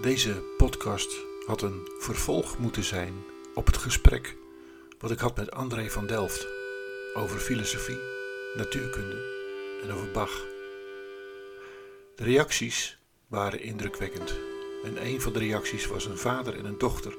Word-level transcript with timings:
Deze 0.00 0.42
podcast 0.56 1.16
had 1.46 1.62
een 1.62 1.88
vervolg 1.98 2.58
moeten 2.58 2.84
zijn 2.84 3.24
op 3.54 3.66
het 3.66 3.76
gesprek 3.76 4.36
wat 4.98 5.10
ik 5.10 5.18
had 5.18 5.36
met 5.36 5.50
André 5.50 5.90
van 5.90 6.06
Delft 6.06 6.46
over 7.14 7.38
filosofie, 7.38 7.98
natuurkunde 8.54 9.16
en 9.82 9.92
over 9.92 10.10
Bach. 10.10 10.44
De 12.14 12.24
reacties 12.24 12.98
waren 13.26 13.60
indrukwekkend 13.60 14.38
en 14.84 15.06
een 15.06 15.20
van 15.20 15.32
de 15.32 15.38
reacties 15.38 15.86
was 15.86 16.04
een 16.04 16.18
vader 16.18 16.56
en 16.56 16.64
een 16.64 16.78
dochter 16.78 17.16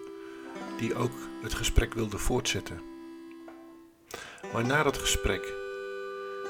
die 0.78 0.96
ook 0.96 1.14
het 1.42 1.54
gesprek 1.54 1.94
wilden 1.94 2.20
voortzetten. 2.20 2.82
Maar 4.54 4.66
na 4.66 4.84
dat 4.84 4.98
gesprek 4.98 5.54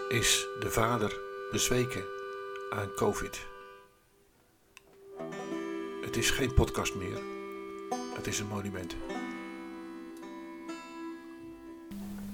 is 0.09 0.47
de 0.59 0.69
vader 0.69 1.19
bezweken 1.51 2.04
aan 2.69 2.93
COVID. 2.96 3.47
Is 6.19 6.32
geen 6.32 6.54
podcast 6.54 6.96
meer. 6.96 7.18
Het 8.15 8.28
is 8.28 8.39
een 8.39 8.47
monument. 8.47 8.96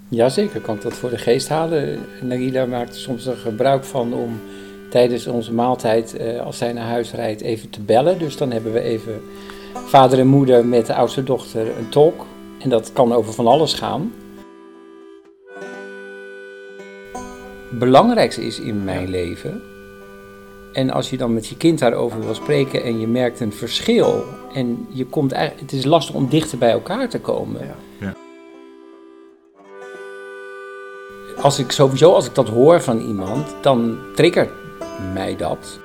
Jazeker, 0.10 0.62
kan 0.62 0.76
ik 0.76 0.82
dat 0.82 0.94
voor 0.94 1.10
de 1.10 1.18
geest 1.18 1.50
halen. 1.50 2.00
Nagila 2.22 2.66
maakt 2.66 2.96
soms 2.96 3.26
er 3.26 3.36
gebruik 3.36 3.84
van 3.84 4.14
om 4.14 4.40
tijdens 4.90 5.28
onze 5.28 5.54
maaltijd, 5.54 6.16
eh, 6.16 6.40
als 6.40 6.58
zij 6.58 6.74
naar 6.74 6.88
huis 6.88 7.12
rijdt, 7.12 7.42
even 7.42 7.70
te 7.70 7.82
bellen. 7.82 8.20
Dus 8.20 8.38
dan 8.38 8.52
hebben 8.52 8.74
we 8.74 8.80
even 8.80 9.22
vader 9.74 10.20
en 10.20 10.28
moeder 10.28 10.66
met 10.66 10.86
de 10.86 10.96
oudste 10.96 11.24
dochter 11.24 11.78
een 11.78 11.90
talk. 11.90 12.26
En 12.60 12.70
dat 12.70 12.94
kan 12.94 13.14
over 13.14 13.34
van 13.34 13.48
alles 13.48 13.74
gaan. 13.74 14.14
Het 17.70 17.80
belangrijkste 17.80 18.46
is 18.46 18.60
in 18.60 18.84
mijn 18.84 19.10
leven. 19.10 19.75
En 20.76 20.90
als 20.90 21.10
je 21.10 21.18
dan 21.18 21.34
met 21.34 21.48
je 21.48 21.58
kind 21.58 21.80
daarover 21.80 22.20
wil 22.20 22.34
spreken 22.34 22.84
en 22.84 23.00
je 23.00 23.08
merkt 23.08 23.40
een 23.40 23.54
verschil. 23.54 24.24
En 24.54 24.88
je 24.90 25.06
komt 25.06 25.32
eigenlijk, 25.32 25.72
het 25.72 25.80
is 25.80 25.86
lastig 25.86 26.16
om 26.16 26.30
dichter 26.30 26.58
bij 26.58 26.72
elkaar 26.72 27.10
te 27.10 27.20
komen. 27.20 27.66
Ja. 27.66 27.76
Ja. 28.00 28.16
Als 31.42 31.60
ik 31.60 31.72
sowieso, 31.72 32.12
als 32.12 32.26
ik 32.26 32.36
dat 32.36 32.50
hoor 32.50 32.82
van 32.82 33.00
iemand, 33.00 33.56
dan 33.62 33.98
triggert 34.16 34.52
mij 35.14 35.36
dat. 35.36 35.80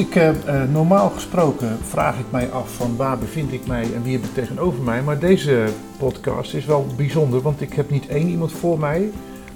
Ik, 0.00 0.14
eh, 0.14 0.62
eh, 0.62 0.70
normaal 0.70 1.10
gesproken 1.10 1.78
vraag 1.82 2.18
ik 2.18 2.30
mij 2.30 2.50
af 2.50 2.74
van 2.74 2.96
waar 2.96 3.18
bevind 3.18 3.52
ik 3.52 3.66
mij 3.66 3.94
en 3.94 4.02
wie 4.02 4.12
heb 4.12 4.24
ik 4.24 4.34
tegenover 4.34 4.82
mij. 4.82 5.02
Maar 5.02 5.18
deze 5.18 5.68
podcast 5.98 6.54
is 6.54 6.64
wel 6.64 6.86
bijzonder, 6.96 7.40
want 7.40 7.60
ik 7.60 7.72
heb 7.72 7.90
niet 7.90 8.06
één 8.06 8.28
iemand 8.28 8.52
voor 8.52 8.78
mij, 8.78 9.10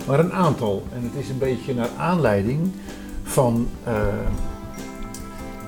maar 0.06 0.18
een 0.18 0.32
aantal. 0.32 0.82
En 0.94 1.02
het 1.02 1.14
is 1.14 1.28
een 1.28 1.38
beetje 1.38 1.74
naar 1.74 1.88
aanleiding 1.98 2.72
van 3.22 3.68
eh, 3.84 3.94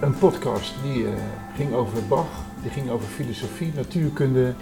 een 0.00 0.18
podcast 0.18 0.74
die 0.82 1.06
ging 1.54 1.74
over 1.74 2.06
Bach, 2.08 2.44
die 2.62 2.70
ging 2.70 2.90
over 2.90 3.08
filosofie, 3.08 3.72
natuurkunde 3.74 4.54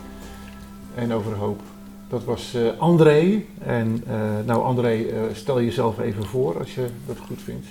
en 0.94 1.12
over 1.12 1.36
hoop. 1.36 1.60
Dat 2.14 2.24
was 2.24 2.54
eh, 2.54 2.78
André. 2.78 3.42
En 3.58 4.02
eh, 4.06 4.14
nou 4.46 4.62
André, 4.62 5.04
eh, 5.04 5.20
stel 5.32 5.62
jezelf 5.62 5.98
even 5.98 6.24
voor 6.24 6.58
als 6.58 6.74
je 6.74 6.86
dat 7.06 7.18
goed 7.18 7.38
vindt. 7.42 7.66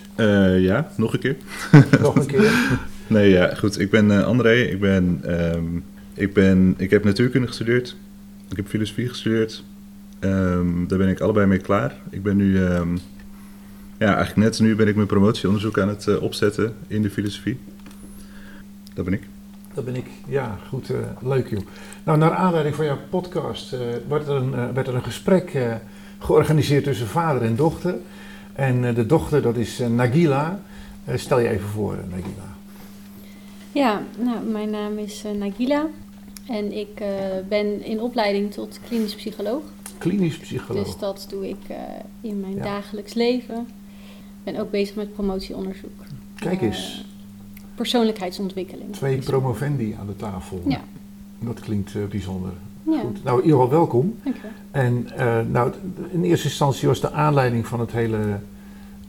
Ja, 0.64 0.92
nog 0.98 1.14
een 1.14 1.20
keer. 1.20 1.36
Nog 2.02 2.16
een 2.16 2.26
keer. 2.26 2.52
Nee, 3.08 3.30
ja, 3.30 3.56
goed. 3.56 3.80
Ik 3.80 3.90
ben 3.90 4.26
André. 4.26 4.54
Ik, 4.54 4.80
ben, 4.80 5.20
ehm, 5.24 5.64
ik, 6.14 6.34
ben, 6.34 6.74
ik 6.78 6.90
heb 6.90 7.04
natuurkunde 7.04 7.48
gestudeerd. 7.48 7.96
Ik 8.50 8.58
heb 8.58 8.68
filosofie 8.68 9.10
gestudeerd. 9.10 9.64
Ehm, 10.20 10.88
daar 10.88 10.98
ben 10.98 11.10
ik 11.10 11.20
allebei 11.20 11.46
mee 11.48 11.60
klaar. 11.60 11.96
Ik 12.10 12.24
ben 12.24 12.38
nu, 12.38 12.64
ehm, 12.66 12.96
ja, 13.98 14.16
eigenlijk 14.16 14.36
net 14.36 14.60
nu 14.60 14.76
ben 14.76 14.88
ik 14.88 14.96
mijn 14.96 15.08
promotieonderzoek 15.08 15.80
aan 15.80 15.90
het 15.90 16.20
opzetten 16.20 16.74
in 16.88 17.02
de 17.02 17.10
filosofie. 17.10 17.58
Dat 18.94 19.06
ben 19.06 19.14
ik. 19.14 19.33
Dat 19.74 19.86
ben 19.86 19.96
ik. 19.96 20.06
Ja, 20.28 20.58
goed. 20.70 20.90
eh, 20.90 20.98
leuk 21.22 21.50
joh. 21.50 21.62
Nou, 22.04 22.18
naar 22.18 22.32
aanleiding 22.32 22.76
van 22.76 22.86
jouw 22.86 22.98
podcast 23.10 23.74
eh, 23.74 23.80
werd, 24.08 24.28
er 24.28 24.36
een, 24.36 24.54
eh, 24.54 24.70
werd 24.74 24.88
er 24.88 24.96
een 24.96 25.04
gesprek 25.04 25.58
georganiseerd 26.20 26.84
tussen 26.84 27.08
vader 27.08 27.42
en 27.42 27.56
dochter. 27.56 27.96
En 28.54 28.94
de 28.94 29.06
dochter, 29.06 29.42
dat 29.42 29.56
is 29.56 29.80
Nagila. 29.90 30.60
Stel 31.16 31.40
je 31.40 31.50
even 31.50 31.68
voor, 31.70 31.98
Nagila. 32.10 32.56
Ja, 33.72 34.02
nou, 34.20 34.46
mijn 34.46 34.70
naam 34.70 34.98
is 34.98 35.24
Nagila 35.38 35.86
en 36.48 36.72
ik 36.78 37.04
ben 37.50 37.86
in 37.86 38.00
opleiding 38.02 38.52
tot 38.52 38.80
klinisch 38.88 39.16
psycholoog. 39.16 39.62
Klinisch 39.98 40.38
psycholoog. 40.38 40.86
Dus 40.86 40.98
dat 40.98 41.26
doe 41.30 41.50
ik 41.50 41.58
in 42.22 42.40
mijn 42.40 42.56
Ja. 42.56 42.64
dagelijks 42.64 43.14
leven. 43.14 43.68
Ik 44.46 44.54
ben 44.54 44.62
ook 44.62 44.72
bezig 44.72 44.96
met 44.96 45.14
promotieonderzoek. 45.14 46.04
Kijk 46.36 46.62
eens, 46.62 47.06
persoonlijkheidsontwikkeling. 47.76 48.94
twee 48.94 49.18
promovendi 49.18 49.96
aan 50.00 50.08
de 50.08 50.16
tafel. 50.16 50.62
Ja. 50.68 50.82
Dat 51.40 51.60
klinkt 51.60 51.96
eh, 51.96 52.02
bijzonder. 52.10 52.52
Ja, 52.84 53.00
Goed. 53.00 53.24
Nou, 53.24 53.38
in 53.38 53.44
ieder 53.46 53.60
geval 53.62 53.78
welkom. 53.78 54.16
dankjewel. 54.24 54.52
En 54.72 55.08
eh, 55.18 55.40
nou, 55.52 55.72
in 56.12 56.24
eerste 56.24 56.48
instantie 56.48 56.88
was 56.88 57.02
de 57.02 57.12
aanleiding 57.12 57.68
van 57.68 57.80
het 57.80 57.92
hele 57.92 58.40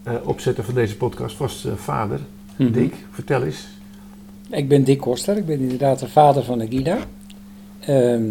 eh, 0.03 0.15
opzetten 0.23 0.65
van 0.65 0.75
deze 0.75 0.97
podcast 0.97 1.39
was 1.39 1.65
eh, 1.65 1.73
vader. 1.75 2.21
Mhm. 2.57 2.73
Dick, 2.73 2.95
vertel 3.11 3.43
eens. 3.43 3.67
Ik 4.51 4.69
ben 4.69 4.85
Dick 4.85 4.99
Koster, 5.01 5.37
ik 5.37 5.47
ben 5.47 5.59
inderdaad 5.61 5.99
de 5.99 6.09
vader 6.09 6.45
van 6.45 6.59
Nagila. 6.59 6.99
Ehm, 7.81 8.23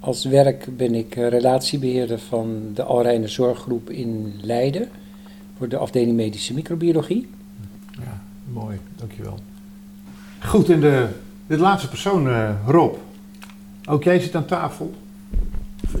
als 0.00 0.24
werk 0.24 0.66
ben 0.76 0.94
ik 0.94 1.16
eh, 1.16 1.28
relatiebeheerder 1.28 2.18
van 2.18 2.60
de 2.74 2.82
Alreine 2.82 3.28
Zorggroep 3.28 3.90
in 3.90 4.32
Leiden. 4.42 4.88
Voor 5.56 5.68
de 5.68 5.76
afdeling 5.76 6.16
medische 6.16 6.54
microbiologie. 6.54 7.28
Mooi, 8.54 8.78
dankjewel. 8.96 9.38
Goed, 10.44 10.70
en 10.70 10.80
de, 10.80 11.08
de 11.46 11.58
laatste 11.58 11.88
persoon, 11.88 12.28
eh, 12.28 12.50
Rob. 12.66 12.94
Ook 13.88 14.04
jij 14.04 14.20
zit 14.20 14.34
aan 14.34 14.46
tafel. 14.46 14.94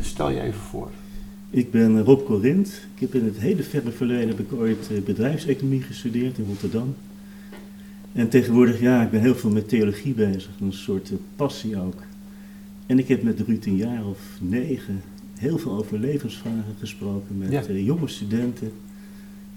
Stel 0.00 0.30
je 0.30 0.40
even 0.40 0.60
voor. 0.60 0.90
Ik 1.50 1.70
ben 1.70 2.02
Rob 2.04 2.24
Corint. 2.26 2.68
Ik 2.94 3.00
heb 3.00 3.14
in 3.14 3.24
het 3.24 3.38
hele 3.38 3.62
verre 3.62 3.90
verleden 3.90 4.28
heb 4.28 4.38
ik 4.40 4.52
ooit 4.52 4.88
eh, 4.90 5.02
bedrijfseconomie 5.02 5.82
gestudeerd 5.82 6.38
in 6.38 6.44
Rotterdam. 6.48 6.94
En 8.12 8.28
tegenwoordig, 8.28 8.80
ja, 8.80 9.02
ik 9.02 9.10
ben 9.10 9.20
heel 9.20 9.34
veel 9.34 9.50
met 9.50 9.68
theologie 9.68 10.14
bezig. 10.14 10.50
Een 10.60 10.72
soort 10.72 11.10
eh, 11.10 11.16
passie 11.36 11.80
ook. 11.80 12.02
En 12.86 12.98
ik 12.98 13.08
heb 13.08 13.22
met 13.22 13.40
Ruud 13.40 13.64
een 13.66 13.76
jaar 13.76 14.06
of 14.06 14.18
negen 14.40 15.02
heel 15.38 15.58
veel 15.58 15.72
over 15.72 15.98
levensvragen 15.98 16.74
gesproken 16.78 17.38
met 17.38 17.50
Ja. 17.50 17.62
eh, 17.62 17.84
jonge 17.84 18.08
studenten. 18.08 18.72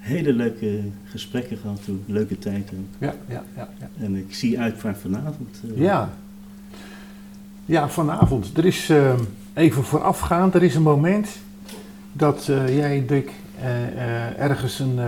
Hele 0.08 0.34
leuke 0.34 0.80
gesprekken 1.06 1.58
gehad 1.58 1.84
toen, 1.86 2.04
leuke 2.06 2.40
tijd 2.40 2.72
ook. 2.74 2.86
Ja, 3.00 3.14
ja, 3.28 3.44
ja. 3.56 3.68
Ja, 3.80 3.88
En 4.06 4.16
ik 4.16 4.34
zie 4.36 4.60
uit 4.60 4.84
naar 4.84 4.96
vanavond. 4.98 5.62
eh, 5.76 5.82
ja. 5.82 6.10
ja 7.66 7.90
vanavond. 7.90 8.58
Er 8.58 8.66
is 8.66 8.90
eh, 8.90 9.14
even 9.54 9.84
voorafgaand, 9.84 10.54
er 10.56 10.64
is 10.64 10.76
een 10.76 10.82
moment 10.82 11.28
dat 12.14 12.48
eh, 12.50 12.76
jij, 12.78 13.06
Dick, 13.08 13.32
eh, 13.62 13.88
eh, 13.88 14.40
ergens 14.40 14.80
een, 14.80 15.00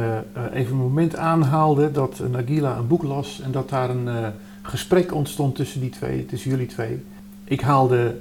even 0.53 0.71
een 0.71 0.77
moment 0.81 1.15
aanhaalde 1.15 1.91
dat 1.91 2.21
Nagila 2.31 2.77
een 2.77 2.87
boek 2.87 3.03
las 3.03 3.41
en 3.41 3.51
dat 3.51 3.69
daar 3.69 3.89
een 3.89 4.07
eh, 4.07 4.27
gesprek 4.61 5.13
ontstond 5.13 5.55
tussen 5.55 5.81
die 5.81 5.89
twee, 5.89 6.25
tussen 6.25 6.49
jullie 6.49 6.67
twee. 6.67 7.03
Ik 7.43 7.61
haalde 7.61 8.17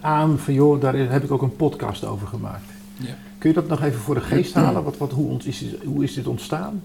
aan 0.00 0.38
van 0.38 0.54
joh, 0.54 0.80
daar 0.80 0.94
heb 0.96 1.24
ik 1.24 1.30
ook 1.30 1.42
een 1.42 1.56
podcast 1.56 2.04
over 2.04 2.26
gemaakt. 2.26 2.70
Ja. 2.96 3.14
Kun 3.44 3.52
je 3.52 3.60
dat 3.60 3.68
nog 3.68 3.82
even 3.82 4.00
voor 4.00 4.14
de 4.14 4.20
geest 4.20 4.54
halen? 4.54 4.84
Wat, 4.84 4.96
wat, 4.96 5.10
hoe, 5.10 5.38
is, 5.44 5.64
hoe 5.84 6.04
is 6.04 6.14
dit 6.14 6.26
ontstaan? 6.26 6.82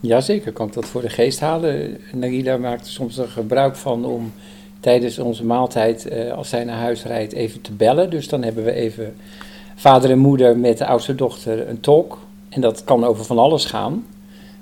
Jazeker, 0.00 0.52
kan 0.52 0.66
ik 0.66 0.72
dat 0.72 0.86
voor 0.86 1.00
de 1.00 1.08
geest 1.08 1.40
halen. 1.40 1.98
Nagila 2.12 2.56
maakt 2.56 2.86
soms 2.86 3.18
er 3.18 3.28
gebruik 3.28 3.76
van 3.76 4.04
om 4.04 4.32
tijdens 4.80 5.18
onze 5.18 5.44
maaltijd, 5.44 6.08
eh, 6.08 6.32
als 6.32 6.48
zij 6.48 6.64
naar 6.64 6.78
huis 6.78 7.04
rijdt, 7.04 7.32
even 7.32 7.60
te 7.60 7.72
bellen. 7.72 8.10
Dus 8.10 8.28
dan 8.28 8.42
hebben 8.42 8.64
we 8.64 8.72
even 8.72 9.14
vader 9.74 10.10
en 10.10 10.18
moeder 10.18 10.58
met 10.58 10.78
de 10.78 10.86
oudste 10.86 11.14
dochter 11.14 11.68
een 11.68 11.80
talk. 11.80 12.18
En 12.48 12.60
dat 12.60 12.84
kan 12.84 13.04
over 13.04 13.24
van 13.24 13.38
alles 13.38 13.64
gaan. 13.64 14.06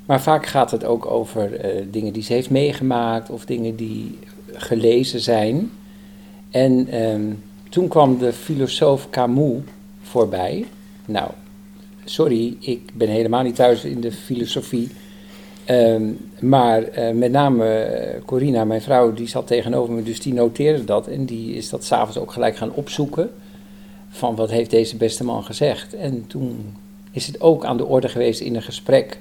Maar 0.07 0.23
vaak 0.23 0.47
gaat 0.47 0.71
het 0.71 0.85
ook 0.85 1.07
over 1.07 1.55
eh, 1.55 1.83
dingen 1.91 2.13
die 2.13 2.23
ze 2.23 2.33
heeft 2.33 2.51
meegemaakt 2.51 3.31
of 3.31 3.45
dingen 3.45 3.77
die 3.77 4.19
gelezen 4.53 5.21
zijn. 5.21 5.71
En 6.51 6.89
ehm, 6.89 7.33
toen 7.69 7.89
kwam 7.89 8.19
de 8.19 8.33
filosoof 8.33 9.11
Camus 9.11 9.63
voorbij. 10.03 10.67
Nou, 11.05 11.31
sorry, 12.05 12.57
ik 12.61 12.91
ben 12.95 13.09
helemaal 13.09 13.43
niet 13.43 13.55
thuis 13.55 13.85
in 13.85 14.01
de 14.01 14.13
filosofie. 14.13 14.91
Ehm, 15.65 16.03
maar 16.41 16.83
eh, 16.83 17.15
met 17.15 17.31
name 17.31 17.67
eh, 17.67 18.21
Corina, 18.25 18.65
mijn 18.65 18.83
vrouw, 18.83 19.13
die 19.13 19.29
zat 19.29 19.47
tegenover 19.47 19.95
me, 19.95 20.03
dus 20.03 20.21
die 20.21 20.35
noteerde 20.35 20.85
dat. 20.85 21.07
En 21.07 21.25
die 21.25 21.55
is 21.55 21.69
dat 21.69 21.85
s'avonds 21.85 22.19
ook 22.19 22.33
gelijk 22.33 22.57
gaan 22.57 22.73
opzoeken. 22.73 23.31
Van 24.09 24.37
wat 24.37 24.51
heeft 24.51 24.71
deze 24.71 24.97
beste 24.97 25.25
man 25.25 25.45
gezegd? 25.45 25.95
En 25.95 26.27
toen 26.27 26.77
is 27.11 27.27
het 27.27 27.41
ook 27.41 27.65
aan 27.65 27.77
de 27.77 27.87
orde 27.87 28.09
geweest 28.09 28.41
in 28.41 28.55
een 28.55 28.63
gesprek. 28.63 29.19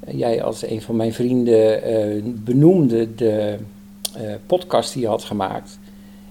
Eh, 0.00 0.18
jij 0.18 0.42
als 0.42 0.66
een 0.66 0.82
van 0.82 0.96
mijn 0.96 1.12
vrienden 1.12 2.42
benoemde 2.44 3.14
de 3.14 3.56
podcast 4.46 4.92
die 4.92 5.02
je 5.02 5.08
had 5.08 5.24
gemaakt. 5.24 5.78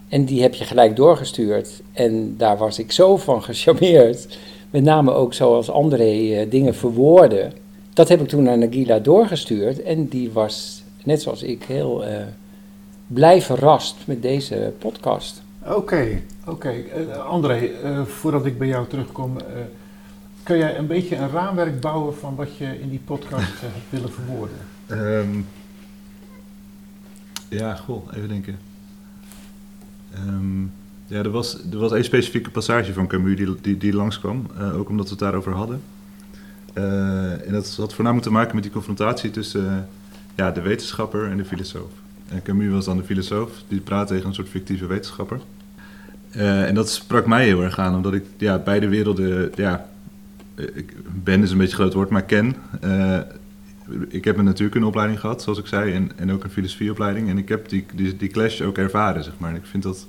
En 0.09 0.25
die 0.25 0.41
heb 0.41 0.53
je 0.53 0.63
gelijk 0.63 0.95
doorgestuurd. 0.95 1.81
En 1.93 2.37
daar 2.37 2.57
was 2.57 2.79
ik 2.79 2.91
zo 2.91 3.17
van 3.17 3.43
gecharmeerd. 3.49 4.37
Met 4.73 4.83
name 4.83 5.11
ook 5.11 5.33
zoals 5.33 5.69
André 5.69 6.33
eh, 6.33 6.49
dingen 6.49 6.75
verwoordde. 6.75 7.51
Dat 7.93 8.09
heb 8.09 8.21
ik 8.21 8.27
toen 8.27 8.43
naar 8.43 8.57
Nagila 8.57 8.99
doorgestuurd. 8.99 9.81
En 9.81 10.07
die 10.07 10.31
was, 10.31 10.83
net 11.03 11.21
zoals 11.21 11.43
ik, 11.43 11.63
heel 11.63 12.05
eh, 12.05 12.25
blij 13.07 13.41
verrast 13.41 13.95
met 14.05 14.21
deze 14.21 14.73
podcast. 14.79 15.41
Oké, 15.65 16.21
oké. 16.45 16.69
Eh, 16.69 17.17
André, 17.25 17.57
eh, 17.57 18.01
voordat 18.05 18.45
ik 18.45 18.57
bij 18.57 18.67
jou 18.67 18.87
terugkom, 18.87 19.37
eh, 19.37 19.45
kun 20.43 20.57
jij 20.57 20.77
een 20.77 20.87
beetje 20.87 21.15
een 21.15 21.29
raamwerk 21.29 21.79
bouwen 21.79 22.15
van 22.15 22.35
wat 22.35 22.57
je 22.57 22.79
in 22.79 22.89
die 22.89 23.01
podcast 23.05 23.61
hebt 23.61 23.89
willen 23.89 24.11
verwoorden? 24.11 24.57
Ehm, 24.87 25.41
ja, 27.49 27.75
goh, 27.75 28.07
even 28.15 28.29
denken. 28.29 28.59
Ehm, 30.13 30.63
ja, 31.13 31.23
er 31.23 31.29
was, 31.29 31.57
er 31.71 31.77
was 31.77 31.91
één 31.91 32.03
specifieke 32.03 32.49
passage 32.49 32.93
van 32.93 33.07
Camus 33.07 33.35
die, 33.35 33.55
die, 33.61 33.77
die 33.77 33.93
langskwam, 33.93 34.45
eh, 34.57 34.79
ook 34.79 34.89
omdat 34.89 35.05
we 35.05 35.11
het 35.11 35.19
daarover 35.19 35.51
hadden. 35.51 35.81
Eh, 36.73 37.47
en 37.47 37.53
dat 37.53 37.75
had 37.77 37.93
voornamelijk 37.93 38.27
te 38.27 38.33
maken 38.33 38.55
met 38.55 38.63
die 38.63 38.73
confrontatie 38.73 39.31
tussen 39.31 39.67
eh, 39.67 39.77
ja, 40.35 40.51
de 40.51 40.61
wetenschapper 40.61 41.29
en 41.29 41.37
de 41.37 41.45
filosoof. 41.45 41.91
En 42.27 42.41
Camus 42.41 42.71
was 42.71 42.85
dan 42.85 42.97
de 42.97 43.03
filosoof, 43.03 43.51
die 43.67 43.79
praat 43.79 44.07
tegen 44.07 44.27
een 44.27 44.33
soort 44.33 44.49
fictieve 44.49 44.85
wetenschapper. 44.85 45.39
En 46.31 46.75
dat 46.75 46.89
sprak 46.89 47.25
mij 47.25 47.45
heel 47.45 47.63
erg 47.63 47.79
aan, 47.79 47.95
omdat 47.95 48.13
ik 48.13 48.25
ja, 48.37 48.57
beide 48.57 48.87
werelden, 48.87 49.51
ja, 49.55 49.89
ik 50.55 50.93
ben 51.23 51.43
is 51.43 51.51
een 51.51 51.57
beetje 51.57 51.75
groot 51.75 51.93
woord, 51.93 52.09
maar 52.09 52.23
ken. 52.23 52.55
Ik 54.07 54.25
heb 54.25 54.37
een 54.37 54.43
natuurkundeopleiding 54.43 55.19
gehad, 55.19 55.41
zoals 55.41 55.59
ik 55.59 55.67
zei, 55.67 55.93
en, 55.93 56.11
en 56.15 56.31
ook 56.31 56.43
een 56.43 56.49
filosofieopleiding. 56.49 57.29
En 57.29 57.37
ik 57.37 57.49
heb 57.49 57.69
die, 57.69 57.85
die, 57.95 58.17
die 58.17 58.29
clash 58.29 58.61
ook 58.61 58.77
ervaren, 58.77 59.23
zeg 59.23 59.33
maar. 59.37 59.49
En 59.49 59.55
ik 59.55 59.65
vind 59.65 59.83
dat, 59.83 60.07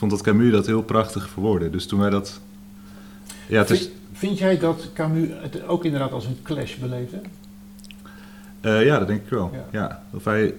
vond 0.00 0.10
dat 0.12 0.22
Camus 0.22 0.52
dat 0.52 0.66
heel 0.66 0.82
prachtig 0.82 1.28
verwoordde. 1.28 1.70
Dus 1.70 1.86
toen 1.86 2.00
wij 2.00 2.10
dat... 2.10 2.40
Ja, 3.48 3.58
het 3.58 3.70
is, 3.70 3.78
Vind, 3.78 3.92
vind 4.12 4.38
jij 4.38 4.58
dat 4.58 4.90
Camus 4.94 5.28
het 5.40 5.66
ook 5.66 5.84
inderdaad 5.84 6.12
als 6.12 6.24
een 6.26 6.38
clash 6.42 6.76
beleefde? 6.76 7.20
eh, 8.60 8.84
ja, 8.84 8.98
dat 8.98 9.06
denk 9.08 9.22
ik 9.22 9.28
wel. 9.28 9.50
Ja. 9.52 9.64
Ja. 9.80 10.02
Of 10.12 10.24
hij, 10.24 10.54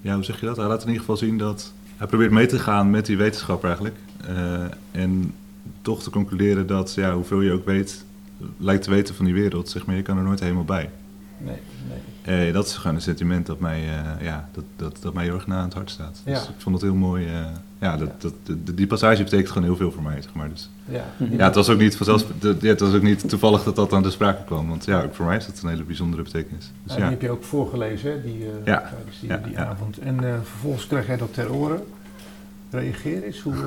ja, 0.00 0.14
hoe 0.14 0.24
zeg 0.24 0.40
je 0.40 0.46
dat? 0.46 0.56
Hij 0.56 0.66
laat 0.66 0.80
in 0.80 0.86
ieder 0.86 1.00
geval 1.00 1.16
zien 1.16 1.38
dat... 1.38 1.72
Hij 1.96 2.06
probeert 2.06 2.30
mee 2.30 2.46
te 2.46 2.58
gaan 2.58 2.90
met 2.90 3.06
die 3.06 3.16
wetenschap 3.16 3.64
eigenlijk. 3.64 3.96
Eh, 4.26 4.64
en 4.90 5.34
toch 5.82 6.02
te 6.02 6.10
concluderen 6.10 6.66
dat, 6.66 6.94
ja, 6.94 7.14
hoeveel 7.14 7.40
je 7.40 7.52
ook 7.52 7.64
weet, 7.64 8.04
lijkt 8.56 8.82
te 8.82 8.90
weten 8.90 9.14
van 9.14 9.24
die 9.24 9.34
wereld, 9.34 9.68
zeg 9.68 9.86
maar, 9.86 9.96
je 9.96 10.02
kan 10.02 10.16
er 10.16 10.22
nooit 10.24 10.40
helemaal 10.40 10.64
bij. 10.64 10.90
Nee, 11.38 11.56
nee. 12.24 12.46
Eh, 12.48 12.52
dat 12.54 12.66
is 12.66 12.76
gewoon 12.76 12.96
een 12.96 13.02
sentiment 13.02 13.46
dat 13.46 13.60
mij, 13.60 13.82
ja, 14.20 14.48
dat, 14.52 14.64
dat, 14.76 14.98
dat 15.00 15.14
mij 15.14 15.24
heel 15.24 15.34
erg 15.34 15.46
na 15.46 15.56
aan 15.58 15.64
het 15.64 15.74
hart 15.74 15.90
staat. 15.90 16.20
Dus 16.24 16.34
Ja. 16.34 16.42
ik 16.48 16.54
vond 16.60 16.74
het 16.74 16.84
heel 16.84 16.94
mooi. 16.94 17.26
Ja, 17.80 17.96
dat, 17.96 18.20
dat, 18.20 18.32
die 18.76 18.86
passage 18.86 19.22
betekent 19.22 19.48
gewoon 19.48 19.62
heel 19.68 19.76
veel 19.76 19.92
voor 19.92 20.02
mij, 20.02 20.22
zeg 20.22 20.34
maar. 20.34 20.48
Dus, 20.48 20.70
Ja. 20.84 21.04
Ja, 21.30 21.44
het 21.44 21.54
was 21.54 21.68
ook 21.68 21.78
niet 21.78 21.96
vanzelf, 21.96 22.24
ja, 22.40 22.68
het 22.68 22.80
was 22.80 22.94
ook 22.94 23.02
niet 23.02 23.28
toevallig 23.28 23.62
dat 23.62 23.76
dat 23.76 23.92
aan 23.92 24.02
de 24.02 24.10
sprake 24.10 24.44
kwam. 24.44 24.68
Want 24.68 24.84
ja, 24.84 25.02
ook 25.02 25.14
voor 25.14 25.26
mij 25.26 25.36
is 25.36 25.46
dat 25.46 25.60
een 25.62 25.68
hele 25.68 25.82
bijzondere 25.82 26.22
betekenis. 26.22 26.64
Dus 26.64 26.72
Nou, 26.86 26.94
die 26.96 27.04
ja, 27.04 27.10
heb 27.10 27.20
je 27.22 27.30
ook 27.30 27.44
voorgelezen, 27.44 28.10
hè, 28.10 28.22
die, 28.22 28.44
eh, 28.44 28.64
Ja. 28.64 28.90
tijdens 28.94 29.20
die, 29.20 29.28
Ja, 29.28 29.36
die 29.36 29.52
ja. 29.52 29.66
avond. 29.66 29.98
En 29.98 30.24
eh, 30.24 30.34
vervolgens 30.42 30.86
krijg 30.86 31.06
jij 31.06 31.16
dat 31.16 31.34
ter 31.34 31.52
oren. 31.52 31.80
Reageer 32.70 33.22
eens. 33.22 33.40
Hoe, 33.40 33.54
eh, 33.54 33.60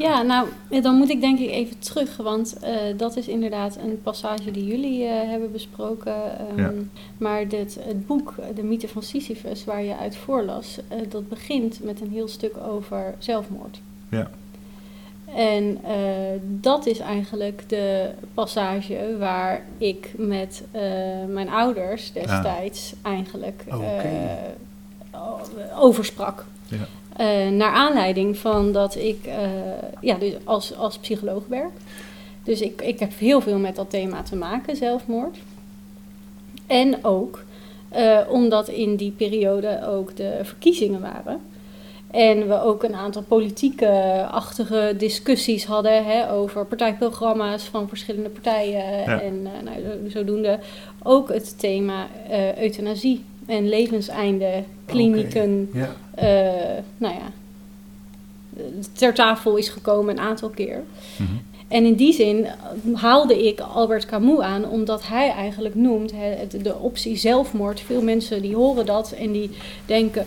Ja, 0.00 0.22
nou, 0.22 0.48
dan 0.82 0.94
moet 0.94 1.10
ik 1.10 1.20
denk 1.20 1.38
ik 1.38 1.50
even 1.50 1.78
terug, 1.78 2.16
want 2.16 2.58
eh, 2.58 2.72
dat 2.96 3.16
is 3.16 3.28
inderdaad 3.28 3.76
een 3.76 4.00
passage 4.02 4.50
die 4.50 4.64
jullie 4.66 5.04
eh, 5.04 5.28
hebben 5.28 5.52
besproken. 5.52 6.14
ehm, 6.38 6.60
Ja. 6.60 6.72
Maar 7.18 7.48
dit, 7.48 7.78
het 7.80 8.06
boek, 8.06 8.34
De 8.54 8.62
mythe 8.62 8.88
van 8.88 9.02
Sisyphus, 9.02 9.64
waar 9.64 9.82
je 9.82 9.96
uit 9.96 10.16
voorlas, 10.16 10.78
eh, 10.88 10.98
dat 11.08 11.28
begint 11.28 11.82
met 11.84 12.00
een 12.00 12.10
heel 12.10 12.28
stuk 12.28 12.52
over 12.68 13.14
zelfmoord. 13.18 13.80
Ja. 14.10 14.30
En 15.34 15.78
eh, 15.84 15.94
dat 16.42 16.86
is 16.86 16.98
eigenlijk 16.98 17.62
de 17.68 18.10
passage 18.34 19.16
waar 19.18 19.62
ik 19.78 20.10
met 20.16 20.62
eh, 20.70 20.82
mijn 21.28 21.48
ouders 21.48 22.12
destijds 22.12 22.92
eigenlijk 23.02 23.64
eh, 23.68 23.76
over 25.78 26.04
sprak. 26.04 26.44
Ja. 26.68 26.76
Eh, 27.16 27.50
naar 27.50 27.72
aanleiding 27.72 28.36
van 28.38 28.72
dat 28.72 28.96
ik 28.96 29.24
eh, 29.26 29.34
ja, 30.00 30.14
dus 30.14 30.32
als, 30.44 30.76
als 30.76 30.98
psycholoog 30.98 31.42
werk. 31.48 31.72
Dus 32.44 32.60
ik, 32.60 32.82
ik 32.82 32.98
heb 33.00 33.18
heel 33.18 33.40
veel 33.40 33.58
met 33.58 33.76
dat 33.76 33.90
thema 33.90 34.22
te 34.22 34.36
maken, 34.36 34.76
zelfmoord. 34.76 35.36
En 36.66 37.04
ook 37.04 37.44
eh, 37.88 38.18
omdat 38.28 38.68
in 38.68 38.96
die 38.96 39.10
periode 39.10 39.86
ook 39.86 40.16
de 40.16 40.38
verkiezingen 40.42 41.00
waren. 41.00 41.40
En 42.10 42.48
we 42.48 42.62
ook 42.62 42.82
een 42.82 42.94
aantal 42.94 43.22
politieke-achtige 43.22 44.94
discussies 44.98 45.64
hadden 45.64 46.04
hè, 46.04 46.30
over 46.32 46.64
partijprogramma's 46.66 47.62
van 47.62 47.88
verschillende 47.88 48.28
partijen. 48.28 48.84
Ja. 48.98 49.20
En 49.20 49.46
eh, 49.46 49.62
nou, 49.64 49.76
zo- 49.82 50.08
zodoende 50.18 50.58
ook 51.02 51.28
het 51.32 51.58
thema 51.58 52.06
eh, 52.28 52.56
euthanasie 52.62 53.24
en 53.46 53.68
levenseinde, 53.68 54.64
klinieken, 54.84 55.70
ja. 55.72 55.96
eh, 56.14 56.82
nou 56.96 57.14
ja, 57.14 57.32
ter 58.92 59.14
tafel 59.14 59.56
is 59.56 59.68
gekomen 59.68 60.16
een 60.16 60.22
aantal 60.22 60.48
keer. 60.48 60.82
Mhm. 61.16 61.30
En 61.70 61.84
in 61.84 61.94
die 61.94 62.12
zin 62.12 62.46
haalde 62.94 63.46
ik 63.46 63.60
Albert 63.60 64.06
Camus 64.06 64.40
aan, 64.40 64.68
omdat 64.68 65.06
hij 65.06 65.30
eigenlijk 65.30 65.74
noemt 65.74 66.12
de 66.62 66.74
optie 66.74 67.16
zelfmoord. 67.16 67.80
Veel 67.80 68.02
mensen 68.02 68.42
die 68.42 68.54
horen 68.54 68.86
dat 68.86 69.12
en 69.12 69.32
die 69.32 69.50
denken, 69.86 70.24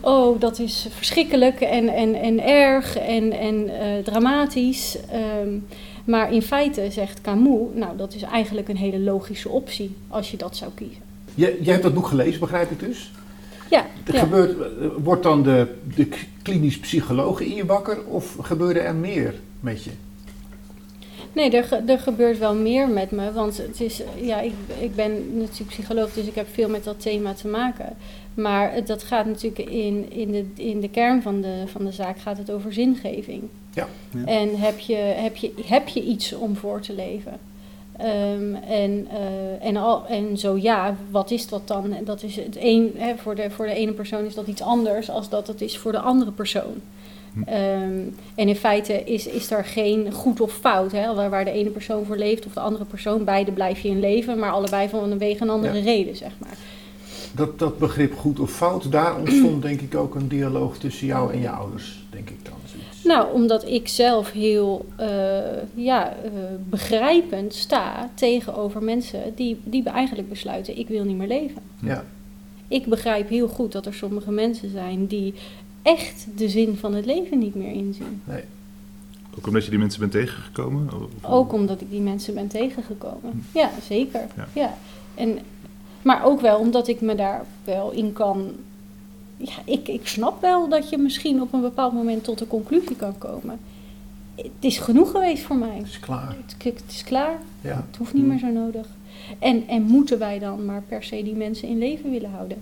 oh 0.00 0.40
dat 0.40 0.58
is 0.58 0.86
verschrikkelijk 0.90 1.60
en, 1.60 1.88
en, 1.88 2.14
en 2.14 2.46
erg 2.46 2.96
en, 2.98 3.32
en 3.32 3.80
eh, 3.80 4.04
dramatisch. 4.04 4.96
Ehm, 5.10 5.58
maar 6.04 6.32
in 6.32 6.42
feite 6.42 6.86
zegt 6.90 7.20
Camus, 7.20 7.68
nou 7.74 7.96
dat 7.96 8.14
is 8.14 8.22
eigenlijk 8.22 8.68
een 8.68 8.76
hele 8.76 9.00
logische 9.00 9.48
optie 9.48 9.94
als 10.08 10.30
je 10.30 10.36
dat 10.36 10.56
zou 10.56 10.70
kiezen. 10.74 11.02
Jij, 11.34 11.56
jij 11.60 11.72
hebt 11.72 11.82
dat 11.84 11.94
boek 11.94 12.06
gelezen, 12.06 12.40
begrijp 12.40 12.70
ik 12.70 12.78
dus? 12.80 13.12
Ja, 13.70 13.86
ja. 14.12 14.18
Gebeurt, 14.18 14.50
eh, 14.60 14.86
wordt 15.02 15.22
dan 15.22 15.42
de, 15.42 15.74
de 15.96 16.08
klinisch 16.42 16.78
psycholoog 16.78 17.40
in 17.40 17.54
je 17.54 17.66
wakker 17.66 18.04
of 18.04 18.36
gebeurde 18.40 18.80
er 18.80 18.94
meer 18.94 19.34
met 19.60 19.84
je? 19.84 19.90
Nee, 21.32 21.50
er, 21.50 21.64
ge- 21.64 21.82
er 21.86 21.98
gebeurt 21.98 22.38
wel 22.38 22.54
meer 22.54 22.88
met 22.88 23.10
me. 23.10 23.32
Want 23.32 23.56
het 23.56 23.80
is, 23.80 24.02
ja, 24.20 24.40
ik, 24.40 24.52
ik 24.80 24.94
ben 24.94 25.38
natuurlijk 25.38 25.70
psycholoog, 25.70 26.12
dus 26.12 26.26
ik 26.26 26.34
heb 26.34 26.46
veel 26.52 26.68
met 26.68 26.84
dat 26.84 27.00
thema 27.00 27.32
te 27.32 27.48
maken. 27.48 27.96
Maar 28.34 28.84
dat 28.84 29.02
gaat 29.02 29.26
natuurlijk 29.26 29.70
in, 29.70 30.12
in, 30.12 30.30
de, 30.32 30.44
in 30.54 30.80
de 30.80 30.88
kern 30.88 31.22
van 31.22 31.40
de, 31.40 31.62
van 31.66 31.84
de 31.84 31.92
zaak 31.92 32.18
gaat 32.18 32.38
het 32.38 32.50
over 32.50 32.72
zingeving. 32.72 33.42
Ja. 33.72 33.88
Ja. 34.10 34.24
En 34.24 34.56
heb 34.58 34.78
je, 34.78 34.94
heb, 34.96 35.36
je, 35.36 35.52
heb 35.64 35.88
je 35.88 36.02
iets 36.02 36.32
om 36.32 36.56
voor 36.56 36.80
te 36.80 36.92
leven? 36.94 37.38
Ehm, 37.96 38.54
en, 38.54 39.06
eh, 39.10 39.66
en, 39.66 39.76
al, 39.76 40.06
en 40.06 40.38
zo 40.38 40.56
ja, 40.56 40.96
wat 41.10 41.30
is 41.30 41.48
dat 41.48 41.68
dan? 41.68 41.92
En 41.92 42.04
Dat 42.04 42.22
is 42.22 42.36
het 42.36 42.56
een, 42.60 42.92
hè, 42.96 43.16
voor, 43.16 43.34
de, 43.34 43.50
voor 43.50 43.66
de 43.66 43.74
ene 43.74 43.92
persoon 43.92 44.24
is 44.24 44.34
dat 44.34 44.46
iets 44.46 44.62
anders 44.62 45.10
als 45.10 45.28
dat 45.28 45.46
het 45.46 45.60
is 45.60 45.78
voor 45.78 45.92
de 45.92 45.98
andere 45.98 46.30
persoon. 46.30 46.74
Hm. 47.32 47.42
Ehm, 47.42 48.00
en 48.34 48.48
in 48.48 48.56
feite 48.56 49.04
is, 49.04 49.26
is 49.26 49.50
er 49.50 49.64
geen 49.64 50.12
goed 50.12 50.40
of 50.40 50.52
fout. 50.52 50.92
Hè? 50.92 51.14
Waar, 51.14 51.30
waar 51.30 51.44
de 51.44 51.50
ene 51.50 51.70
persoon 51.70 52.04
voor 52.04 52.16
leeft 52.16 52.46
of 52.46 52.52
de 52.52 52.60
andere 52.60 52.84
persoon. 52.84 53.24
Beide 53.24 53.52
blijf 53.52 53.80
je 53.80 53.88
in 53.88 54.00
leven, 54.00 54.38
maar 54.38 54.50
allebei 54.50 54.88
vanwege 54.88 55.42
een 55.42 55.50
andere 55.50 55.76
Ja. 55.76 55.82
reden, 55.84 56.16
zeg 56.16 56.32
maar. 56.38 56.56
Dat, 57.32 57.58
dat 57.58 57.78
begrip 57.78 58.14
goed 58.18 58.40
of 58.40 58.50
fout, 58.50 58.92
daar 58.92 59.16
ontstond 59.18 59.62
denk 59.68 59.80
ik 59.80 59.94
ook 59.94 60.14
een 60.14 60.28
dialoog 60.28 60.78
tussen 60.78 61.06
jou 61.06 61.32
en 61.32 61.40
je 61.40 61.50
ouders, 61.50 62.03
Nou, 63.04 63.32
omdat 63.34 63.66
ik 63.68 63.88
zelf 63.88 64.30
heel 64.32 64.86
eh, 64.96 65.08
ja, 65.74 66.08
eh, 66.24 66.30
begrijpend 66.68 67.54
sta 67.54 68.10
tegenover 68.14 68.82
mensen 68.82 69.20
die, 69.34 69.60
die 69.64 69.82
eigenlijk 69.82 70.28
besluiten: 70.28 70.78
ik 70.78 70.88
wil 70.88 71.04
niet 71.04 71.16
meer 71.16 71.28
leven. 71.28 71.62
Ja, 71.80 72.04
Ik 72.68 72.86
begrijp 72.86 73.28
heel 73.28 73.48
goed 73.48 73.72
dat 73.72 73.86
er 73.86 73.94
sommige 73.94 74.30
mensen 74.30 74.70
zijn 74.70 75.06
die 75.06 75.34
echt 75.82 76.26
de 76.36 76.48
zin 76.48 76.76
van 76.76 76.94
het 76.94 77.06
leven 77.06 77.38
niet 77.38 77.54
meer 77.54 77.72
inzien. 77.72 78.22
nee. 78.24 78.42
Ook 79.38 79.46
omdat 79.46 79.64
je 79.64 79.70
die 79.70 79.78
mensen 79.78 80.00
bent 80.00 80.12
tegengekomen? 80.12 80.88
Of- 80.94 81.30
Ook 81.30 81.52
omdat 81.52 81.80
ik 81.80 81.90
die 81.90 82.00
mensen 82.00 82.34
ben 82.34 82.46
tegengekomen. 82.48 83.44
Ja, 83.54 83.70
zeker. 83.86 84.20
Ja. 84.36 84.48
Ja. 84.52 84.74
En, 85.14 85.38
maar 86.02 86.24
ook 86.24 86.40
wel 86.40 86.58
omdat 86.58 86.88
ik 86.88 87.00
me 87.00 87.14
daar 87.14 87.44
wel 87.64 87.90
in 87.90 88.12
kan. 88.12 88.52
Ja, 89.36 89.54
ik, 89.64 89.88
ik 89.88 90.06
snap 90.06 90.40
wel 90.40 90.68
dat 90.68 90.90
je 90.90 90.98
misschien 90.98 91.40
op 91.40 91.52
een 91.52 91.60
bepaald 91.60 91.92
moment 91.92 92.24
tot 92.24 92.40
een 92.40 92.46
conclusie 92.46 92.96
kan 92.96 93.18
komen. 93.18 93.58
Het 94.34 94.50
is 94.60 94.78
genoeg 94.78 95.10
geweest 95.10 95.42
voor 95.42 95.56
mij. 95.56 95.76
Het 95.76 95.86
is 95.86 96.00
klaar. 96.00 96.36
Het, 96.46 96.64
het 96.64 96.82
is 96.88 97.04
klaar. 97.04 97.36
Ja. 97.60 97.84
Het 97.86 97.96
hoeft 97.96 98.14
niet 98.14 98.26
meer 98.26 98.38
zo 98.38 98.50
nodig. 98.50 98.86
En, 99.38 99.68
en 99.68 99.82
moeten 99.82 100.18
wij 100.18 100.38
dan 100.38 100.64
maar 100.64 100.82
per 100.88 101.02
se 101.02 101.22
die 101.22 101.34
mensen 101.34 101.68
in 101.68 101.78
leven 101.78 102.10
willen 102.10 102.30
houden? 102.30 102.58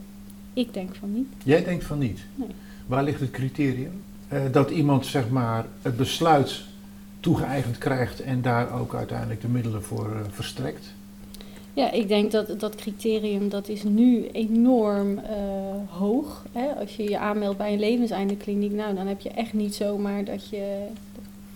Ik 0.53 0.75
denk 0.75 0.95
van 0.95 1.13
niet. 1.13 1.27
Jij 1.45 1.65
denkt 1.65 1.85
van 1.85 1.99
niet. 1.99 2.21
Nee. 2.35 2.49
Waar 2.87 3.05
ligt 3.05 3.21
het 3.21 3.31
criterium? 3.31 4.03
Eh, 4.29 4.41
dat 4.53 4.71
iemand 4.71 5.07
zeg 5.07 5.29
maar 5.29 5.67
het 5.83 5.97
besluit 5.97 6.63
toegeëigend 7.21 7.79
krijgt 7.79 8.21
en 8.21 8.43
daar 8.43 8.81
ook 8.81 8.95
uiteindelijk 8.95 9.41
de 9.41 9.49
middelen 9.49 9.83
voor 9.83 10.11
eh, 10.11 10.21
verstrekt? 10.31 10.95
Ja, 11.75 11.91
ik 11.91 12.09
denk 12.09 12.31
dat 12.31 12.61
dat 12.61 12.75
criterium 12.75 13.49
dat 13.49 13.69
is 13.69 13.83
nu 13.83 14.27
enorm 14.33 15.19
eh, 15.19 15.35
hoog. 15.89 16.45
Hè? 16.53 16.67
Als 16.81 16.97
je 16.97 17.03
je 17.11 17.19
aanmeldt 17.19 17.59
bij 17.59 17.73
een 17.73 17.79
levenseindekliniek, 17.81 18.73
nou 18.73 18.95
dan 18.95 19.07
heb 19.07 19.21
je 19.21 19.31
echt 19.31 19.53
niet 19.53 19.75
zomaar 19.75 20.25
dat 20.25 20.49
je 20.49 20.85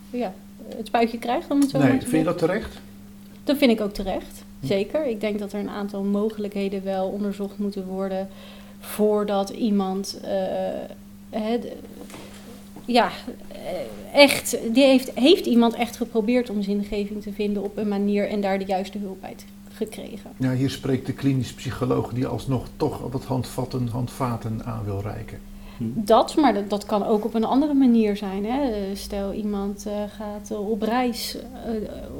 ja, 0.09 0.33
het 0.75 0.87
spuitje 0.87 1.17
krijgt 1.17 1.51
om 1.51 1.61
het 1.61 1.69
zo 1.69 1.77
nee, 1.79 1.89
vind 1.99 2.11
je 2.11 2.23
dat 2.23 2.37
terecht? 2.37 2.77
Dat 3.43 3.57
vind 3.57 3.71
ik 3.71 3.81
ook 3.81 3.93
terecht, 3.93 4.43
Hm. 4.59 4.67
zeker. 4.67 5.05
Ik 5.05 5.21
denk 5.21 5.39
dat 5.39 5.53
er 5.53 5.59
een 5.59 5.69
aantal 5.69 6.03
mogelijkheden 6.03 6.83
wel 6.83 7.07
onderzocht 7.07 7.57
moeten 7.57 7.85
worden 7.85 8.27
voordat 8.79 9.49
iemand, 9.49 10.19
eh, 10.23 10.31
hè, 11.29 11.57
ja, 12.85 13.09
eh, 13.51 14.21
echt, 14.21 14.57
die 14.73 14.83
heeft, 14.83 15.11
heeft 15.13 15.45
iemand 15.45 15.73
echt 15.75 15.95
geprobeerd 15.97 16.49
om 16.49 16.61
zingeving 16.61 17.21
te 17.21 17.31
vinden 17.33 17.63
op 17.63 17.77
een 17.77 17.87
manier 17.87 18.29
en 18.29 18.41
daar 18.41 18.59
de 18.59 18.65
juiste 18.65 18.97
hulp 18.97 19.21
bij 19.21 19.33
te- 19.35 19.43
gekregen. 19.77 20.31
Ja, 20.37 20.53
hier 20.53 20.69
spreekt 20.69 21.05
de 21.05 21.13
klinisch 21.13 21.53
psycholoog 21.53 22.13
die 22.13 22.27
alsnog 22.27 22.67
toch 22.77 23.11
wat 23.11 23.25
handvatten, 23.25 23.87
handvaten 23.87 24.65
aan 24.65 24.83
wil 24.83 25.01
reiken. 25.01 25.39
Hm. 25.77 25.83
Dat, 25.93 26.35
maar 26.35 26.53
dat, 26.53 26.69
dat 26.69 26.85
kan 26.85 27.05
ook 27.05 27.25
op 27.25 27.33
een 27.33 27.43
andere 27.43 27.73
manier 27.73 28.17
zijn. 28.17 28.45
Hè. 28.45 28.71
Eh, 28.71 28.95
Stel 28.95 29.33
iemand 29.33 29.85
eh, 29.85 29.93
gaat 30.15 30.51
eh, 30.51 30.69
op 30.69 30.81
reis 30.81 31.37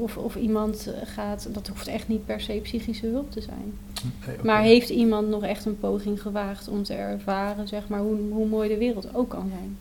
of, 0.02 0.18
of 0.18 0.36
iemand 0.36 0.94
gaat, 1.04 1.50
dat 1.54 1.68
hoeft 1.68 1.88
echt 1.88 2.08
niet 2.08 2.26
per 2.26 2.42
se 2.42 2.60
psychische 2.64 3.08
hulp 3.08 3.32
te 3.32 3.42
zijn. 3.42 3.74
Oké. 4.22 4.44
Maar 4.44 4.62
heeft 4.62 4.90
iemand 4.90 5.30
nog 5.30 5.44
echt 5.44 5.66
een 5.66 5.80
poging 5.80 6.22
gewaagd 6.22 6.68
om 6.68 6.84
te 6.84 6.94
ervaren 6.94 7.68
zeg 7.68 7.88
maar, 7.88 8.00
hoe, 8.00 8.18
hoe 8.32 8.48
mooi 8.48 8.70
de 8.70 8.78
wereld 8.78 9.16
ook 9.16 9.30
kan 9.30 9.50
zijn? 9.50 9.78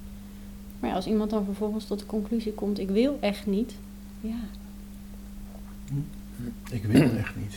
Maar 0.81 0.91
ja, 0.91 0.97
als 0.97 1.07
iemand 1.07 1.31
dan 1.31 1.45
vervolgens 1.45 1.85
tot 1.85 1.99
de 1.99 2.07
conclusie 2.07 2.53
komt, 2.53 2.79
ik 2.79 2.91
wil 2.91 3.17
echt 3.21 3.47
niet. 3.47 3.75
Ja, 4.21 4.39
Ik 6.71 6.85
wil 6.85 7.01
het 7.03 7.17
echt 7.17 7.37
niet. 7.37 7.55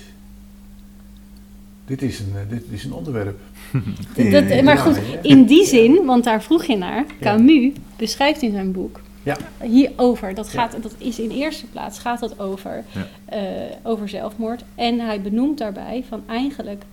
Dit 1.86 2.02
is 2.02 2.20
een, 2.20 2.32
eh, 2.36 2.42
dit 2.50 2.64
is 2.70 2.84
een 2.84 2.94
onderwerp. 2.94 3.40
Dat- 4.32 4.50
dat- 4.50 4.62
maar 4.64 4.78
goed, 4.78 5.00
in 5.22 5.46
die 5.46 5.66
zin, 5.66 6.06
want 6.06 6.24
daar 6.24 6.44
vroeg 6.44 6.64
je 6.66 6.78
naar, 6.78 7.06
Camus 7.22 7.72
beschrijft 7.98 8.42
in 8.42 8.52
zijn 8.52 8.72
boek 8.72 9.02
Ja. 9.24 9.38
hierover. 9.62 10.34
Dat, 10.34 10.52
Ja. 10.52 10.60
gaat, 10.62 10.84
dat 10.84 10.94
is 10.98 11.20
in 11.20 11.30
eerste 11.30 11.66
plaats 11.66 12.00
gaat 12.00 12.20
dat 12.20 12.40
over, 12.40 12.84
Ja. 12.92 13.08
eh, 13.26 13.42
over 13.84 14.10
zelfmoord. 14.10 14.64
En 14.76 15.00
hij 15.00 15.22
benoemt 15.22 15.58
daarbij 15.58 16.04
van 16.08 16.22
eigenlijk 16.28 16.84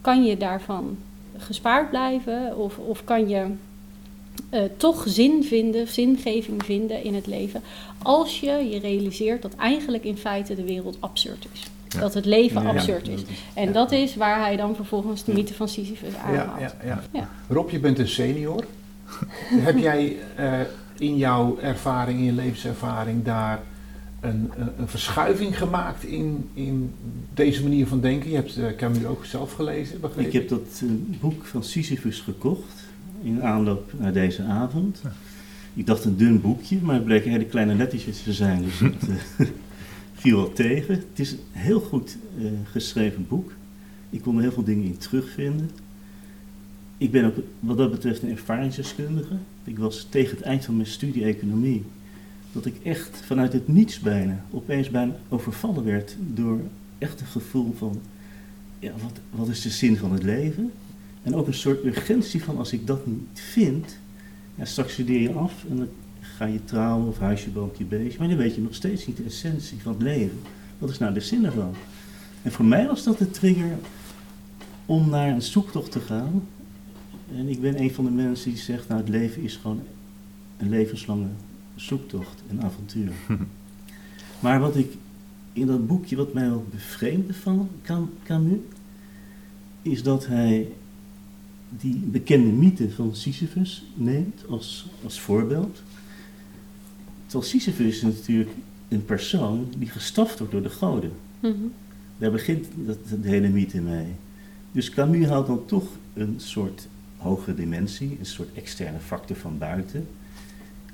kan 0.00 0.24
je 0.24 0.36
daarvan 0.36 0.96
gespaard 1.36 1.90
blijven 1.90 2.56
of, 2.56 2.78
of 2.78 3.04
kan 3.04 3.28
je 3.28 3.46
eh, 4.50 4.62
toch 4.76 5.04
zin 5.06 5.44
vinden, 5.44 5.88
zingeving 5.88 6.64
vinden 6.64 7.02
in 7.04 7.14
het 7.14 7.26
leven 7.26 7.62
als 8.02 8.40
je 8.40 8.50
je 8.50 8.78
realiseert 8.78 9.42
dat 9.42 9.54
eigenlijk 9.54 10.04
in 10.04 10.16
feite 10.16 10.54
de 10.54 10.64
wereld 10.64 10.96
absurd 11.00 11.46
is. 11.52 11.70
Ja. 11.88 12.00
Dat 12.00 12.14
het 12.14 12.24
leven 12.24 12.62
Ja, 12.62 12.68
absurd 12.68 13.08
is. 13.08 13.22
En 13.54 13.66
Ja. 13.66 13.72
dat 13.72 13.92
is 13.92 14.16
waar 14.16 14.40
hij 14.40 14.56
dan 14.56 14.74
vervolgens 14.74 15.24
de 15.24 15.32
mythe 15.32 15.54
van 15.54 15.68
Sisyphus 15.68 16.14
aanhaalt. 16.14 16.60
ja, 16.60 16.74
ja. 16.84 17.02
Ja. 17.12 17.28
Rob, 17.48 17.70
je 17.70 17.78
bent 17.78 17.98
een 17.98 18.08
senior. 18.08 18.64
Heb 19.68 19.78
jij 19.78 20.16
eh, 20.36 20.60
in 20.98 21.16
jouw 21.16 21.58
ervaring, 21.58 22.18
in 22.18 22.24
je 22.24 22.32
levenservaring, 22.32 23.24
daar 23.24 23.62
een, 24.20 24.50
een, 24.56 24.68
een 24.78 24.88
verschuiving 24.88 25.58
gemaakt 25.58 26.04
in, 26.04 26.48
in 26.54 26.94
deze 27.34 27.62
manier 27.62 27.86
van 27.86 28.00
denken? 28.00 28.30
Je 28.30 28.36
hebt 28.36 28.56
eh, 28.56 28.76
Camus 28.76 29.04
ook 29.04 29.24
zelf 29.24 29.52
gelezen, 29.52 30.00
begreep 30.00 30.26
Ik 30.26 30.32
heb 30.32 30.48
dat 30.48 30.82
boek 31.20 31.44
van 31.44 31.64
Sisyphus 31.64 32.20
gekocht 32.20 32.86
in 33.22 33.42
aanloop 33.42 33.92
naar 33.98 34.12
deze 34.12 34.42
avond. 34.42 35.02
Ik 35.74 35.86
dacht 35.86 36.04
een 36.04 36.16
dun 36.16 36.40
boekje, 36.40 36.78
maar 36.82 36.94
het 36.94 37.04
bleek 37.04 37.24
hele 37.24 37.44
kleine 37.44 37.74
lettertjes 37.74 38.22
te 38.22 38.32
zijn, 38.32 38.62
dus 38.62 38.78
het 38.78 39.08
eh, 39.38 39.46
viel 40.20 40.36
wel 40.36 40.52
tegen. 40.52 40.94
Het 40.94 41.18
is 41.18 41.32
een 41.32 41.38
heel 41.50 41.80
goed 41.80 42.16
eh, 42.38 42.44
geschreven 42.70 43.26
boek. 43.28 43.52
Ik 44.10 44.22
kon 44.22 44.36
er 44.36 44.42
heel 44.42 44.52
veel 44.52 44.64
dingen 44.64 44.84
in 44.84 44.96
terugvinden. 44.96 45.70
Ik 46.98 47.10
ben 47.10 47.24
ook 47.24 47.36
wat 47.60 47.76
dat 47.76 47.90
betreft 47.90 48.22
een 48.22 48.30
ervaringsdeskundige. 48.30 49.34
Ik 49.64 49.78
was 49.78 50.06
tegen 50.10 50.36
het 50.36 50.44
eind 50.44 50.64
van 50.64 50.76
mijn 50.76 50.88
studie 50.88 51.24
economie, 51.24 51.84
dat 52.52 52.66
ik 52.66 52.74
echt 52.82 53.22
vanuit 53.24 53.52
het 53.52 53.68
niets 53.68 54.00
bijna, 54.00 54.44
opeens 54.50 54.90
bijna 54.90 55.16
overvallen 55.28 55.84
werd 55.84 56.16
door 56.34 56.60
echt 56.98 57.20
een 57.20 57.26
gevoel 57.26 57.74
van 57.78 58.00
ja, 58.78 58.92
wat, 59.02 59.20
wat 59.30 59.48
is 59.48 59.62
de 59.62 59.70
zin 59.70 59.96
van 59.96 60.12
het 60.12 60.22
leven? 60.22 60.72
En 61.28 61.34
ook 61.34 61.46
een 61.46 61.54
soort 61.54 61.84
urgentie 61.84 62.44
van 62.44 62.58
als 62.58 62.72
ik 62.72 62.86
dat 62.86 63.06
niet 63.06 63.20
vind, 63.32 63.98
ja, 64.54 64.64
straks 64.64 64.92
studeer 64.92 65.20
je 65.20 65.32
af 65.32 65.64
en 65.70 65.76
dan 65.76 65.88
ga 66.20 66.44
je 66.44 66.64
trouwen 66.64 67.08
of 67.08 67.18
huisje, 67.18 67.50
boompje, 67.50 67.84
beestje, 67.84 68.18
maar 68.18 68.28
dan 68.28 68.36
weet 68.36 68.54
je 68.54 68.60
nog 68.60 68.74
steeds 68.74 69.06
niet 69.06 69.16
de 69.16 69.22
essentie 69.22 69.82
van 69.82 69.92
het 69.92 70.02
leven. 70.02 70.38
Wat 70.78 70.90
is 70.90 70.98
nou 70.98 71.14
de 71.14 71.20
zin 71.20 71.44
ervan? 71.44 71.74
En 72.42 72.52
voor 72.52 72.64
mij 72.64 72.86
was 72.86 73.04
dat 73.04 73.18
de 73.18 73.30
trigger 73.30 73.78
om 74.86 75.10
naar 75.10 75.28
een 75.28 75.42
zoektocht 75.42 75.92
te 75.92 76.00
gaan. 76.00 76.42
En 77.34 77.48
ik 77.48 77.60
ben 77.60 77.80
een 77.80 77.94
van 77.94 78.04
de 78.04 78.10
mensen 78.10 78.50
die 78.50 78.60
zegt, 78.60 78.88
nou 78.88 79.00
het 79.00 79.08
leven 79.08 79.42
is 79.42 79.56
gewoon 79.56 79.82
een 80.56 80.68
levenslange 80.68 81.28
zoektocht, 81.74 82.42
een 82.50 82.62
avontuur. 82.62 83.12
maar 84.40 84.60
wat 84.60 84.76
ik 84.76 84.92
in 85.52 85.66
dat 85.66 85.86
boekje, 85.86 86.16
wat 86.16 86.32
mij 86.32 86.48
wel 86.48 86.66
bevreemde 86.70 87.34
van 87.34 87.68
Cam- 87.82 88.12
Camus, 88.24 88.58
is 89.82 90.02
dat 90.02 90.26
hij 90.26 90.68
die 91.70 91.96
bekende 91.96 92.50
mythe 92.50 92.90
van 92.90 93.14
Sisyphus 93.16 93.84
neemt 93.94 94.46
als, 94.48 94.86
als 95.04 95.20
voorbeeld. 95.20 95.82
Terwijl 97.26 97.50
Sisyphus 97.50 97.86
is 97.86 98.02
natuurlijk 98.02 98.50
een 98.88 99.04
persoon 99.04 99.68
die 99.78 99.88
gestraft 99.88 100.38
wordt 100.38 100.52
door 100.52 100.62
de 100.62 100.70
goden. 100.70 101.12
Mhm. 101.40 101.54
Daar 102.18 102.30
begint 102.30 102.66
dat, 102.74 102.98
de 103.22 103.28
hele 103.28 103.48
mythe 103.48 103.80
mee. 103.80 104.06
Dus 104.72 104.90
Camus 104.90 105.26
haalt 105.26 105.46
dan 105.46 105.64
toch 105.66 105.88
een 106.14 106.34
soort 106.36 106.88
hogere 107.16 107.54
dimensie, 107.54 108.16
een 108.18 108.26
soort 108.26 108.48
externe 108.54 108.98
factor 108.98 109.36
van 109.36 109.58
buiten, 109.58 110.06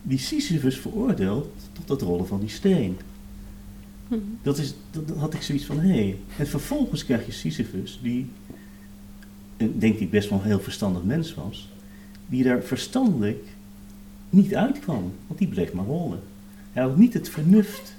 die 0.02 0.18
Sisyphus 0.18 0.78
veroordeelt 0.78 1.50
tot 1.72 1.88
het 1.88 2.02
rollen 2.02 2.26
van 2.26 2.40
die 2.40 2.48
steen. 2.48 2.96
Mhm. 4.08 4.20
Dat, 4.42 4.58
is, 4.58 4.74
dat, 4.90 5.08
dat 5.08 5.16
had 5.16 5.34
ik 5.34 5.42
zoiets 5.42 5.64
van, 5.64 5.78
hé. 5.78 5.88
Hey. 5.88 6.18
En 6.38 6.46
vervolgens 6.46 7.04
krijg 7.04 7.26
je 7.26 7.32
Sisyphus, 7.32 8.00
die, 8.02 8.26
denk 9.56 9.98
ik, 9.98 10.10
best 10.10 10.28
wel 10.28 10.38
een 10.38 10.44
heel 10.44 10.60
verstandig 10.60 11.02
mens 11.02 11.34
was, 11.34 11.68
die 12.26 12.44
daar 12.44 12.62
verstandelijk 12.62 13.46
niet 14.30 14.54
uitkwam, 14.54 15.12
want 15.26 15.38
die 15.38 15.48
bleef 15.48 15.72
maar 15.72 15.84
rollen. 15.84 16.20
Hij 16.72 16.82
had 16.82 16.96
niet 16.96 17.14
het 17.14 17.28
vernuft 17.28 17.94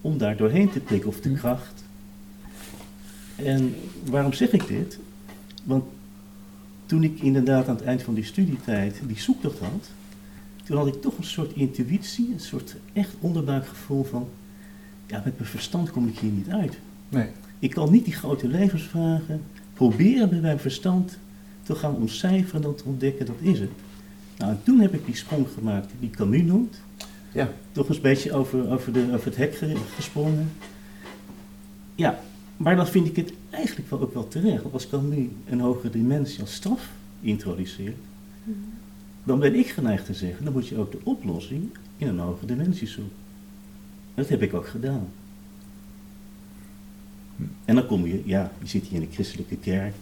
om 0.00 0.18
daar 0.18 0.36
doorheen 0.36 0.70
te 0.70 0.80
prikken 0.80 1.08
of 1.08 1.20
de 1.20 1.32
kracht. 1.32 1.84
En 3.36 3.74
waarom 4.04 4.32
zeg 4.32 4.52
ik 4.52 4.66
dit? 4.66 4.98
Want 5.64 5.84
toen 6.86 7.02
ik 7.02 7.20
inderdaad 7.20 7.68
aan 7.68 7.76
het 7.76 7.84
eind 7.84 8.02
van 8.02 8.14
die 8.14 8.24
studietijd 8.24 9.00
die 9.06 9.18
zoektocht 9.18 9.58
had, 9.58 9.90
toen 10.64 10.76
had 10.76 10.86
ik 10.86 11.00
toch 11.00 11.18
een 11.18 11.24
soort 11.24 11.52
intuïtie, 11.52 12.32
een 12.32 12.40
soort 12.40 12.76
echt 12.92 13.14
onderbuikgevoel 13.20 14.04
van, 14.04 14.28
ja, 15.06 15.22
met 15.24 15.38
mijn 15.38 15.50
verstand 15.50 15.90
kom 15.90 16.08
ik 16.08 16.18
hier 16.18 16.30
niet 16.30 16.48
uit. 16.48 16.78
Nee. 17.08 17.28
Ik 17.58 17.70
kan 17.70 17.90
niet 17.90 18.04
die 18.04 18.14
grote 18.14 18.48
levensvragen 18.48 19.42
proberen 19.76 20.28
met 20.30 20.42
mijn 20.42 20.58
verstand 20.58 21.18
te 21.62 21.74
gaan 21.74 21.94
ontcijferen 21.96 22.64
en 22.64 22.74
te 22.74 22.84
ontdekken, 22.84 23.26
dat 23.26 23.36
is 23.40 23.60
het. 23.60 23.70
Nou, 24.38 24.50
en 24.50 24.60
toen 24.62 24.80
heb 24.80 24.94
ik 24.94 25.06
die 25.06 25.16
sprong 25.16 25.46
gemaakt 25.54 25.90
die 26.00 26.10
Camus 26.10 26.42
noemt. 26.42 26.80
Ja. 27.32 27.52
Toch 27.72 27.88
eens 27.88 27.96
een 27.96 28.02
beetje 28.02 28.32
over, 28.32 28.70
over, 28.70 28.92
de, 28.92 29.08
over 29.14 29.24
het 29.26 29.36
hek 29.36 29.54
ge- 29.54 29.76
gesprongen. 29.94 30.50
Ja, 31.94 32.20
maar 32.56 32.76
dan 32.76 32.86
vind 32.86 33.06
ik 33.06 33.16
het 33.16 33.32
eigenlijk 33.50 33.90
wel 33.90 34.00
ook 34.00 34.14
wel 34.14 34.28
terecht. 34.28 34.62
Want 34.62 34.74
als 34.74 34.88
Camus 34.88 35.26
een 35.48 35.60
hogere 35.60 35.90
dimensie 35.90 36.40
als 36.40 36.54
straf 36.54 36.90
introduceert, 37.20 37.96
dan 39.24 39.38
ben 39.38 39.54
ik 39.54 39.66
geneigd 39.66 40.06
te 40.06 40.14
zeggen, 40.14 40.44
dan 40.44 40.52
moet 40.52 40.68
je 40.68 40.78
ook 40.78 40.92
de 40.92 40.98
oplossing 41.02 41.68
in 41.96 42.08
een 42.08 42.18
hogere 42.18 42.46
dimensie 42.46 42.86
zoeken. 42.88 43.14
En 44.14 44.22
dat 44.22 44.28
heb 44.28 44.42
ik 44.42 44.54
ook 44.54 44.66
gedaan. 44.68 45.08
En 47.64 47.74
dan 47.74 47.86
kom 47.86 48.06
je, 48.06 48.22
ja, 48.24 48.52
je 48.62 48.68
zit 48.68 48.84
hier 48.86 49.00
in 49.00 49.08
de 49.08 49.14
christelijke 49.14 49.56
kerk, 49.56 49.94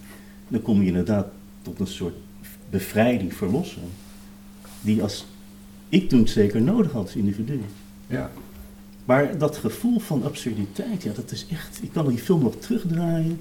dan 0.49 0.63
kom 0.63 0.81
je 0.81 0.87
inderdaad 0.87 1.27
tot 1.63 1.81
een 1.81 1.87
soort 1.87 2.15
bevrijding, 2.71 3.35
verlossing, 3.35 3.87
die 4.81 5.03
als 5.03 5.27
ik 5.89 6.09
toen 6.09 6.29
zeker 6.29 6.63
nodig 6.63 6.93
had 6.93 7.03
als 7.03 7.17
individu. 7.17 7.61
Ja. 8.07 8.31
Maar 9.05 9.39
dat 9.39 9.57
gevoel 9.57 9.99
van 9.99 10.25
absurditeit, 10.25 11.03
ja, 11.03 11.13
dat 11.13 11.31
is 11.31 11.47
echt, 11.47 11.83
ik 11.83 11.93
kan 11.93 12.09
die 12.09 12.19
film 12.19 12.43
nog 12.43 12.57
terugdraaien, 12.57 13.41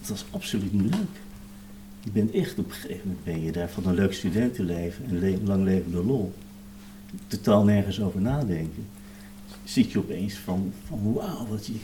dat 0.00 0.08
was 0.08 0.24
absoluut 0.30 0.72
niet 0.72 0.94
leuk. 0.94 1.22
Je 2.00 2.10
bent 2.10 2.30
echt, 2.30 2.58
op 2.58 2.64
een 2.64 2.72
gegeven 2.72 3.00
moment 3.04 3.24
ben 3.24 3.42
je 3.42 3.52
daar 3.52 3.70
van 3.70 3.86
een 3.86 3.94
leuk 3.94 4.12
studentenleven 4.12 5.04
en 5.04 5.18
le 5.18 5.38
lang 5.44 5.64
levende 5.64 6.04
lol, 6.04 6.34
totaal 7.26 7.64
nergens 7.64 8.00
over 8.00 8.20
nadenken. 8.20 8.86
Zit 9.64 9.92
je 9.92 9.98
opeens 9.98 10.34
van, 10.34 10.72
van 10.86 11.12
wauw, 11.12 11.46
wat 11.46 11.66
je, 11.66 11.74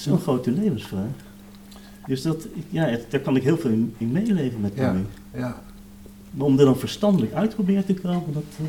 zo'n 0.00 0.18
grote 0.18 0.50
levensvraag. 0.50 1.08
Dus 2.06 2.22
dat, 2.22 2.46
ja, 2.70 2.84
het- 2.84 3.06
daar 3.10 3.20
kan 3.20 3.36
ik 3.36 3.42
heel 3.42 3.58
veel 3.58 3.70
in, 3.70 3.94
in 3.98 4.12
meeleven 4.12 4.60
met 4.60 4.72
Ja. 4.74 4.96
Ja. 5.34 5.62
Maar 6.30 6.46
om 6.46 6.58
er 6.58 6.64
dan 6.64 6.78
verstandelijk 6.78 7.32
uit 7.32 7.54
proberen 7.54 7.84
te 7.86 7.94
komen, 7.94 8.32
dat, 8.32 8.42
eh, 8.58 8.64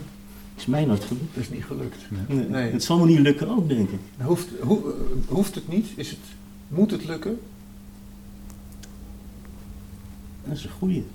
Is 0.58 0.66
mij 0.66 0.86
nooit 0.86 1.04
gelukt. 1.04 1.34
Dat 1.34 1.44
is 1.44 1.50
niet 1.50 1.66
gelukt. 1.66 1.98
Nee. 2.28 2.48
Nee. 2.48 2.72
Het 2.72 2.84
zal 2.84 3.00
me 3.00 3.06
niet 3.06 3.20
lukken 3.20 3.50
ook, 3.50 3.68
denk 3.70 3.90
ik. 3.90 4.00
Hoeft, 4.22 4.48
hoe, 4.62 4.78
eh, 4.94 4.94
hoeft 5.28 5.56
het 5.56 5.68
niet? 5.68 5.88
Is 5.96 6.10
het, 6.10 6.20
moet 6.68 6.92
het 6.92 7.06
lukken? 7.06 7.40
Dat 10.48 10.58
is 10.58 10.64
een 10.64 10.70
goeie. 10.70 11.06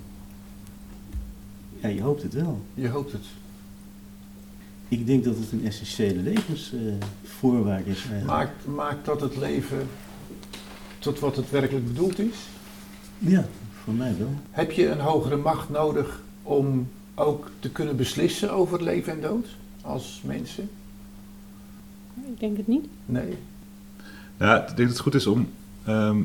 Ja, 1.81 1.87
je 1.87 2.01
hoopt 2.01 2.21
het 2.23 2.33
wel. 2.33 2.61
Je 2.73 2.87
hoopt 2.89 3.11
het. 3.11 3.21
Ik 4.87 5.05
denk 5.07 5.23
dat 5.23 5.35
het 5.37 5.51
een 5.51 5.65
essentiële 5.65 6.19
levensvoorwaarde 6.21 7.89
is 7.89 7.97
eigenlijk. 7.99 8.25
Maakt, 8.25 8.65
maakt 8.65 9.05
dat 9.05 9.21
het 9.21 9.37
leven 9.37 9.87
tot 10.99 11.19
wat 11.19 11.35
het 11.35 11.49
werkelijk 11.49 11.87
bedoeld 11.87 12.19
is? 12.19 12.35
Ja, 13.19 13.45
voor 13.83 13.93
mij 13.93 14.15
wel. 14.17 14.33
Heb 14.51 14.71
je 14.71 14.87
een 14.89 14.99
hogere 14.99 15.35
macht 15.37 15.69
nodig 15.69 16.21
om 16.43 16.87
ook 17.15 17.51
te 17.59 17.69
kunnen 17.69 17.95
beslissen 17.95 18.51
over 18.51 18.83
leven 18.83 19.13
en 19.13 19.21
dood 19.21 19.47
als 19.81 20.21
mensen? 20.25 20.69
Ik 22.27 22.39
denk 22.39 22.57
het 22.57 22.67
niet. 22.67 22.85
Nee. 23.05 23.37
Ja, 24.37 24.61
ik 24.61 24.67
denk 24.67 24.77
dat 24.77 24.87
het 24.87 24.99
goed 24.99 25.15
is 25.15 25.27
om 25.27 25.49
ehm, 25.83 26.21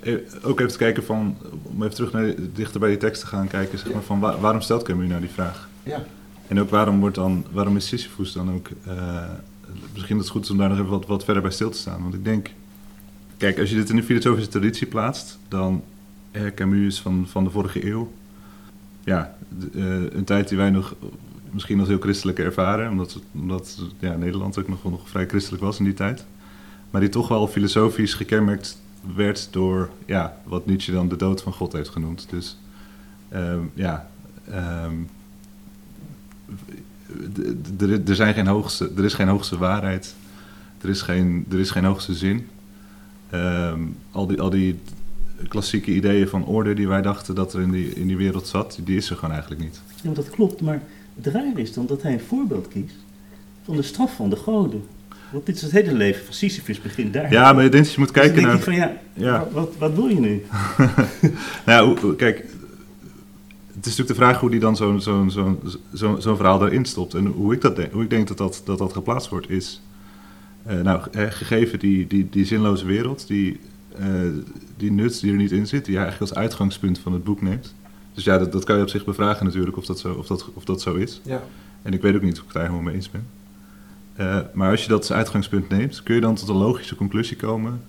eh, 0.00 0.14
ook 0.42 0.58
even 0.60 0.72
te 0.72 0.78
kijken 0.78 1.04
van, 1.04 1.36
om 1.62 1.82
even 1.82 1.94
terug 1.94 2.12
naar 2.12 2.34
dichter 2.54 2.80
bij 2.80 2.88
die 2.88 2.98
tekst 2.98 3.20
te 3.20 3.26
gaan 3.26 3.48
kijken, 3.48 3.78
zeg 3.78 3.92
maar, 3.92 4.02
van 4.02 4.20
wa- 4.20 4.38
waarom 4.38 4.60
stelt 4.60 4.82
Camus 4.82 5.08
nou 5.08 5.20
die 5.20 5.30
vraag? 5.30 5.68
Ja. 5.82 6.04
En 6.50 6.60
ook 6.60 6.70
waarom, 6.70 7.00
wordt 7.00 7.14
dan, 7.14 7.44
waarom 7.52 7.76
is 7.76 7.86
Sisyphus 7.86 8.32
dan 8.32 8.52
ook, 8.52 8.68
eh, 8.86 9.28
misschien 9.92 10.16
dat 10.16 10.24
het 10.24 10.34
goed 10.34 10.44
is 10.44 10.50
om 10.50 10.56
daar 10.58 10.68
nog 10.68 10.78
even 10.78 10.90
wat, 10.90 11.06
wat 11.06 11.24
verder 11.24 11.42
bij 11.42 11.50
stil 11.50 11.70
te 11.70 11.78
staan. 11.78 12.02
Want 12.02 12.14
ik 12.14 12.24
denk, 12.24 12.50
kijk, 13.36 13.58
als 13.58 13.70
je 13.70 13.76
dit 13.76 13.90
in 13.90 13.96
de 13.96 14.02
filosofische 14.02 14.50
traditie 14.50 14.86
plaatst, 14.86 15.38
dan 15.48 15.82
eh, 16.30 16.42
Camus 16.54 16.86
is 16.86 17.00
van, 17.00 17.26
van 17.28 17.44
de 17.44 17.50
vorige 17.50 17.86
eeuw. 17.86 18.12
Ja, 19.04 19.36
eh, 19.74 20.12
een 20.12 20.24
tijd 20.24 20.48
die 20.48 20.58
wij 20.58 20.70
nog 20.70 20.94
misschien 21.50 21.78
als 21.78 21.88
heel 21.88 21.98
christelijk 21.98 22.38
ervaren, 22.38 22.90
omdat, 22.90 23.20
omdat 23.32 23.82
ja, 23.98 24.16
Nederland 24.16 24.58
ook 24.58 24.68
nog, 24.68 24.84
nog 24.84 25.08
vrij 25.08 25.26
christelijk 25.26 25.62
was 25.62 25.78
in 25.78 25.84
die 25.84 25.94
tijd. 25.94 26.24
Maar 26.90 27.00
die 27.00 27.10
toch 27.10 27.28
wel 27.28 27.48
filosofisch 27.48 28.14
gekenmerkt 28.14 28.82
werd 29.14 29.48
door 29.50 29.90
ja, 30.06 30.40
wat 30.44 30.66
Nietzsche 30.66 30.92
dan 30.92 31.08
de 31.08 31.16
dood 31.16 31.42
van 31.42 31.52
God 31.52 31.72
heeft 31.72 31.88
genoemd. 31.88 32.26
Dus 32.30 32.58
ehm, 33.28 33.60
ja, 33.74 34.10
ehm, 34.50 34.94
er, 37.78 38.08
er, 38.08 38.14
zijn 38.14 38.34
geen 38.34 38.46
hoogste, 38.46 38.90
er 38.96 39.04
is 39.04 39.14
geen 39.14 39.28
hoogste 39.28 39.58
waarheid, 39.58 40.14
er 40.80 40.88
is 40.88 41.02
geen, 41.02 41.46
er 41.50 41.58
is 41.58 41.70
geen 41.70 41.84
hoogste 41.84 42.14
zin. 42.14 42.46
Ehm, 43.30 43.80
al, 44.10 44.26
die, 44.26 44.40
al 44.40 44.50
die 44.50 44.78
klassieke 45.48 45.90
ideeën 45.90 46.28
van 46.28 46.44
orde 46.44 46.74
die 46.74 46.88
wij 46.88 47.02
dachten 47.02 47.34
dat 47.34 47.54
er 47.54 47.60
in 47.60 47.70
die, 47.70 47.94
in 47.94 48.06
die 48.06 48.16
wereld 48.16 48.46
zat, 48.46 48.78
die 48.84 48.96
is 48.96 49.10
er 49.10 49.16
gewoon 49.16 49.32
eigenlijk 49.32 49.62
niet. 49.62 49.80
Ja, 49.94 50.02
maar 50.04 50.14
dat 50.14 50.30
klopt, 50.30 50.60
maar 50.60 50.82
het 51.16 51.26
rare 51.26 51.60
is 51.60 51.72
dan 51.72 51.86
dat 51.86 52.02
hij 52.02 52.12
een 52.12 52.20
voorbeeld 52.20 52.68
kiest 52.68 52.96
van 53.64 53.76
de 53.76 53.82
straf 53.82 54.14
van 54.14 54.30
de 54.30 54.36
goden. 54.36 54.84
Want 55.30 55.46
dit 55.46 55.56
is 55.56 55.62
het 55.62 55.70
hele 55.70 55.92
leven 55.92 56.24
van 56.24 56.34
Sisyphus 56.34 56.80
begint 56.80 57.12
daar. 57.12 57.32
Ja, 57.32 57.52
maar 57.52 57.64
ik 57.64 57.72
denk 57.72 57.84
dat 57.84 57.92
je 57.94 58.00
moet 58.00 58.14
Dus 58.14 58.22
dan 58.22 58.32
kijken 58.32 58.42
denk 58.42 58.52
naar... 58.52 58.64
van 58.64 58.74
ja, 58.74 58.96
Ja. 59.12 59.48
Wat, 59.52 59.72
wat, 59.78 59.94
wil 59.94 60.06
je 60.06 60.20
nu? 60.20 60.42
Nou, 61.66 62.14
kijk, 62.16 62.44
het 63.80 63.88
is 63.88 63.96
natuurlijk 63.96 64.18
de 64.18 64.24
vraag 64.24 64.40
hoe 64.40 64.50
die 64.50 64.60
dan 64.60 64.76
zo'n 64.76 65.00
zo'n 65.00 65.30
zo'n 65.30 65.60
zo'n 65.92 66.22
zo'n 66.22 66.36
verhaal 66.36 66.66
erin 66.66 66.84
stopt. 66.84 67.14
En 67.14 67.26
hoe 67.26 67.54
ik, 67.54 67.60
dat 67.60 67.76
denk, 67.76 67.92
hoe 67.92 68.02
ik 68.02 68.10
denk 68.10 68.28
dat 68.28 68.38
dat, 68.38 68.62
dat, 68.64 68.78
dat 68.78 68.92
geplaatst 68.92 69.28
wordt 69.28 69.50
is... 69.50 69.80
eh, 70.62 70.80
nou, 70.80 71.02
eh, 71.12 71.26
gegeven 71.30 71.78
die, 71.78 72.06
die, 72.06 72.28
die 72.30 72.44
zinloze 72.44 72.86
wereld, 72.86 73.26
die, 73.26 73.60
eh, 73.98 74.06
die 74.76 74.92
nut 74.92 75.20
die 75.20 75.30
er 75.30 75.36
niet 75.36 75.50
in 75.50 75.66
zit... 75.66 75.84
die 75.84 75.94
je 75.94 76.00
eigenlijk 76.00 76.30
als 76.30 76.40
uitgangspunt 76.40 76.98
van 76.98 77.12
het 77.12 77.24
boek 77.24 77.42
neemt. 77.42 77.74
Dus 78.14 78.24
ja, 78.24 78.38
dat, 78.38 78.52
dat 78.52 78.64
kan 78.64 78.76
je 78.76 78.82
op 78.82 78.88
zich 78.88 79.04
bevragen 79.04 79.46
natuurlijk 79.46 79.76
of 79.76 79.86
dat 79.86 79.98
zo, 79.98 80.12
of 80.12 80.26
dat, 80.26 80.50
of 80.54 80.64
dat 80.64 80.80
zo 80.80 80.94
is. 80.94 81.20
Ja. 81.24 81.42
En 81.82 81.92
ik 81.92 82.02
weet 82.02 82.14
ook 82.14 82.22
niet 82.22 82.32
of 82.32 82.38
ik 82.38 82.44
het 82.44 82.52
daar 82.52 82.62
helemaal 82.62 82.84
mee 82.84 82.94
eens 82.94 83.10
ben. 83.10 83.26
Maar 84.52 84.70
als 84.70 84.82
je 84.82 84.88
dat 84.88 84.98
als 84.98 85.12
uitgangspunt 85.12 85.68
neemt, 85.68 86.02
kun 86.02 86.14
je 86.14 86.20
dan 86.20 86.34
tot 86.34 86.48
een 86.48 86.56
logische 86.56 86.94
conclusie 86.94 87.36
komen 87.36 87.80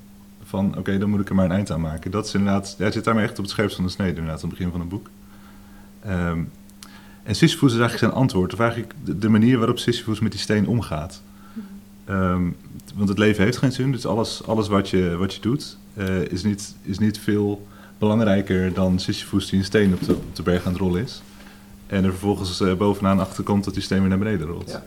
van 0.44 0.78
oké, 0.78 0.98
dan 0.98 1.10
moet 1.10 1.20
ik 1.20 1.30
er 1.30 1.36
maar 1.36 1.46
een 1.46 1.52
eind 1.52 1.72
aan 1.72 1.82
maken. 1.82 2.12
Dat 2.12 2.26
is 2.26 2.34
inderdaad, 2.34 2.76
jij 2.78 2.92
zit 2.92 3.04
daarmee 3.04 3.24
echt 3.24 3.38
op 3.38 3.44
het 3.44 3.50
scherpst 3.50 3.76
van 3.76 3.86
de 3.86 3.92
snede 3.92 4.10
inderdaad 4.10 4.44
aan 4.44 4.50
het 4.50 4.58
begin 4.58 4.72
van 4.72 4.80
het 4.80 4.90
boek. 4.90 5.10
Ehm, 6.04 6.40
en 7.24 7.36
Sisyphus 7.36 7.74
is 7.74 7.80
eigenlijk 7.80 7.98
zijn 7.98 8.22
antwoord, 8.22 8.54
of 8.54 8.60
eigenlijk 8.60 8.94
de, 9.04 9.18
de 9.18 9.30
manier 9.30 9.58
waarop 9.58 9.80
Sisyphus 9.80 10.20
met 10.20 10.32
die 10.32 10.42
steen 10.42 10.68
omgaat. 10.68 11.22
Ehm, 12.06 12.50
want 12.96 13.10
het 13.10 13.18
leven 13.18 13.44
heeft 13.44 13.58
geen 13.58 13.72
zin, 13.72 13.92
dus 13.92 14.06
alles, 14.06 14.44
alles 14.46 14.68
wat, 14.68 14.90
je, 14.90 15.16
wat 15.18 15.34
je 15.34 15.42
doet 15.42 15.78
eh, 15.94 16.22
is, 16.22 16.44
niet, 16.44 16.76
is 16.82 17.00
niet 17.00 17.20
veel 17.20 17.68
belangrijker 17.98 18.74
dan 18.74 19.00
Sisyphus 19.00 19.50
die 19.50 19.60
een 19.60 19.66
steen 19.66 19.94
op 19.94 20.04
de, 20.04 20.14
op 20.14 20.36
de 20.36 20.44
berg 20.44 20.66
aan 20.66 20.72
het 20.72 20.82
rollen 20.82 21.02
is. 21.02 21.22
En 21.88 22.04
er 22.04 22.10
vervolgens 22.10 22.62
eh, 22.62 22.74
bovenaan 22.74 23.20
achterkomt 23.20 23.64
dat 23.64 23.74
die 23.74 23.84
steen 23.84 24.00
weer 24.00 24.10
naar 24.10 24.18
beneden 24.18 24.48
rolt. 24.48 24.70
Ja. 24.70 24.84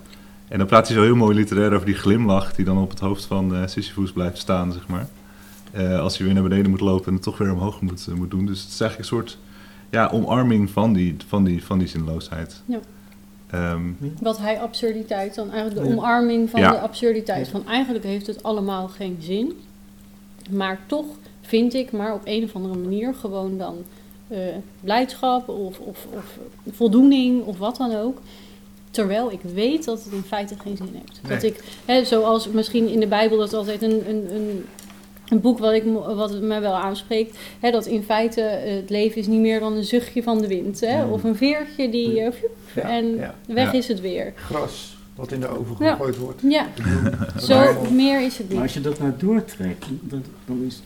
En 0.48 0.59
dan 0.59 0.66
praat 0.66 0.87
hij 0.87 0.96
zo 0.96 1.03
heel 1.03 1.16
mooi 1.16 1.35
literair 1.35 1.72
over 1.72 1.87
die 1.87 1.94
glimlach 1.94 2.55
die 2.55 2.64
dan 2.64 2.79
op 2.79 2.90
het 2.90 3.00
hoofd 3.00 3.24
van 3.24 3.55
eh 3.55 3.66
Sisyphus 3.66 4.12
blijft 4.12 4.38
staan, 4.38 4.72
zeg 4.72 4.87
maar. 4.88 5.09
Als 5.98 6.16
hij 6.16 6.27
weer 6.27 6.35
naar 6.35 6.48
beneden 6.48 6.70
moet 6.70 6.81
lopen 6.81 7.07
en 7.07 7.12
het 7.12 7.22
toch 7.22 7.38
weer 7.38 7.53
omhoog 7.53 7.81
moet, 7.81 8.09
moet 8.14 8.31
doen. 8.31 8.46
Dus 8.46 8.62
het 8.62 8.72
is 8.72 8.81
eigenlijk 8.81 9.11
een 9.11 9.16
soort 9.16 9.38
ja, 9.90 10.09
omarming 10.12 10.70
van 10.70 10.92
die, 10.92 11.16
van 11.27 11.44
die, 11.44 11.64
van 11.64 11.79
die 11.79 11.88
zinloosheid. 11.88 12.62
Ja. 12.66 12.79
Ehm, 13.51 13.83
Wat 14.20 14.38
hij 14.38 14.61
absurditeit 14.61 15.35
dan 15.35 15.51
eigenlijk 15.51 15.87
de 15.87 15.92
Ja. 15.92 15.97
omarming 15.97 16.51
van 16.51 16.61
Ja. 16.61 16.70
de 16.70 16.79
absurditeit. 16.79 17.49
Van 17.49 17.66
eigenlijk 17.66 18.05
heeft 18.05 18.27
het 18.27 18.42
allemaal 18.42 18.88
geen 18.88 19.16
zin. 19.20 19.53
Maar 20.51 20.79
toch 20.87 21.05
vind 21.40 21.75
ik 21.75 21.92
maar 21.92 22.14
op 22.14 22.20
een 22.25 22.44
of 22.44 22.55
andere 22.55 22.77
manier 22.79 23.14
gewoon 23.14 23.59
dan 23.59 23.77
eh, 24.29 24.38
blijdschap 24.81 25.49
of, 25.49 25.79
of, 25.79 26.07
of 26.11 26.38
voldoening 26.70 27.44
of 27.44 27.59
wat 27.59 27.77
dan 27.77 27.94
ook. 27.94 28.18
Terwijl 28.90 29.33
ik 29.33 29.40
weet 29.55 29.85
dat 29.85 30.05
het 30.05 30.12
in 30.12 30.23
feite 30.23 30.55
geen 30.62 30.77
zin 30.77 30.88
heeft. 30.92 31.20
Nee. 31.23 31.33
Dat 31.33 31.42
ik, 31.42 31.64
hè, 31.85 32.05
zoals 32.05 32.49
misschien 32.49 32.88
in 32.88 33.01
de 33.01 33.07
Bijbel, 33.07 33.38
dat 33.38 33.53
altijd 33.55 33.83
een, 33.83 34.09
een, 34.09 34.35
een, 34.35 34.64
een 35.28 35.40
boek 35.40 35.58
wat, 35.58 35.72
ik, 35.72 35.82
wat 36.14 36.40
mij 36.40 36.60
wel 36.60 36.74
aanspreekt. 36.74 37.38
Hè, 37.60 37.70
dat 37.70 37.87
in 37.87 38.02
feite 38.02 38.40
eh, 38.40 38.74
het 38.74 38.90
leven 38.90 39.16
is 39.20 39.26
niet 39.26 39.40
meer 39.40 39.60
dan 39.60 39.72
een 39.72 39.84
zuchtje 39.84 40.22
van 40.22 40.38
de 40.40 40.46
wind. 40.48 40.80
Hè, 40.80 41.04
Mm. 41.04 41.12
Of 41.12 41.24
een 41.24 41.37
veertje 41.37 41.90
die 41.90 42.20
eh, 42.20 42.32
Ja, 42.74 42.82
en 42.82 43.16
ja. 43.16 43.34
weg 43.46 43.72
Ja. 43.72 43.78
is 43.78 43.88
het 43.88 44.00
weer. 44.00 44.32
Gras 44.37 44.96
wat 45.14 45.32
in 45.32 45.40
de 45.40 45.48
oven 45.48 45.76
Ja. 45.78 45.90
gegooid 45.90 46.16
wordt. 46.16 46.40
Ja, 46.48 46.66
Maar- 46.84 47.40
zo 47.40 47.84
meer 47.90 48.20
is 48.24 48.38
het 48.38 48.52
Maar 48.52 48.62
als 48.62 48.74
niet. 48.74 48.84
je 48.84 48.90
dat 48.90 48.98
nou 48.98 49.12
doortrekt, 49.18 49.87
dan, 50.00 50.22
dan 50.44 50.62
is 50.66 50.80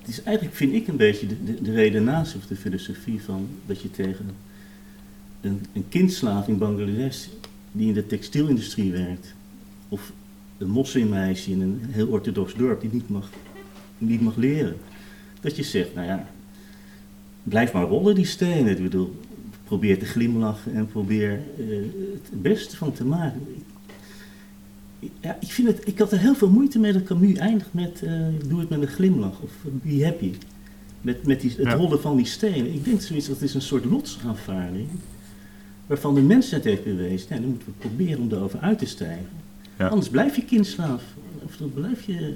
het 0.00 0.08
is 0.08 0.22
eigenlijk, 0.22 0.56
vind 0.56 0.72
ik, 0.72 0.88
een 0.88 0.96
beetje 0.96 1.26
de, 1.26 1.44
de, 1.44 1.62
de 1.62 1.72
redenatie 1.72 2.36
of 2.38 2.46
de 2.46 2.56
filosofie 2.56 3.22
van 3.22 3.48
dat 3.66 3.80
je 3.80 3.90
tegen 3.90 4.30
een, 5.40 5.64
een 5.72 5.84
kindslaaf 5.88 6.48
in 6.48 6.58
Bangladesh 6.58 7.26
die 7.72 7.88
in 7.88 7.94
de 7.94 8.06
textielindustrie 8.06 8.92
werkt, 8.92 9.34
of 9.88 10.12
een 10.58 10.68
moslimmeisje 10.68 11.50
in 11.50 11.60
een 11.60 11.80
heel 11.90 12.06
orthodox 12.08 12.54
dorp 12.54 12.80
die 12.80 12.90
niet 12.92 13.08
mag, 13.08 13.28
niet 14.00 14.20
mag 14.20 14.36
leren, 14.36 14.76
dat 15.40 15.56
je 15.56 15.62
zegt, 15.62 15.94
nou 15.94 16.06
ja, 16.06 16.26
blijf 17.42 17.72
maar 17.72 17.84
rollen 17.84 18.14
die 18.14 18.26
stenen. 18.26 18.76
Ik 18.76 18.82
bedoel, 18.82 19.20
probeer 19.64 19.98
te 19.98 20.04
glimlachen 20.04 20.74
en 20.74 20.86
probeer 20.86 21.40
eh, 21.58 21.64
het 22.12 22.42
beste 22.42 22.76
van 22.76 22.92
te 22.92 23.04
maken. 23.04 23.40
Ja, 25.20 25.36
ik, 25.40 25.52
vind 25.52 25.68
het, 25.68 25.86
ik 25.88 25.98
had 25.98 26.12
er 26.12 26.18
heel 26.18 26.34
veel 26.34 26.50
moeite 26.50 26.78
mee 26.78 26.92
dat 26.92 27.02
Camus 27.02 27.38
eindigt 27.38 27.74
met 27.74 28.02
eh, 28.02 28.12
doe 28.48 28.60
het 28.60 28.68
met 28.68 28.80
een 28.82 28.88
glimlach 28.88 29.40
of 29.40 29.50
be 29.62 30.04
happy. 30.04 30.32
Met, 31.00 31.26
met 31.26 31.40
die, 31.40 31.50
het 31.50 31.66
Ja. 31.66 31.74
rollen 31.74 32.00
van 32.00 32.16
die 32.16 32.26
stenen. 32.26 32.74
Ik 32.74 32.84
denk 32.84 33.00
zoiets, 33.00 33.28
dat 33.28 33.40
is 33.40 33.54
een 33.54 33.62
soort 33.62 33.84
lotsaanvaarding. 33.84 34.88
Waarvan 35.86 36.14
de 36.14 36.20
mensheid 36.20 36.64
heeft 36.64 36.84
bewezen, 36.84 37.28
dan 37.28 37.44
moeten 37.50 37.68
we 37.68 37.88
proberen 37.88 38.20
om 38.22 38.32
erover 38.32 38.58
uit 38.60 38.78
te 38.78 38.86
stijgen. 38.86 39.28
Ja. 39.78 39.86
Anders 39.88 40.08
blijf 40.08 40.36
je 40.36 40.44
kindslaaf. 40.44 41.02
Of 41.44 41.56
dan 41.56 41.72
blijf 41.74 42.06
je... 42.06 42.34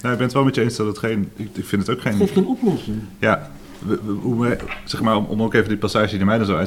nou, 0.00 0.12
ik 0.12 0.18
ben 0.18 0.22
het 0.26 0.32
wel 0.32 0.44
met 0.44 0.54
je 0.54 0.62
eens 0.62 0.76
dat 0.76 0.86
het 0.86 0.98
geen... 0.98 1.28
Ik, 1.36 1.48
ik 1.52 1.64
vind 1.64 1.86
het 1.86 1.90
ook 1.90 2.02
Het 2.04 2.12
geen... 2.12 2.16
geeft 2.20 2.32
geen 2.32 2.46
oplossing. 2.46 2.96
Ja, 3.18 3.50
we- 3.86 3.98
we- 4.04 4.12
hoe 4.12 4.40
we, 4.48 4.56
zeg 4.84 5.00
maar, 5.00 5.16
om, 5.16 5.24
om 5.24 5.42
ook 5.42 5.54
even 5.54 5.68
die 5.68 5.78
passage 5.78 6.16
die 6.16 6.24
mij 6.26 6.38
dan 6.38 6.46
zo 6.46 6.64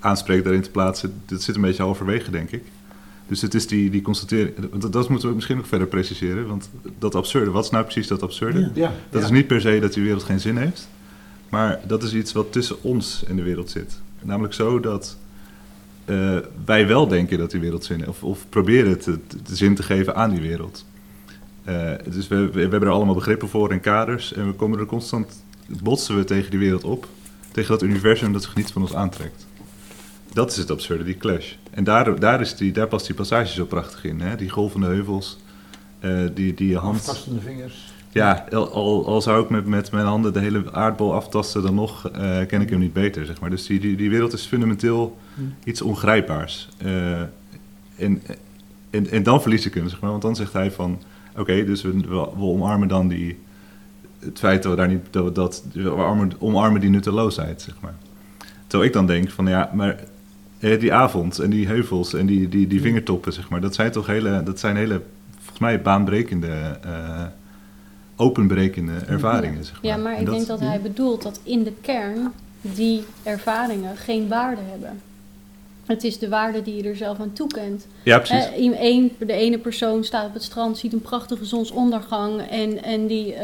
aanspreekt 0.00 0.44
daarin 0.44 0.62
te 0.62 0.70
plaatsen. 0.70 1.12
Dit 1.26 1.42
zit 1.42 1.54
een 1.54 1.60
beetje 1.60 1.82
halverwege, 1.82 2.30
denk 2.30 2.50
ik. 2.50 2.62
Dus 3.28 3.42
het 3.42 3.54
is 3.54 3.66
die, 3.66 3.90
die 3.90 4.02
constatering... 4.02 4.54
Dat, 4.78 4.92
dat 4.92 5.08
moeten 5.08 5.28
we 5.28 5.34
misschien 5.34 5.56
nog 5.56 5.66
verder 5.68 5.86
preciseren. 5.86 6.46
Want 6.46 6.70
dat 6.98 7.14
absurde, 7.14 7.50
wat 7.50 7.64
is 7.64 7.70
nou 7.70 7.84
precies 7.84 8.06
dat 8.06 8.22
absurde? 8.22 8.60
Ja. 8.60 8.70
Ja, 8.74 8.92
Dat 9.10 9.20
ja. 9.20 9.26
is 9.26 9.32
niet 9.32 9.46
per 9.46 9.60
se 9.60 9.78
dat 9.80 9.92
die 9.92 10.02
wereld 10.02 10.22
geen 10.22 10.40
zin 10.40 10.56
heeft. 10.56 10.88
Maar 11.48 11.80
dat 11.86 12.02
is 12.02 12.14
iets 12.14 12.32
wat 12.32 12.52
tussen 12.52 12.82
ons 12.82 13.24
en 13.28 13.36
de 13.36 13.42
wereld 13.42 13.70
zit. 13.70 14.00
Namelijk 14.22 14.54
zo 14.54 14.80
dat 14.80 15.16
eh, 16.04 16.36
wij 16.64 16.86
wel 16.86 17.08
denken 17.08 17.38
dat 17.38 17.50
die 17.50 17.60
wereld 17.60 17.84
zin 17.84 17.96
heeft. 17.96 18.08
Of, 18.08 18.22
of 18.22 18.46
proberen 18.48 18.98
te, 19.00 19.18
te- 19.26 19.42
te 19.42 19.56
zin 19.56 19.74
te 19.74 19.82
geven 19.82 20.16
aan 20.16 20.30
die 20.30 20.40
wereld. 20.40 20.84
Eh, 21.64 21.92
dus 22.10 22.28
we, 22.28 22.50
we, 22.50 22.60
hebben 22.60 22.82
er 22.82 22.88
allemaal 22.88 23.14
begrippen 23.14 23.48
voor 23.48 23.70
en 23.70 23.80
kaders. 23.80 24.32
En 24.32 24.46
we 24.46 24.52
komen 24.52 24.78
er 24.78 24.86
constant, 24.86 25.44
botsen 25.82 26.16
we 26.16 26.24
tegen 26.24 26.50
die 26.50 26.58
wereld 26.58 26.84
op. 26.84 27.08
Tegen 27.52 27.70
dat 27.70 27.82
universum 27.82 28.32
dat 28.32 28.42
zich 28.42 28.54
niet 28.54 28.72
van 28.72 28.82
ons 28.82 28.94
aantrekt. 28.94 29.46
Dat 30.32 30.50
is 30.50 30.56
het 30.56 30.70
absurde, 30.70 31.04
die 31.04 31.16
clash. 31.16 31.52
En 31.70 31.84
daar, 31.84 32.20
daar, 32.20 32.40
is 32.40 32.56
die, 32.56 32.72
daar 32.72 32.86
past 32.88 33.06
die 33.06 33.14
passage 33.14 33.52
zo 33.52 33.64
prachtig 33.64 34.04
in. 34.04 34.20
Hè? 34.20 34.36
Die 34.36 34.50
golvende 34.50 34.86
heuvels, 34.86 35.38
eh, 35.98 36.20
die, 36.34 36.54
die 36.54 36.68
je 36.68 36.76
hand... 36.76 36.96
Aftastende 36.96 37.40
vingers. 37.40 37.92
ja, 38.12 38.46
al, 38.52 39.06
al 39.06 39.22
zou 39.22 39.42
ik 39.42 39.50
met, 39.50 39.66
met 39.66 39.90
mijn 39.90 40.06
handen 40.06 40.32
de 40.32 40.40
hele 40.40 40.72
aardbol 40.72 41.14
aftasten, 41.14 41.62
dan 41.62 41.74
nog 41.74 42.10
eh, 42.10 42.46
ken 42.46 42.60
ik 42.60 42.70
hem 42.70 42.78
niet 42.78 42.92
beter, 42.92 43.26
zeg 43.26 43.40
maar. 43.40 43.50
Dus 43.50 43.66
die, 43.66 43.80
die, 43.80 43.96
die 43.96 44.10
wereld 44.10 44.32
is 44.32 44.46
fundamenteel 44.46 45.18
iets 45.64 45.82
ongrijpbaars. 45.82 46.68
Uh, 46.84 47.20
en, 47.96 48.22
en, 48.90 49.10
en 49.10 49.22
dan 49.22 49.40
verlies 49.40 49.66
ik 49.66 49.74
hem, 49.74 49.88
zeg 49.88 50.00
maar. 50.00 50.10
Want 50.10 50.22
dan 50.22 50.36
zegt 50.36 50.52
hij 50.52 50.70
van, 50.70 51.02
oké, 51.36 51.64
dus 51.64 51.82
we, 51.82 52.00
we, 52.08 52.36
omarmen 52.36 52.88
dan 52.88 53.08
die, 53.08 53.38
het 54.18 54.38
feit 54.38 54.62
dat 54.62 54.72
we 54.72 54.78
daar 54.78 54.88
niet, 54.88 55.06
dat, 55.10 55.24
we, 55.24 55.32
dat 55.32 55.64
we 55.72 55.90
omarmen, 55.90 56.32
omarmen 56.38 56.80
die 56.80 56.90
nutteloosheid, 56.90 57.62
zeg 57.62 57.74
maar. 57.80 57.94
Terwijl 58.66 58.88
ik 58.88 58.94
dan 58.94 59.06
denk 59.06 59.30
van, 59.30 59.46
ja, 59.46 59.70
maar 59.74 60.04
die 60.58 60.92
avond 60.92 61.38
en 61.38 61.50
die 61.50 61.66
heuvels 61.66 62.14
en 62.14 62.26
die, 62.26 62.48
die, 62.48 62.66
die 62.66 62.80
vingertoppen, 62.80 63.32
zeg 63.32 63.48
maar, 63.48 63.60
dat 63.60 63.74
zijn 63.74 63.92
toch 63.92 64.06
hele, 64.06 64.42
dat 64.42 64.58
zijn 64.58 64.76
hele, 64.76 65.02
volgens 65.38 65.58
mij, 65.58 65.82
baanbrekende... 65.82 66.78
Uh, 66.86 67.22
openbrekende 68.16 68.92
ervaringen. 69.06 69.64
Zeg 69.64 69.82
maar. 69.82 69.90
Ja, 69.90 69.96
maar 69.96 70.20
ik 70.20 70.26
denk 70.26 70.46
dat 70.46 70.60
hij 70.60 70.80
bedoelt 70.80 71.22
dat 71.22 71.40
in 71.42 71.62
de 71.62 71.72
kern 71.80 72.32
die 72.60 73.04
ervaringen 73.22 73.96
geen 73.96 74.28
waarde 74.28 74.60
hebben. 74.70 75.00
Het 75.86 76.04
is 76.04 76.18
de 76.18 76.28
waarde 76.28 76.62
die 76.62 76.76
je 76.76 76.88
er 76.88 76.96
zelf 76.96 77.20
aan 77.20 77.32
toekent. 77.32 77.86
Ja, 78.02 78.18
precies. 78.18 78.46
een, 78.78 79.12
de 79.18 79.32
ene 79.32 79.58
persoon 79.58 80.04
staat 80.04 80.26
op 80.26 80.34
het 80.34 80.42
strand, 80.42 80.78
ziet 80.78 80.92
een 80.92 81.02
prachtige 81.02 81.44
zonsondergang. 81.44 82.40
En, 82.50 82.82
en 82.82 83.06
die, 83.06 83.34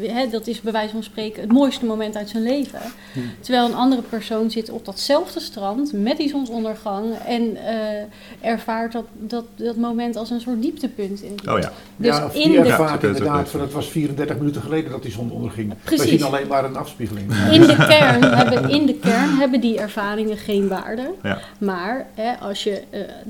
uh, 0.00 0.30
dat 0.30 0.46
is 0.46 0.60
bij 0.60 0.72
wijze 0.72 0.92
van 0.92 1.02
spreken 1.02 1.42
het 1.42 1.52
mooiste 1.52 1.84
moment 1.84 2.16
uit 2.16 2.28
zijn 2.28 2.42
leven. 2.42 2.80
Hm. 3.12 3.20
Terwijl 3.40 3.66
een 3.66 3.74
andere 3.74 4.02
persoon 4.02 4.50
zit 4.50 4.70
op 4.70 4.84
datzelfde 4.84 5.40
strand 5.40 5.92
met 5.92 6.16
die 6.16 6.28
zonsondergang. 6.28 7.14
En 7.26 7.42
uh, 7.42 8.50
ervaart 8.50 8.92
dat, 8.92 9.04
dat, 9.12 9.44
dat 9.56 9.76
moment 9.76 10.16
als 10.16 10.30
een 10.30 10.40
soort 10.40 10.62
dieptepunt. 10.62 11.22
In 11.22 11.34
oh 11.48 11.58
ja. 11.58 11.72
Dus 11.96 12.16
ja, 12.16 12.30
in 12.32 12.50
die 12.50 12.58
ervaart 12.58 13.00
de... 13.00 13.06
inderdaad, 13.06 13.48
van 13.48 13.60
het 13.60 13.72
was 13.72 13.88
34 13.88 14.38
minuten 14.38 14.62
geleden 14.62 14.90
dat 14.90 15.02
die 15.02 15.12
zon 15.12 15.30
onderging. 15.30 15.74
Precies. 15.84 16.04
We 16.04 16.10
zien 16.10 16.22
alleen 16.22 16.46
maar 16.46 16.64
een 16.64 16.76
afspiegeling. 16.76 17.32
In 17.50 17.60
de 17.60 17.76
kern 17.88 18.22
hebben, 18.22 18.70
in 18.70 18.86
de 18.86 18.94
kern 18.94 19.38
hebben 19.38 19.60
die 19.60 19.78
ervaringen 19.78 20.36
geen 20.36 20.68
waarde. 20.68 21.14
Ja. 21.22 21.38
Maar 21.58 22.06
hè, 22.14 22.34
als 22.34 22.64
je 22.64 22.82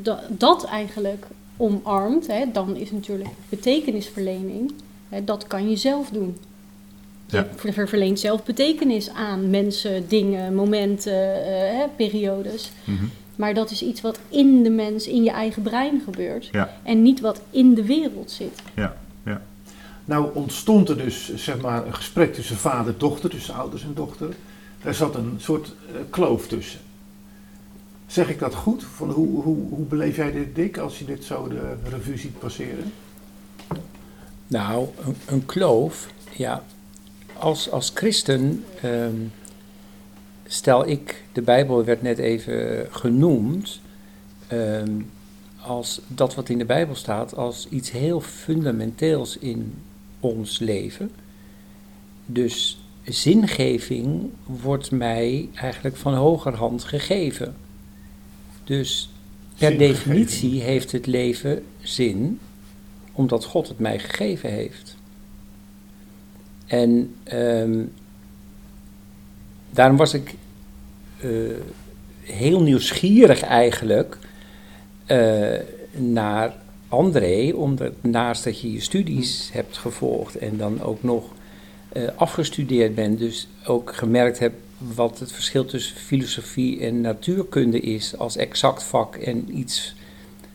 uh, 0.03 0.13
dat 0.29 0.65
eigenlijk 0.65 1.27
omarmt, 1.57 2.27
hè, 2.27 2.45
dan 2.53 2.77
is 2.77 2.91
natuurlijk 2.91 3.31
betekenisverlening, 3.49 4.73
hè, 5.09 5.25
dat 5.25 5.47
kan 5.47 5.71
je 5.71 5.77
zelf 5.77 6.09
doen. 6.09 6.37
Ja. 7.27 7.47
Je 7.63 7.87
verleent 7.87 8.21
zelf 8.21 8.45
betekenis 8.45 9.11
aan 9.11 9.51
mensen, 9.51 10.09
dingen, 10.09 10.55
momenten, 10.55 11.49
uh, 11.49 11.83
periodes. 11.97 12.71
Mm 12.85 12.97
-hmm. 12.97 13.11
Maar 13.37 13.55
dat 13.55 13.71
is 13.71 13.83
iets 13.83 14.01
wat 14.01 14.19
in 14.29 14.63
de 14.63 14.71
mens, 14.71 15.07
in 15.07 15.23
je 15.23 15.31
eigen 15.31 15.63
brein 15.63 16.03
gebeurt. 16.05 16.49
Ja. 16.53 16.77
En 16.83 17.03
niet 17.03 17.21
wat 17.21 17.41
in 17.51 17.75
de 17.75 17.85
wereld 17.85 18.31
zit. 18.31 18.63
Ja, 18.75 18.97
ja. 19.25 19.43
Nou 20.05 20.35
ontstond 20.35 20.89
er 20.89 20.97
dus 20.97 21.35
zeg 21.35 21.61
maar, 21.61 21.87
een 21.87 21.95
gesprek 21.95 22.35
tussen 22.35 22.57
vader 22.57 22.93
en 22.93 22.99
dochter, 22.99 23.31
tussen 23.31 23.55
ouders 23.55 23.83
en 23.83 23.95
dochter. 23.95 24.29
Er 24.83 24.95
zat 24.95 25.15
een 25.15 25.35
soort 25.39 25.67
uh, 25.67 25.97
kloof 26.11 26.47
tussen. 26.47 26.81
Zeg 28.07 28.29
ik 28.29 28.39
dat 28.39 28.55
goed? 28.55 28.85
Van 28.85 29.11
hoe, 29.11 29.43
hoe, 29.43 29.69
hoe 29.69 29.85
beleef 29.85 30.17
jij 30.17 30.33
dit, 30.33 30.55
Dick, 30.55 30.79
als 30.79 30.99
je 30.99 31.05
dit 31.05 31.25
zo 31.25 31.49
de 31.49 31.77
revue 31.91 32.19
ziet 32.19 32.39
passeren? 32.39 32.93
Nou, 34.47 34.89
een, 35.05 35.17
een 35.27 35.47
kloof, 35.47 36.13
ja. 36.37 36.65
Als, 37.39 37.71
als 37.71 37.91
christen 37.95 38.65
ehm, 38.83 39.17
stel 40.47 40.89
ik, 40.89 41.25
de 41.33 41.43
Bijbel 41.43 41.85
werd 41.85 42.03
net 42.03 42.19
even 42.19 42.87
genoemd, 42.91 43.81
ehm, 44.47 45.01
als 45.61 46.01
dat 46.07 46.35
wat 46.35 46.49
in 46.49 46.59
de 46.59 46.65
Bijbel 46.65 46.95
staat, 46.95 47.37
als 47.37 47.69
iets 47.69 47.91
heel 47.91 48.21
fundamenteels 48.21 49.39
in 49.39 49.75
ons 50.21 50.59
leven. 50.59 51.11
Dus 52.27 52.81
zingeving 53.05 54.31
wordt 54.47 54.91
mij 54.91 55.49
eigenlijk 55.55 55.97
van 55.97 56.15
hogerhand 56.15 56.85
gegeven. 56.85 57.55
Dus 58.67 59.11
per 59.59 59.79
definitie 59.79 60.63
heeft 60.63 60.93
het 60.93 61.07
leven 61.07 61.65
zin, 61.81 62.41
omdat 63.13 63.45
God 63.45 63.69
het 63.69 63.79
mij 63.79 63.99
gegeven 63.99 64.51
heeft. 64.51 64.97
En 66.67 67.15
um, 67.33 67.93
daarom 69.71 69.97
was 69.97 70.15
ik 70.15 70.35
uh, 71.25 71.57
heel 72.21 72.63
nieuwsgierig 72.63 73.43
eigenlijk 73.43 74.19
uh, 75.07 75.59
naar 75.93 76.55
André, 76.89 77.53
omdat 77.55 77.93
naast 78.03 78.45
dat 78.45 78.61
je 78.61 78.73
je 78.73 78.81
studies 78.81 79.51
hebt 79.53 79.77
gevolgd 79.77 80.37
en 80.37 80.57
dan 80.57 80.83
ook 80.83 81.03
nog 81.03 81.25
uh, 81.93 82.09
afgestudeerd 82.17 82.95
bent, 82.95 83.19
dus 83.19 83.49
ook 83.65 83.95
gemerkt 83.95 84.39
hebt 84.39 84.66
wat 84.79 85.19
het 85.19 85.33
verschil 85.33 85.65
tussen 85.65 85.97
filosofie 85.97 86.81
en 86.81 87.01
natuurkunde 87.01 87.81
is 87.81 88.19
als 88.19 88.37
exact 88.37 88.83
vak 88.83 89.17
en 89.17 89.59
iets. 89.59 89.95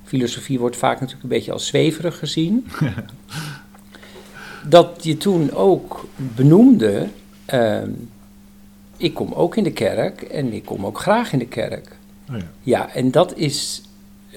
Filosofie 0.03 0.59
wordt 0.59 0.77
vaak 0.77 0.99
natuurlijk 0.99 1.23
een 1.23 1.29
beetje 1.29 1.51
als 1.51 1.67
zweverig 1.67 2.19
gezien. 2.19 2.67
dat 4.69 5.03
je 5.03 5.17
toen 5.17 5.51
ook 5.51 6.07
benoemde. 6.15 7.07
Uh, 7.53 7.81
ik 8.97 9.13
kom 9.13 9.33
ook 9.33 9.55
in 9.55 9.63
de 9.63 9.71
kerk 9.71 10.21
en 10.21 10.53
ik 10.53 10.65
kom 10.65 10.85
ook 10.85 10.99
graag 10.99 11.33
in 11.33 11.39
de 11.39 11.47
kerk. 11.47 11.97
Oh 12.29 12.37
ja. 12.37 12.43
ja, 12.61 12.93
en 12.93 13.11
dat 13.11 13.37
is. 13.37 13.81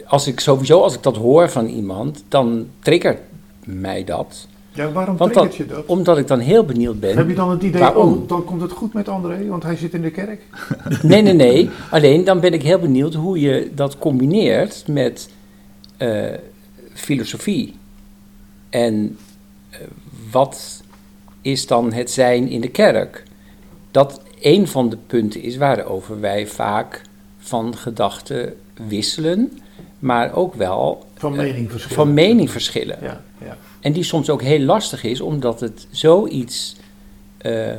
Als 0.07 0.27
ik 0.27 0.40
sowieso, 0.40 0.81
als 0.81 0.94
ik 0.94 1.03
dat 1.03 1.16
hoor 1.16 1.51
van 1.51 1.66
iemand, 1.66 2.25
dan 2.29 2.68
triggert 2.79 3.20
mij 3.64 4.05
dat. 4.05 4.49
Ja, 4.74 4.92
waarom 4.92 5.16
Want 5.16 5.54
je 5.54 5.66
dat? 5.66 5.87
Omdat 5.87 6.18
ik 6.18 6.26
dan 6.26 6.38
heel 6.38 6.64
benieuwd 6.64 7.00
ben. 7.00 7.16
Heb 7.16 7.28
je 7.28 7.34
dan 7.34 7.50
het 7.50 7.62
idee, 7.62 7.80
waarom? 7.80 8.12
oh, 8.12 8.28
dan 8.28 8.44
komt 8.44 8.60
het 8.60 8.72
goed 8.72 8.92
met 8.92 9.08
André, 9.08 9.46
want 9.46 9.62
hij 9.62 9.76
zit 9.76 9.94
in 9.94 10.02
de 10.02 10.10
kerk? 10.10 10.42
nee, 11.02 11.22
nee, 11.22 11.32
nee. 11.32 11.70
Alleen 11.90 12.24
dan 12.24 12.40
ben 12.40 12.52
ik 12.52 12.62
heel 12.62 12.78
benieuwd 12.78 13.14
hoe 13.14 13.40
je 13.40 13.70
dat 13.74 13.98
combineert 13.98 14.84
met 14.88 15.30
uh, 15.98 16.26
filosofie. 16.92 17.74
En 18.70 19.18
uh, 19.70 19.78
wat 20.30 20.82
is 21.42 21.66
dan 21.66 21.92
het 21.92 22.10
zijn 22.10 22.48
in 22.48 22.60
de 22.60 22.70
kerk? 22.70 23.22
Dat 23.90 24.20
een 24.40 24.68
van 24.68 24.88
de 24.88 24.98
punten 25.06 25.42
is 25.42 25.56
waarover 25.56 26.20
wij 26.20 26.46
vaak 26.46 27.02
van 27.38 27.76
gedachten 27.76 28.54
wisselen, 28.88 29.58
maar 29.98 30.34
ook 30.34 30.54
wel 30.54 31.06
van 31.14 31.37
mening 31.37 31.70
verschillen. 31.70 31.96
Van 31.96 32.14
mening 32.14 32.50
verschillen. 32.50 32.98
Ja, 33.02 33.20
ja. 33.44 33.56
En 33.85 33.92
die 33.92 34.03
soms 34.03 34.31
ook 34.31 34.42
heel 34.42 34.61
lastig 34.61 35.05
is, 35.05 35.20
omdat 35.20 35.61
het 35.61 35.87
zoiets 35.90 36.77
uh, 37.42 37.73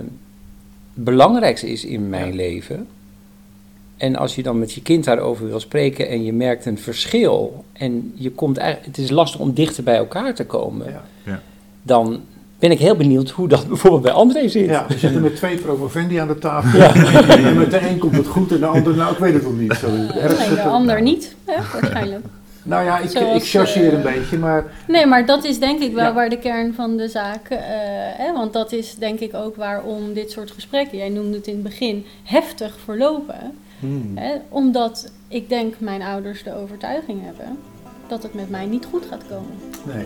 belangrijks 0.93 1.63
is 1.63 1.85
in 1.85 2.09
mijn 2.09 2.35
leven. 2.35 2.87
En 3.97 4.15
als 4.15 4.35
je 4.35 4.43
dan 4.43 4.59
met 4.59 4.73
je 4.73 4.81
kind 4.81 5.03
daarover 5.03 5.47
wil 5.47 5.59
spreken 5.59 6.09
en 6.09 6.23
je 6.23 6.33
merkt 6.33 6.65
een 6.65 6.77
verschil 6.77 7.65
en 7.73 8.11
je 8.15 8.31
komt 8.31 8.57
eigenlijk, 8.57 8.95
het 8.95 9.05
is 9.05 9.09
lastig 9.09 9.39
om 9.39 9.53
dichter 9.53 9.83
bij 9.83 9.95
elkaar 9.95 10.35
te 10.35 10.45
komen, 10.45 10.87
ja. 10.91 11.03
Ja. 11.23 11.41
dan 11.81 12.21
ben 12.59 12.71
ik 12.71 12.79
heel 12.79 12.95
benieuwd 12.95 13.29
hoe 13.29 13.47
dat 13.47 13.67
bijvoorbeeld 13.73 14.03
bij 14.03 14.11
André 14.11 14.47
zit. 14.47 14.69
Ja, 14.69 14.85
we 14.87 14.97
zitten 14.97 15.21
met 15.21 15.35
twee 15.35 15.57
promovendi 15.57 16.17
aan 16.17 16.27
de 16.27 16.37
tafel. 16.37 16.79
En 16.79 17.57
met 17.57 17.71
de 17.71 17.89
een 17.89 17.97
komt 17.97 18.15
het 18.15 18.27
goed 18.27 18.51
en 18.51 18.59
de 18.59 18.65
ander, 18.65 18.95
nou 18.95 19.11
ik 19.11 19.17
weet 19.17 19.33
het 19.33 19.43
nog 19.43 19.57
niet. 19.57 19.73
Zo, 19.73 19.89
nee, 19.89 20.09
de 20.49 20.61
ander 20.61 21.01
niet, 21.01 21.35
hè, 21.45 21.55
waarschijnlijk. 21.73 22.25
Nou 22.65 22.85
ja, 22.85 22.99
ik, 22.99 23.09
Zoals, 23.09 23.43
ik 23.43 23.49
chargeer 23.49 23.93
een 23.93 24.05
eh, 24.05 24.13
beetje, 24.13 24.37
maar... 24.37 24.65
Nee, 24.87 25.05
maar 25.05 25.25
dat 25.25 25.43
is 25.43 25.59
denk 25.59 25.81
ik 25.81 25.93
wel 25.93 26.13
waar 26.13 26.29
de 26.29 26.39
kern 26.39 26.73
van 26.73 26.97
de 26.97 27.07
zaak... 27.07 27.49
Uh, 27.51 27.57
hè, 28.17 28.33
want 28.33 28.53
dat 28.53 28.71
is 28.71 28.95
denk 28.95 29.19
ik 29.19 29.33
ook 29.33 29.55
waarom 29.55 30.13
dit 30.13 30.31
soort 30.31 30.51
gesprekken... 30.51 30.97
Jij 30.97 31.09
noemde 31.09 31.37
het 31.37 31.47
in 31.47 31.53
het 31.53 31.63
begin 31.63 32.05
heftig 32.23 32.77
verlopen. 32.83 33.57
Hmm. 33.79 34.11
Hè, 34.15 34.35
omdat 34.49 35.11
ik 35.27 35.49
denk 35.49 35.79
mijn 35.79 36.01
ouders 36.01 36.43
de 36.43 36.55
overtuiging 36.55 37.23
hebben... 37.23 37.57
dat 38.07 38.23
het 38.23 38.33
met 38.33 38.49
mij 38.49 38.65
niet 38.65 38.85
goed 38.85 39.05
gaat 39.09 39.23
komen. 39.29 39.53
Nee. 39.83 40.05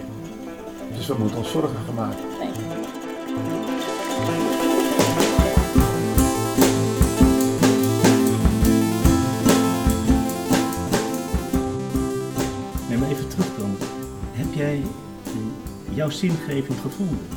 Dus 0.98 1.08
we 1.08 1.16
moeten 1.20 1.38
ons 1.38 1.52
zorgen 1.52 1.78
gaan 1.86 1.96
maken. 1.96 2.24
Nee. 2.40 2.50
Jouw 16.00 16.10
zingeving 16.10 16.80
gevonden? 16.80 17.28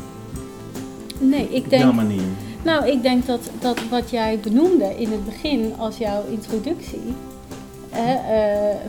Nee, 1.19 1.49
ik 1.49 1.71
denk. 1.71 1.83
Op 1.83 1.89
jouw 1.89 1.93
manier. 1.93 2.23
Nou, 2.65 2.89
ik 2.89 3.03
denk 3.03 3.27
dat, 3.27 3.51
dat 3.61 3.89
wat 3.89 4.11
jij 4.11 4.39
benoemde 4.43 5.01
in 5.01 5.11
het 5.13 5.25
begin 5.25 5.73
als 5.79 5.99
jouw 5.99 6.25
introductie. 6.31 7.15
uh, 7.95 8.01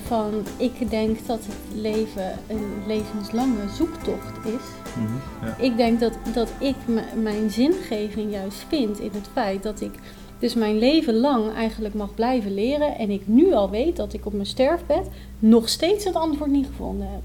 van 0.08 0.30
ik 0.58 0.90
denk 0.90 1.18
dat 1.26 1.40
het 1.46 1.82
leven 1.82 2.40
een 2.48 2.66
levenslange 2.88 3.70
zoektocht 3.76 4.46
is. 4.46 4.66
Mhm, 4.98 5.46
ja. 5.46 5.56
Ik 5.58 5.78
denk 5.78 6.00
dat, 6.00 6.14
dat 6.34 6.50
ik 6.60 6.76
mijn 7.24 7.50
zingeving 7.52 8.32
juist 8.32 8.66
vind 8.68 9.00
in 9.00 9.12
het 9.14 9.30
feit 9.34 9.64
dat 9.64 9.82
ik 9.82 9.92
dus 10.40 10.54
mijn 10.54 10.78
leven 10.78 11.16
lang 11.20 11.54
eigenlijk 11.54 11.94
mag 11.94 12.14
blijven 12.14 12.54
leren. 12.54 12.98
En 12.98 13.10
ik 13.10 13.22
nu 13.26 13.54
al 13.54 13.70
weet 13.70 13.96
dat 13.96 14.14
ik 14.14 14.26
op 14.26 14.34
mijn 14.34 14.46
sterfbed 14.46 15.08
nog 15.40 15.70
steeds 15.70 16.06
het 16.06 16.16
antwoord 16.16 16.52
niet 16.52 16.66
gevonden 16.66 17.08
heb. 17.12 17.22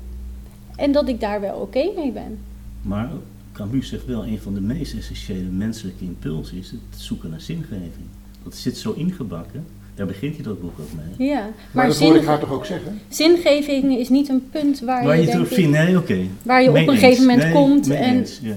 En 0.79 0.93
dat 0.93 1.09
ik 1.09 1.21
daar 1.21 1.41
wel 1.41 1.55
oké 1.57 1.91
mee 1.97 2.13
ben. 2.13 2.39
Maar 2.83 3.11
Camus 3.53 3.89
zegt 3.89 4.07
wel, 4.07 4.27
een 4.27 4.39
van 4.39 4.55
de 4.55 4.61
meest 4.61 4.95
essentiële 4.95 5.49
menselijke 5.51 6.05
impulsen 6.05 6.57
is 6.59 6.71
het 6.71 6.81
zoeken 7.01 7.31
naar 7.31 7.41
zingeving. 7.41 8.07
Dat 8.43 8.55
zit 8.57 8.77
zo 8.79 8.93
ingebakken, 8.93 9.65
daar 9.95 10.07
begint 10.07 10.35
hij 10.35 10.45
dat 10.45 10.61
boek 10.61 10.79
ook 10.81 10.89
mee. 11.17 11.29
Ja, 11.29 11.41
Maar, 11.41 11.53
maar, 11.73 11.87
dat 11.87 11.99
hoor 11.99 12.11
ik 12.15 12.19
zin- 12.21 12.29
haar 12.29 12.39
toch 12.41 12.51
ook 12.53 12.65
zeggen? 12.67 12.99
zingeving 13.09 13.99
is 13.99 14.09
niet 14.09 14.29
een 14.29 14.49
punt 14.51 14.81
waar, 14.81 15.05
Waar 15.05 15.15
je, 15.15 15.21
je 15.21 15.27
denk 15.27 15.37
terug 15.39 15.51
ik, 15.51 15.57
vindt, 15.65 15.79
nee, 15.79 15.97
oké. 15.99 16.19
waar 16.43 16.63
je 16.63 16.69
op 16.69 16.75
een 16.75 16.81
eens. 16.89 16.99
gegeven 17.01 17.25
moment 17.27 17.43
Nee, 17.43 17.53
komt. 17.53 17.89
En, 17.91 18.17
eens, 18.17 18.39
ja. 18.43 18.55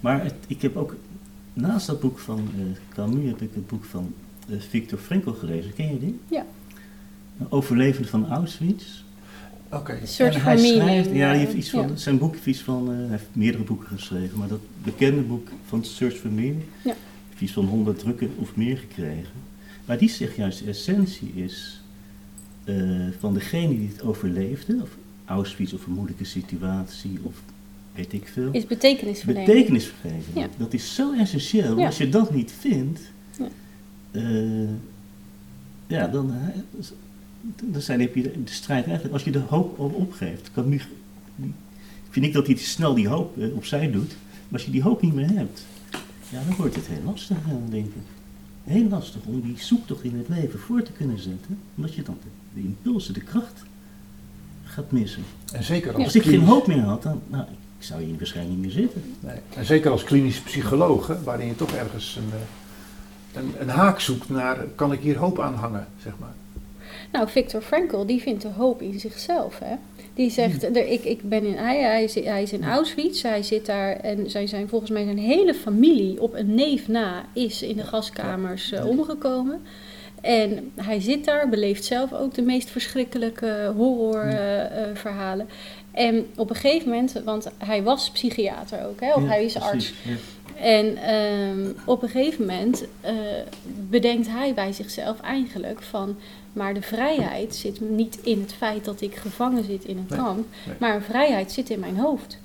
Maar 0.00 0.22
het- 0.24 0.34
ik 0.46 0.62
heb 0.62 0.76
ook, 0.76 0.96
naast 1.52 1.86
dat 1.86 2.00
boek 2.00 2.18
van 2.18 2.38
eh, 2.56 2.62
Camus, 2.94 3.26
heb 3.28 3.40
ik 3.40 3.50
het 3.54 3.66
boek 3.66 3.84
van 3.84 4.12
eh, 4.50 4.56
Viktor 4.68 4.98
Frankl 4.98 5.30
gelezen. 5.30 5.74
Ken 5.74 5.86
je 5.92 5.98
die? 6.00 6.18
Ja. 6.28 6.44
Overlevende 7.48 8.08
van 8.08 8.28
Auschwitz. 8.30 9.02
Oké. 9.74 9.98
Search 10.04 10.34
En 10.34 10.40
for 10.40 10.50
hij 10.50 10.60
meaning. 10.60 10.82
schrijft, 10.82 11.10
ja, 11.10 11.26
hij 11.26 11.38
heeft 11.38 11.52
iets 11.52 11.70
van, 11.70 11.88
ja. 11.88 11.96
zijn 11.96 12.18
boek 12.18 12.32
heeft 12.34 12.46
iets 12.46 12.60
van, 12.60 12.90
eh, 12.90 12.96
hij 12.98 13.08
heeft 13.08 13.26
meerdere 13.32 13.64
boeken 13.64 13.86
geschreven, 13.88 14.38
maar 14.38 14.48
dat 14.48 14.60
bekende 14.82 15.20
boek 15.20 15.48
van 15.66 15.84
Search 15.84 16.16
for 16.16 16.30
Meaning 16.30 16.62
Ja. 16.84 16.94
heeft 17.28 17.40
iets 17.40 17.52
van 17.52 17.64
100 17.64 17.98
drukken 17.98 18.30
of 18.38 18.56
meer 18.56 18.76
gekregen. 18.76 19.32
Maar 19.84 19.98
die 19.98 20.08
zegt 20.08 20.36
juist, 20.36 20.58
de 20.58 20.70
essentie 20.70 21.32
is 21.34 21.82
eh, 22.64 22.76
van 23.18 23.34
degene 23.34 23.68
die 23.78 23.88
het 23.88 24.02
overleefde, 24.02 24.78
of 24.82 24.88
Auschwitz 25.24 25.72
of 25.72 25.86
een 25.86 25.92
moeilijke 25.92 26.24
situatie, 26.24 27.18
of 27.22 27.34
weet 27.94 28.12
ik 28.12 28.28
veel. 28.32 28.48
Is 28.52 28.66
betekenisverlening. 28.66 29.46
Betekenis 29.46 29.92
geven. 30.00 30.40
Ja. 30.40 30.48
Dat 30.56 30.72
is 30.72 30.94
zo 30.94 31.12
essentieel. 31.12 31.78
Ja. 31.78 31.86
Als 31.86 31.96
je 31.98 32.08
dat 32.08 32.34
niet 32.34 32.52
vindt, 32.60 33.00
Ja. 33.38 33.48
eh, 34.10 34.68
ja, 35.86 36.06
dan, 36.06 36.32
dan 37.64 37.80
zijn, 37.80 38.00
heb 38.00 38.14
je 38.14 38.22
de 38.22 38.30
strijd 38.44 38.84
eigenlijk. 38.84 39.14
Als 39.14 39.24
je 39.24 39.30
de 39.30 39.42
hoop 39.48 39.78
al 39.78 39.92
opgeeft, 39.94 40.50
kan 40.52 40.68
nu, 40.68 40.80
vind 42.10 42.26
ik 42.26 42.32
dat 42.32 42.46
hij 42.46 42.54
te 42.54 42.64
snel 42.64 42.94
die 42.94 43.08
hoop 43.08 43.38
eh, 43.38 43.54
opzij 43.54 43.90
doet. 43.90 44.16
Maar 44.48 44.52
als 44.52 44.64
je 44.64 44.70
die 44.70 44.82
hoop 44.82 45.02
niet 45.02 45.14
meer 45.14 45.30
hebt, 45.30 45.64
ja, 46.28 46.42
dan 46.46 46.56
wordt 46.56 46.74
het 46.74 46.86
heel 46.86 47.02
lastig, 47.04 47.36
eh, 47.36 47.52
denk 47.70 47.86
ik. 47.86 48.02
Heel 48.64 48.88
lastig 48.88 49.20
om 49.24 49.40
die 49.40 49.54
zoektocht 49.58 50.04
in 50.04 50.16
het 50.16 50.28
leven 50.28 50.58
voor 50.58 50.82
te 50.82 50.92
kunnen 50.92 51.18
zetten, 51.18 51.58
omdat 51.76 51.94
je 51.94 52.02
dan 52.02 52.18
de, 52.22 52.60
de 52.60 52.66
impulsen, 52.66 53.14
de 53.14 53.20
kracht 53.20 53.62
gaat 54.64 54.90
missen. 54.90 55.22
En 55.52 55.64
zeker 55.64 55.94
als, 55.94 56.04
Als 56.04 56.14
ik 56.14 56.22
geen 56.22 56.42
hoop 56.42 56.66
meer 56.66 56.80
had, 56.80 57.02
dan 57.02 57.20
nou, 57.28 57.44
ik 57.78 57.84
zou 57.84 58.02
hier 58.02 58.16
waarschijnlijk 58.18 58.56
niet 58.56 58.64
meer 58.64 58.82
zitten. 58.82 59.02
Nee. 59.20 59.38
En 59.56 59.64
zeker 59.64 59.90
als 59.90 60.04
klinisch 60.04 60.40
psycholoog, 60.40 61.06
hè, 61.06 61.22
waarin 61.22 61.46
je 61.46 61.56
toch 61.56 61.72
ergens 61.72 62.16
een, 62.16 62.38
eh, 62.38 63.42
een, 63.42 63.60
een 63.60 63.68
haak 63.68 64.00
zoekt 64.00 64.28
naar, 64.28 64.56
kan 64.74 64.92
ik 64.92 65.00
hier 65.00 65.16
hoop 65.16 65.40
aan 65.40 65.54
hangen, 65.54 65.86
zeg 66.02 66.12
maar. 66.18 66.34
Nou, 67.14 67.28
Viktor 67.28 67.60
Frankl, 67.62 68.04
die 68.04 68.20
vindt 68.20 68.42
de 68.42 68.48
hoop 68.48 68.82
in 68.82 69.00
zichzelf. 69.00 69.58
Hè? 69.58 69.74
Die 70.14 70.30
zegt, 70.30 70.62
er, 70.62 70.86
ik, 70.86 71.04
ik 71.04 71.28
ben 71.28 71.44
in, 71.44 71.56
hij, 71.56 71.80
hij, 71.80 72.04
is, 72.04 72.14
hij 72.14 72.42
is 72.42 72.52
in 72.52 72.64
Auschwitz, 72.64 73.22
hij 73.22 73.42
zit 73.42 73.66
daar 73.66 73.96
en 73.96 74.30
zij 74.30 74.46
zijn, 74.46 74.68
volgens 74.68 74.90
mij 74.90 75.04
zijn 75.04 75.18
hele 75.18 75.54
familie 75.54 76.22
op 76.22 76.34
een 76.34 76.54
neef 76.54 76.88
na 76.88 77.24
is 77.32 77.62
in 77.62 77.76
de 77.76 77.82
gaskamers 77.82 78.72
eh, 78.72 78.86
omgekomen. 78.86 79.60
En 80.20 80.72
hij 80.74 81.00
zit 81.00 81.24
daar, 81.24 81.48
beleeft 81.48 81.84
zelf 81.84 82.12
ook 82.12 82.34
de 82.34 82.42
meest 82.42 82.70
verschrikkelijke 82.70 83.72
horrorverhalen. 83.76 85.48
en 85.92 86.26
op 86.36 86.50
een 86.50 86.56
gegeven 86.56 86.88
moment, 86.88 87.12
want 87.24 87.48
hij 87.58 87.82
was 87.82 88.10
psychiater 88.10 88.86
ook, 88.86 89.00
hè, 89.00 89.12
of 89.12 89.22
Ja, 89.22 89.28
hij 89.28 89.44
is 89.44 89.52
precies, 89.52 89.72
arts. 89.72 89.92
ja. 90.02 90.14
En 90.60 90.96
ehm, 90.96 91.70
op 91.84 92.02
een 92.02 92.08
gegeven 92.08 92.46
moment 92.46 92.84
eh, 93.00 93.14
bedenkt 93.88 94.28
hij 94.28 94.54
bij 94.54 94.72
zichzelf 94.72 95.20
eigenlijk 95.20 95.82
van, 95.82 96.16
maar 96.54 96.74
de 96.74 96.82
vrijheid 96.82 97.54
zit 97.54 97.80
niet 97.80 98.18
in 98.22 98.40
het 98.40 98.52
feit 98.52 98.84
dat 98.84 99.00
ik 99.00 99.14
gevangen 99.14 99.64
zit 99.64 99.84
in 99.84 99.96
een 99.96 100.06
Nee, 100.08 100.18
kamp, 100.18 100.46
nee. 100.66 100.76
maar 100.80 101.02
vrijheid 101.02 101.52
zit 101.52 101.70
in 101.70 101.80
mijn 101.80 101.96
hoofd. 101.96 102.38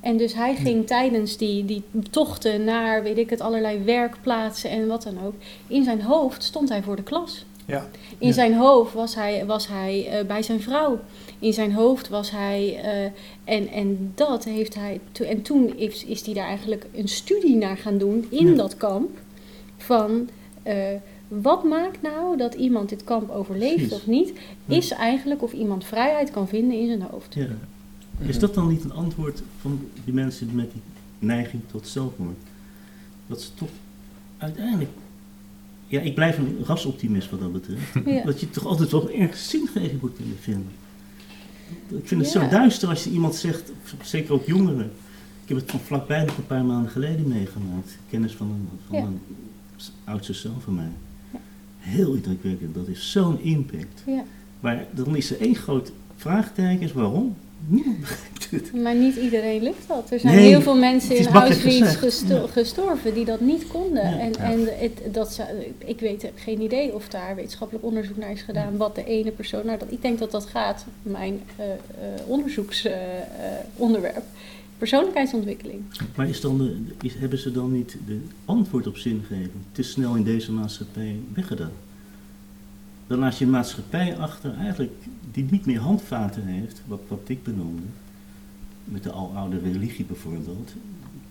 En 0.00 0.16
dus 0.16 0.34
hij 0.34 0.54
ging 0.56 0.86
tijdens 0.86 1.36
die, 1.36 1.64
die 1.64 1.82
tochten 2.10 2.64
naar, 2.64 3.02
weet 3.02 3.18
ik 3.18 3.30
het, 3.30 3.40
allerlei 3.40 3.82
werkplaatsen 3.84 4.70
en 4.70 4.86
wat 4.86 5.02
dan 5.02 5.14
ook. 5.24 5.34
In 5.66 5.84
zijn 5.84 6.02
hoofd 6.02 6.42
stond 6.42 6.68
hij 6.68 6.82
voor 6.82 6.96
de 6.96 7.02
klas. 7.02 7.44
Ja. 7.66 7.86
In 8.18 8.26
Ja. 8.26 8.32
zijn 8.32 8.54
hoofd 8.54 8.92
was 8.94 9.14
hij, 9.14 9.46
was 9.46 9.68
hij 9.68 10.06
eh, 10.08 10.26
bij 10.26 10.42
zijn 10.42 10.60
vrouw. 10.60 10.98
In 11.38 11.52
zijn 11.52 11.72
hoofd 11.72 12.08
was 12.08 12.30
hij. 12.30 12.80
eh, 12.82 13.02
en, 13.54 13.68
en 13.68 14.12
dat 14.14 14.44
heeft 14.44 14.74
hij. 14.74 15.00
to- 15.12 15.24
en 15.24 15.42
toen 15.42 15.76
is, 15.76 16.04
is 16.04 16.24
hij 16.24 16.34
daar 16.34 16.46
eigenlijk 16.46 16.86
een 16.94 17.08
studie 17.08 17.56
naar 17.56 17.76
gaan 17.76 17.98
doen 17.98 18.26
in 18.30 18.46
Ja. 18.48 18.54
dat 18.54 18.76
kamp. 18.76 19.18
Van 19.76 20.28
eh, 20.62 20.74
wat 21.28 21.64
maakt 21.64 22.02
nou 22.02 22.36
dat 22.36 22.54
iemand 22.54 22.88
dit 22.88 23.04
kamp 23.04 23.30
overleeft 23.30 23.74
Precies. 23.74 23.92
of 23.92 24.06
niet? 24.06 24.32
Ja. 24.64 24.76
Is 24.76 24.90
eigenlijk 24.90 25.42
of 25.42 25.52
iemand 25.52 25.84
vrijheid 25.84 26.30
kan 26.30 26.48
vinden 26.48 26.78
in 26.78 26.86
zijn 26.86 27.02
hoofd. 27.02 27.34
Ja. 27.34 27.48
Is 28.18 28.38
dat 28.38 28.54
dan 28.54 28.68
niet 28.68 28.84
een 28.84 28.92
antwoord 28.92 29.42
van 29.60 29.88
die 30.04 30.14
mensen 30.14 30.54
met 30.54 30.72
die 30.72 30.82
neiging 31.18 31.62
tot 31.66 31.88
zelfmoord? 31.88 32.36
Dat 33.26 33.42
ze 33.42 33.54
toch 33.54 33.68
uiteindelijk. 34.38 34.90
Ja, 35.86 36.00
ik 36.00 36.14
blijf 36.14 36.38
een 36.38 36.58
rasoptimist 36.64 37.30
wat 37.30 37.40
dat 37.40 37.52
betreft. 37.52 37.94
Ja. 38.04 38.24
Dat 38.24 38.40
je 38.40 38.50
toch 38.50 38.66
altijd 38.66 38.90
wel 38.90 39.10
ergens 39.10 39.48
zingeving 39.50 40.00
moet 40.00 40.16
kunnen 40.16 40.36
vinden. 40.40 40.68
Ik 41.88 42.08
vind 42.08 42.20
het 42.20 42.30
zo 42.30 42.48
duister 42.48 42.88
als 42.88 43.04
je 43.04 43.10
iemand 43.10 43.34
zegt, 43.34 43.72
zeker 44.02 44.32
ook 44.32 44.46
jongeren. 44.46 44.90
Ik 45.42 45.48
heb 45.48 45.56
het 45.56 45.70
van 45.70 45.80
vlakbij 45.80 46.24
nog 46.24 46.36
een 46.36 46.46
paar 46.46 46.64
maanden 46.64 46.90
geleden 46.90 47.28
meegemaakt. 47.28 47.98
Kennis 48.10 48.32
van 48.32 48.50
een, 48.50 48.68
van 48.86 48.96
een 48.96 49.20
oudste 50.04 50.32
zoon 50.32 50.60
van 50.60 50.74
mij. 50.74 50.90
Heel 51.86 52.12
indrukwekkend. 52.14 52.74
Dat 52.74 52.88
is 52.88 53.10
zo'n 53.12 53.40
impact. 53.40 54.02
Ja. 54.06 54.22
Maar 54.60 54.84
dan 54.90 55.16
is 55.16 55.30
er 55.30 55.40
één 55.40 55.54
groot 55.54 55.92
vraagteken. 56.16 56.80
is 56.80 56.92
Waarom? 56.92 57.36
Niemand 57.68 58.00
begrijpt 58.00 58.50
het. 58.50 58.72
Maar 58.82 58.94
niet 58.94 59.16
iedereen 59.16 59.62
lukt 59.62 59.88
dat. 59.88 60.10
Er 60.10 60.20
zijn 60.20 60.34
Nee, 60.34 60.48
heel 60.48 60.60
veel 60.62 60.76
mensen 60.76 61.16
in 61.16 61.26
Auschwitz 61.26 61.96
gesto- 61.98 62.34
Ja. 62.34 62.46
gestorven 62.46 63.14
die 63.14 63.24
dat 63.24 63.40
niet 63.40 63.66
konden. 63.66 64.02
Ja. 64.10 64.18
En, 64.18 64.32
Ja. 64.32 64.38
en 64.38 64.60
het, 64.78 65.14
dat 65.14 65.40
ik 65.78 66.00
weet 66.00 66.30
geen 66.34 66.60
idee 66.60 66.94
of 66.94 67.08
daar 67.08 67.34
wetenschappelijk 67.34 67.84
onderzoek 67.84 68.16
naar 68.16 68.30
is 68.30 68.42
gedaan. 68.42 68.76
Wat 68.76 68.94
de 68.94 69.04
ene 69.04 69.30
persoon. 69.30 69.66
Nou, 69.66 69.78
dat, 69.78 69.92
ik 69.92 70.02
denk 70.02 70.18
dat 70.18 70.30
dat 70.30 70.46
gaat, 70.46 70.84
mijn 71.02 71.40
onderzoeksonderwerp. 72.26 74.24
Persoonlijkheidsontwikkeling. 74.78 75.82
Maar 76.14 76.28
is 76.28 76.40
dan 76.40 76.58
de, 76.58 76.76
is, 77.02 77.14
hebben 77.14 77.38
ze 77.38 77.52
dan 77.52 77.72
niet 77.72 77.96
de 78.06 78.20
antwoord 78.44 78.86
op 78.86 78.96
zingeving 78.96 79.50
te 79.72 79.82
snel 79.82 80.14
in 80.14 80.22
deze 80.24 80.52
maatschappij 80.52 81.16
weggedaan? 81.34 81.72
Dan 83.06 83.18
laat 83.18 83.38
je 83.38 83.44
een 83.44 83.50
maatschappij 83.50 84.16
achter 84.16 84.54
eigenlijk 84.54 84.92
die 85.32 85.46
niet 85.50 85.66
meer 85.66 85.80
handvaten 85.80 86.42
heeft, 86.42 86.82
wat, 86.86 87.00
wat 87.08 87.20
ik 87.26 87.42
benoemde, 87.42 87.82
met 88.84 89.02
de 89.02 89.10
aloude 89.10 89.58
religie 89.58 90.04
bijvoorbeeld, 90.04 90.72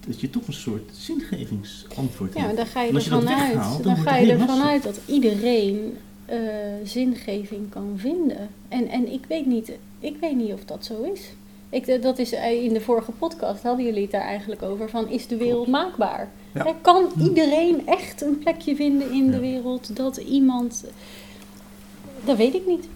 dat 0.08 0.22
je 0.22 0.30
toch 0.30 0.48
een 0.48 0.54
soort 0.54 0.90
zingevingsantwoord 0.94 2.34
Ja, 2.34 2.42
hebt. 2.42 2.58
dan 2.58 2.66
ga 2.66 2.82
je 2.82 2.90
En 2.90 2.96
als 2.96 3.04
je 3.04 3.10
ervan 3.10 3.26
dat 3.26 3.40
uit, 3.40 3.84
dan 3.84 3.98
ga 3.98 4.16
je 4.16 4.32
ervan 4.32 4.62
uit 4.62 4.84
dat 4.84 5.00
iedereen 5.06 5.98
eh, 6.26 6.38
zingeving 6.84 7.70
kan 7.70 7.94
vinden. 7.96 8.50
En, 8.68 8.88
en 8.88 9.12
ik, 9.12 9.26
weet 9.28 9.46
niet, 9.46 9.72
ik 10.00 10.16
weet 10.20 10.36
niet 10.36 10.54
of 10.54 10.66
dat 10.66 10.86
zo 10.86 11.04
is. 11.14 11.22
Ik, 11.76 11.88
eh, 11.88 12.02
dat 12.02 12.20
is 12.20 12.32
eh, 12.34 12.64
in 12.64 12.74
de 12.74 12.82
vorige 12.82 13.12
podcast 13.12 13.64
hadden 13.64 13.86
jullie 13.86 14.02
het 14.02 14.12
daar 14.12 14.22
eigenlijk 14.22 14.62
over 14.62 14.90
van 14.90 15.10
is 15.10 15.28
de 15.28 15.38
wereld 15.38 15.68
maakbaar? 15.68 16.30
Ja. 16.54 16.64
Hè, 16.66 16.72
Kan 16.82 17.08
iedereen 17.22 17.88
echt 17.88 18.22
een 18.22 18.38
plekje 18.40 18.76
vinden 18.76 19.12
in 19.12 19.32
de 19.32 19.40
wereld 19.40 19.96
dat 19.96 20.18
iemand. 20.18 20.86
Dat 22.26 22.38
weet 22.38 22.54
ik 22.54 22.68
niet. 22.68 22.88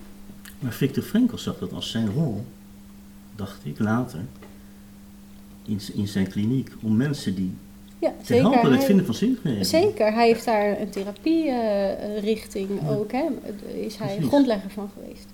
Maar 0.60 0.72
Viktor 0.72 1.04
Frankl 1.04 1.36
zag 1.38 1.58
dat 1.60 1.74
als 1.74 1.92
zijn 1.92 2.12
rol, 2.14 2.44
dacht 3.36 3.66
ik 3.66 3.80
later, 3.80 4.20
in, 5.66 5.80
in 5.94 6.08
zijn 6.08 6.28
kliniek, 6.28 6.70
om 6.82 6.98
mensen 6.98 7.36
die 7.36 7.54
Ja, 8.00 8.10
te 8.10 8.26
zeker. 8.26 8.44
helpen 8.44 8.62
bij 8.70 8.72
het 8.78 8.84
vinden 8.88 9.06
van 9.06 9.16
zingeving. 9.16 9.66
Zeker, 9.66 10.14
hij 10.14 10.28
heeft 10.28 10.46
daar 10.46 10.80
een 10.82 10.90
therapierichting 10.90 12.70
Ja. 12.82 12.90
ook, 12.90 13.12
hè, 13.12 13.26
is 13.74 13.96
hij 13.96 14.08
Precies. 14.08 14.28
grondlegger 14.28 14.70
van 14.70 14.90
geweest. 14.94 15.26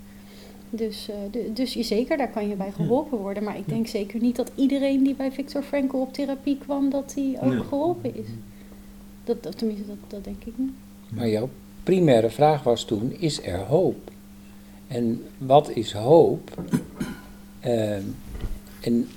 Dus, 0.75 1.09
eh, 1.09 1.15
de- 1.31 1.49
dus 1.53 1.73
je- 1.73 1.83
zeker, 1.83 2.17
daar 2.17 2.31
kan 2.31 2.47
je 2.47 2.55
bij 2.55 2.71
geholpen 2.71 3.17
worden. 3.17 3.43
Maar 3.43 3.57
ik 3.57 3.67
denk 3.67 3.87
zeker 3.87 4.21
niet 4.21 4.35
dat 4.35 4.51
iedereen 4.55 5.03
die 5.03 5.15
bij 5.15 5.31
Viktor 5.31 5.61
Frankl 5.63 5.97
op 5.97 6.13
therapie 6.13 6.57
kwam, 6.57 6.89
dat 6.89 7.11
die 7.15 7.37
ook 7.41 7.49
Nee. 7.53 7.63
geholpen 7.63 8.15
is. 8.15 8.27
Dat, 9.23 9.43
dat, 9.43 9.57
tenminste, 9.57 9.87
dat, 9.87 9.97
dat 10.07 10.23
denk 10.23 10.43
ik 10.45 10.53
niet. 10.55 10.71
Maar 11.09 11.29
jouw 11.29 11.49
primaire 11.83 12.29
vraag 12.29 12.63
was 12.63 12.85
toen, 12.85 13.15
is 13.19 13.43
er 13.43 13.59
hoop? 13.59 14.11
En 14.87 15.23
wat 15.37 15.69
is 15.69 15.91
hoop? 15.93 16.61
Ehm, 17.59 18.01
en 18.81 19.07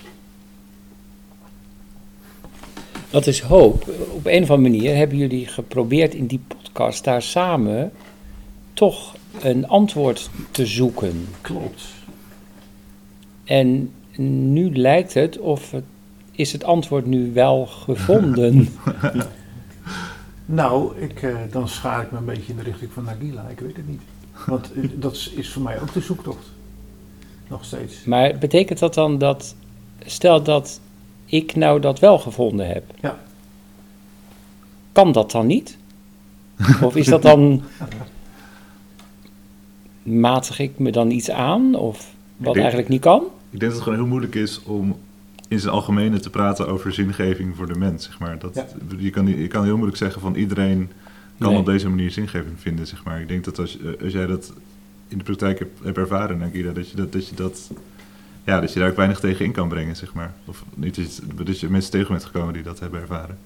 wat 3.11 3.27
is 3.27 3.41
hoop? 3.41 3.89
Op 4.15 4.27
een 4.27 4.43
of 4.43 4.51
andere 4.51 4.71
manier 4.71 4.97
hebben 4.97 5.17
jullie 5.17 5.47
geprobeerd 5.47 6.15
in 6.15 6.27
die 6.27 6.41
podcast 6.49 7.05
daar 7.05 7.23
samen 7.23 7.93
toch 8.73 9.17
een 9.45 9.69
antwoord 9.69 10.31
te 10.51 10.67
zoeken. 10.67 11.29
Klopt. 11.41 11.83
En 13.45 13.93
nu 14.17 14.77
lijkt 14.77 15.15
het 15.15 15.39
of 15.39 15.71
het, 15.71 15.85
is 16.31 16.53
het 16.53 16.65
antwoord 16.65 17.07
nu 17.07 17.33
wel 17.33 17.67
gevonden. 17.67 18.69
Nou, 20.51 21.01
ik, 21.01 21.23
eh, 21.23 21.37
dan 21.51 21.69
schaar 21.69 22.03
ik 22.03 22.11
me 22.11 22.19
een 22.19 22.25
beetje 22.25 22.53
in 22.53 22.57
de 22.57 22.63
richting 22.63 22.93
van 22.93 23.05
Nagila. 23.05 23.49
Ik 23.49 23.61
weet 23.61 23.77
het 23.77 23.89
niet. 23.89 24.01
Want 24.47 24.73
eh, 24.73 24.83
dat 24.95 25.13
is, 25.13 25.31
is 25.31 25.51
voor 25.51 25.63
mij 25.63 25.81
ook 25.81 25.93
de 25.93 26.01
zoektocht. 26.01 26.47
Nog 27.49 27.65
steeds. 27.65 28.05
Maar 28.05 28.39
betekent 28.39 28.79
dat 28.79 28.95
dan 28.95 29.19
dat, 29.19 29.55
stel 30.05 30.43
dat 30.43 30.81
ik 31.25 31.55
nou 31.55 31.81
dat 31.81 31.99
wel 31.99 32.19
gevonden 32.19 32.69
heb. 32.69 32.85
Ja. 33.01 33.19
Kan 34.93 35.13
dat 35.13 35.31
dan 35.31 35.47
niet? 35.47 35.77
Of 36.83 36.97
is 36.97 37.07
dat 37.07 37.23
dan. 37.23 37.63
Matig 40.03 40.59
ik 40.59 40.79
me 40.79 40.93
dan 40.93 41.11
iets 41.11 41.31
aan? 41.31 41.75
Of 41.75 42.15
wat 42.37 42.45
denk- 42.45 42.57
eigenlijk 42.57 42.89
niet 42.89 43.01
kan? 43.01 43.23
Ik 43.51 43.61
denk 43.61 43.61
dat 43.61 43.73
het 43.73 43.83
gewoon 43.83 43.99
heel 43.99 44.09
moeilijk 44.09 44.35
is 44.35 44.63
om 44.63 44.97
in 45.49 45.61
zijn 45.61 45.73
algemene 45.73 46.21
te 46.21 46.31
praten 46.31 46.69
over 46.69 46.93
zingeving 46.93 47.57
voor 47.57 47.67
de 47.67 47.79
mens, 47.79 48.05
zeg 48.05 48.19
maar. 48.19 48.39
Dat, 48.39 48.55
Ja. 48.55 48.67
je, 48.99 49.11
kan, 49.11 49.27
je 49.27 49.47
kan 49.49 49.65
heel 49.65 49.75
moeilijk 49.75 49.99
zeggen 49.99 50.21
van 50.21 50.35
iedereen 50.35 50.91
kan 51.39 51.49
Nee. 51.51 51.59
op 51.59 51.67
deze 51.67 51.89
manier 51.89 52.11
zingeving 52.11 52.55
vinden, 52.61 52.87
zeg 52.87 53.05
maar. 53.05 53.21
Ik 53.21 53.29
denk 53.29 53.45
dat 53.45 53.59
als, 53.59 53.79
eh, 53.79 54.03
als 54.03 54.13
jij 54.13 54.27
dat 54.27 54.53
in 55.09 55.19
de 55.19 55.25
praktijk 55.25 55.59
hebt, 55.59 55.81
hebt 55.85 55.99
ervaren, 55.99 56.39
Nagida, 56.39 56.73
dat 56.73 56.91
je 56.91 56.97
dat, 56.97 57.13
dat 57.13 57.29
je 57.29 57.35
dat... 57.35 57.71
Ja, 58.45 58.61
dat 58.61 58.73
je 58.73 58.79
daar 58.81 58.89
ook 58.91 58.97
weinig 58.97 59.21
tegen 59.21 59.45
in 59.45 59.53
kan 59.53 59.69
brengen, 59.69 59.97
zeg 59.97 60.13
maar. 60.15 60.33
Of 60.45 60.65
niet 60.75 60.95
dat 60.97 61.17
je, 61.17 61.23
dat 61.45 61.61
je 61.61 61.69
mensen 61.71 61.91
tegen 61.91 62.09
bent 62.09 62.25
gekomen 62.25 62.53
die 62.53 62.63
dat 62.63 62.81
hebben 62.81 63.01
ervaren. 63.01 63.39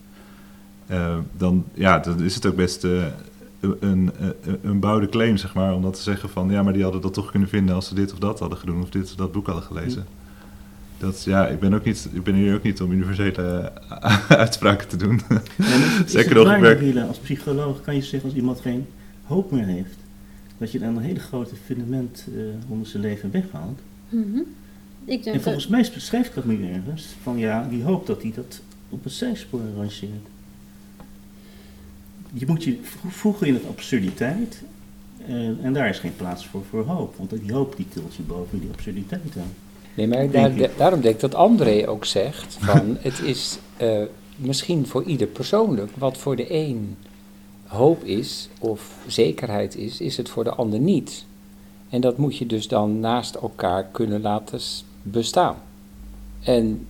Eh, 0.86 1.16
dan, 1.36 1.64
ja, 1.74 1.98
dan 1.98 2.22
is 2.22 2.34
het 2.34 2.46
ook 2.46 2.56
best 2.56 2.84
eh, 2.84 3.04
een, 3.62 3.80
een, 3.80 4.58
een 4.62 4.80
bouwde 4.80 5.08
claim, 5.08 5.36
zeg 5.36 5.54
maar, 5.54 5.74
om 5.74 5.82
dat 5.82 5.94
te 5.94 6.02
zeggen 6.02 6.28
van... 6.28 6.50
Ja, 6.50 6.62
maar 6.62 6.72
die 6.72 6.82
hadden 6.82 7.00
dat 7.00 7.14
toch 7.14 7.30
kunnen 7.30 7.48
vinden 7.48 7.74
als 7.74 7.88
ze 7.88 7.94
dit 7.94 8.12
of 8.12 8.18
dat 8.18 8.38
hadden 8.38 8.58
gedaan, 8.58 8.82
of 8.82 8.90
dit 8.90 9.04
of 9.04 9.14
dat 9.14 9.32
boek 9.32 9.46
hadden 9.46 9.64
gelezen. 9.64 10.06
Dat, 10.98 11.22
ja, 11.24 11.48
ik 11.48 11.60
ben, 11.60 11.74
ook 11.74 11.84
niet, 11.84 12.08
ik 12.12 12.22
ben 12.22 12.34
hier 12.34 12.54
ook 12.54 12.62
niet 12.62 12.80
om 12.80 12.92
universele 12.92 13.72
eh, 13.88 14.30
uitspraken 14.44 14.88
te 14.88 14.96
doen. 14.96 15.20
Zeker 16.06 16.36
het 16.36 16.46
nog 16.46 16.58
werk- 16.58 17.08
als 17.08 17.18
psycholoog 17.18 17.80
kan 17.80 17.94
je 17.94 18.02
zeggen 18.02 18.28
als 18.28 18.38
iemand 18.38 18.60
geen 18.60 18.86
hoop 19.24 19.50
meer 19.50 19.64
heeft, 19.64 19.96
dat 20.58 20.72
je 20.72 20.78
dan 20.78 20.96
een 20.96 21.02
hele 21.02 21.20
grote 21.20 21.54
fundament 21.64 22.26
eh, 22.34 22.42
onder 22.68 22.86
zijn 22.86 23.02
leven 23.02 23.30
weghaalt. 23.30 23.80
Mhm. 24.08 24.38
Ik 25.04 25.24
denk 25.24 25.24
En 25.24 25.32
dat, 25.32 25.42
volgens 25.42 25.66
mij 25.66 25.90
beschrijft 25.94 26.34
dat 26.34 26.44
nu 26.44 26.68
ergens, 26.72 27.06
van 27.22 27.38
ja, 27.38 27.66
die 27.70 27.82
hoopt 27.82 28.06
dat 28.06 28.22
hij 28.22 28.32
dat 28.34 28.60
op 28.88 29.04
een 29.04 29.10
zijspoor 29.10 29.60
rangeert. 29.76 30.26
Je 32.32 32.46
moet 32.46 32.64
je 32.64 32.78
vo- 32.82 33.08
voegen 33.08 33.46
in 33.46 33.54
het 33.54 33.66
absurditeit, 33.68 34.62
eh, 35.26 35.34
en 35.64 35.72
daar 35.72 35.88
is 35.88 35.98
geen 35.98 36.16
plaats 36.16 36.46
voor 36.46 36.62
voor 36.70 36.84
hoop, 36.84 37.14
want 37.16 37.30
die 37.42 37.52
hoop 37.52 37.76
die 37.76 37.88
tilt 37.88 38.14
je 38.14 38.22
boven 38.22 38.60
die 38.60 38.68
absurditeit 38.72 39.36
aan. 39.36 39.54
Nee, 39.94 40.08
maar 40.08 40.30
daar, 40.30 40.70
daarom 40.76 41.00
denk 41.00 41.14
ik 41.14 41.20
dat 41.20 41.34
André 41.34 41.88
ook 41.88 42.04
zegt 42.04 42.56
van 42.60 42.96
het 43.00 43.20
is 43.20 43.58
eh, 43.76 44.02
misschien 44.36 44.86
voor 44.86 45.02
ieder 45.04 45.26
persoonlijk. 45.26 45.90
Wat 45.98 46.18
voor 46.18 46.36
de 46.36 46.54
een 46.54 46.96
hoop 47.66 48.04
is 48.04 48.48
of 48.60 48.96
zekerheid 49.06 49.76
is, 49.76 50.00
is 50.00 50.16
het 50.16 50.28
voor 50.28 50.44
de 50.44 50.50
ander 50.54 50.78
niet. 50.78 51.24
En 51.88 52.00
dat 52.00 52.16
moet 52.18 52.36
je 52.36 52.46
dus 52.46 52.68
dan 52.68 53.00
naast 53.00 53.34
elkaar 53.34 53.84
kunnen 53.84 54.20
laten 54.20 54.60
bestaan. 55.02 55.56
En 56.42 56.86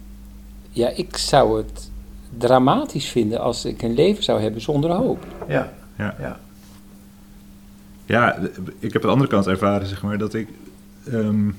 ja, 0.71 0.89
ik 0.89 1.17
zou 1.17 1.57
het 1.57 1.91
dramatisch 2.39 3.09
vinden 3.09 3.41
als 3.41 3.65
ik 3.65 3.83
een 3.83 3.95
leven 3.95 4.23
zou 4.25 4.41
hebben 4.41 4.61
zonder 4.61 4.91
hoop. 4.91 5.27
Ja, 5.49 5.73
Ja. 5.99 6.15
ja. 6.19 6.41
Ja, 8.07 8.39
ik 8.79 8.93
heb 8.93 8.95
aan 8.95 9.01
de 9.09 9.15
andere 9.15 9.31
kant 9.31 9.47
ervaren, 9.47 9.87
zeg 9.87 10.03
maar, 10.03 10.19
dat 10.19 10.35
ik. 10.35 10.49
ehm, 11.11 11.51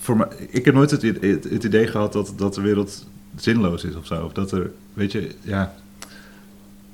voor 0.00 0.16
mij, 0.16 0.26
ik 0.48 0.64
heb 0.64 0.74
nooit 0.74 0.90
het, 0.90 1.02
i- 1.02 1.18
het, 1.20 1.44
het 1.44 1.64
idee 1.64 1.86
gehad 1.86 2.12
dat, 2.12 2.32
dat 2.36 2.54
de 2.54 2.60
wereld 2.60 3.06
zinloos 3.36 3.84
is 3.84 3.96
of 3.96 4.06
zo. 4.06 4.24
Of 4.24 4.32
dat 4.32 4.52
er, 4.52 4.70
weet 4.94 5.12
je, 5.12 5.34
ja. 5.42 5.74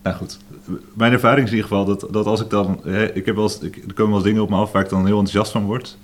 Nou 0.02 0.16
goed, 0.16 0.38
mijn 0.94 1.12
ervaring 1.12 1.46
is 1.46 1.50
in 1.52 1.56
ieder 1.56 1.70
geval 1.70 1.84
dat, 1.84 2.06
dat 2.12 2.26
als 2.26 2.40
ik 2.40 2.50
dan. 2.50 2.80
Hè, 2.84 3.12
ik 3.12 3.26
heb 3.26 3.34
wel 3.34 3.44
eens, 3.44 3.58
ik, 3.58 3.76
er 3.76 3.94
komen 3.94 4.06
wel 4.06 4.14
eens 4.14 4.24
dingen 4.24 4.42
op 4.42 4.50
me 4.50 4.56
af 4.56 4.72
waar 4.72 4.82
ik 4.82 4.88
dan 4.88 5.06
heel 5.06 5.18
enthousiast 5.18 5.52
van 5.52 5.64
word. 5.64 5.96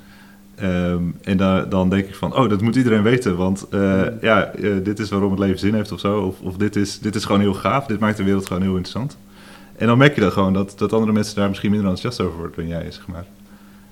Ehm, 0.61 1.03
en 1.23 1.37
dan, 1.37 1.68
dan 1.68 1.88
denk 1.88 2.07
ik 2.07 2.14
van, 2.14 2.37
oh, 2.37 2.49
dat 2.49 2.61
moet 2.61 2.77
iedereen 2.77 3.03
weten. 3.03 3.37
Want 3.37 3.66
eh, 3.71 4.03
ja, 4.21 4.44
eh, 4.44 4.71
dit 4.83 4.99
is 4.99 5.11
waarom 5.11 5.31
het 5.31 5.40
leven 5.40 5.59
zin 5.59 5.75
heeft 5.75 5.92
of 5.92 6.01
zo. 6.01 6.21
Of, 6.21 6.40
of 6.40 6.57
dit, 6.57 6.77
is, 6.77 6.99
dit 6.99 7.14
is 7.14 7.25
gewoon 7.25 7.40
heel 7.40 7.55
gaaf. 7.55 7.87
Dit 7.87 7.99
maakt 7.99 8.16
de 8.16 8.25
wereld 8.25 8.47
gewoon 8.47 8.62
heel 8.62 8.77
interessant. 8.77 9.16
En 9.77 9.87
dan 9.87 9.99
merk 9.99 10.14
je 10.14 10.21
dat 10.21 10.33
gewoon, 10.33 10.53
dat, 10.53 10.75
dat 10.77 10.92
andere 10.92 11.12
mensen 11.12 11.37
daar 11.37 11.49
misschien 11.49 11.71
minder 11.71 11.88
enthousiast 11.88 12.29
over 12.29 12.38
worden 12.38 12.57
dan 12.57 12.68
jij, 12.68 12.90
zeg 12.90 13.07
maar. 13.07 13.25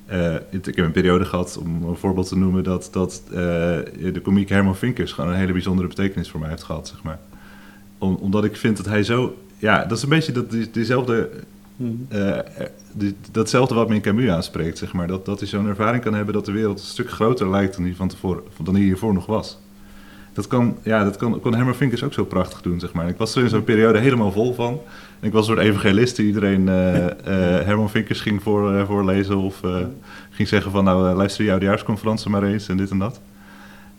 Eh, 0.07 0.35
ik 0.51 0.77
heb 0.77 0.79
een 0.79 0.93
periode 0.93 1.25
gehad, 1.25 1.59
om 1.61 1.83
een 1.83 1.97
voorbeeld 1.97 2.29
te 2.29 2.39
noemen, 2.39 2.65
dat, 2.65 2.89
dat 2.93 3.23
de 3.31 4.21
komiek 4.23 4.49
Herman 4.49 4.77
Vinkers 4.77 5.13
gewoon 5.13 5.31
een 5.31 5.37
hele 5.37 5.53
bijzondere 5.53 5.89
betekenis 5.89 6.31
voor 6.31 6.41
mij 6.41 6.49
heeft 6.49 6.63
gehad, 6.63 6.89
zeg 6.89 7.03
maar. 7.03 7.19
Om, 7.99 8.15
omdat 8.15 8.45
ik 8.45 8.57
vind 8.57 8.77
dat 8.77 8.87
hij 8.87 9.03
zo, 9.03 9.37
ja, 9.59 9.85
dat 9.85 9.97
is 9.97 10.03
een 10.03 10.09
beetje 10.09 10.33
dat, 10.33 10.51
die, 10.51 10.71
diezelfde, 10.71 11.31
eh, 12.09 12.39
die, 12.93 13.17
datzelfde 13.33 13.75
wat 13.75 13.89
me 13.89 13.95
in 13.95 14.01
Camus 14.01 14.31
aanspreekt, 14.31 14.79
zeg 14.79 14.93
maar. 14.93 15.07
Dat, 15.07 15.25
dat 15.25 15.39
hij 15.39 15.49
zo'n 15.49 15.69
ervaring 15.69 16.03
kan 16.03 16.15
hebben 16.15 16.35
dat 16.35 16.45
de 16.45 16.53
wereld 16.53 16.79
een 16.79 16.85
stuk 16.85 17.11
groter 17.11 17.51
lijkt 17.51 17.75
dan 17.75 17.85
die, 17.85 17.97
van 17.97 18.09
tevoren, 18.09 18.43
dan 18.63 18.75
die 18.75 18.85
hiervoor 18.85 19.13
nog 19.13 19.27
was. 19.27 19.59
Dat 20.37 20.47
kan, 20.47 20.77
ja, 20.83 21.05
dat 21.05 21.17
kan, 21.17 21.41
kon 21.41 21.55
Herman 21.55 21.75
Vinkers 21.75 22.03
ook 22.03 22.13
zo 22.13 22.25
prachtig 22.25 22.63
doen, 22.63 22.81
zeg 22.81 22.93
maar. 22.93 23.09
Ik 23.09 23.17
was 23.17 23.35
er 23.35 23.43
in 23.43 23.49
zo'n 23.49 23.65
periode 23.65 23.99
helemaal 23.99 24.33
vol 24.33 24.55
van. 24.55 24.81
Ik 25.21 25.33
was 25.33 25.49
een 25.49 25.55
soort 25.55 25.67
evangelist 25.67 26.17
die 26.17 26.27
iedereen 26.27 26.69
eh, 26.69 27.07
eh, 27.07 27.67
Herman 27.67 27.91
Vinkers 27.91 28.21
ging 28.21 28.43
voor, 28.43 28.75
eh, 28.75 28.87
voorlezen 28.87 29.37
of 29.37 29.63
eh, 29.63 29.77
ging 30.31 30.49
zeggen 30.49 30.71
van 30.71 30.85
nou 30.85 31.09
eh, 31.09 31.17
luister 31.17 31.43
die 31.43 31.51
oudejaarsconferentie 31.51 32.31
maar 32.31 32.43
eens 32.43 32.69
en 32.69 32.77
dit 32.77 32.91
en 32.91 32.99
dat. 32.99 33.21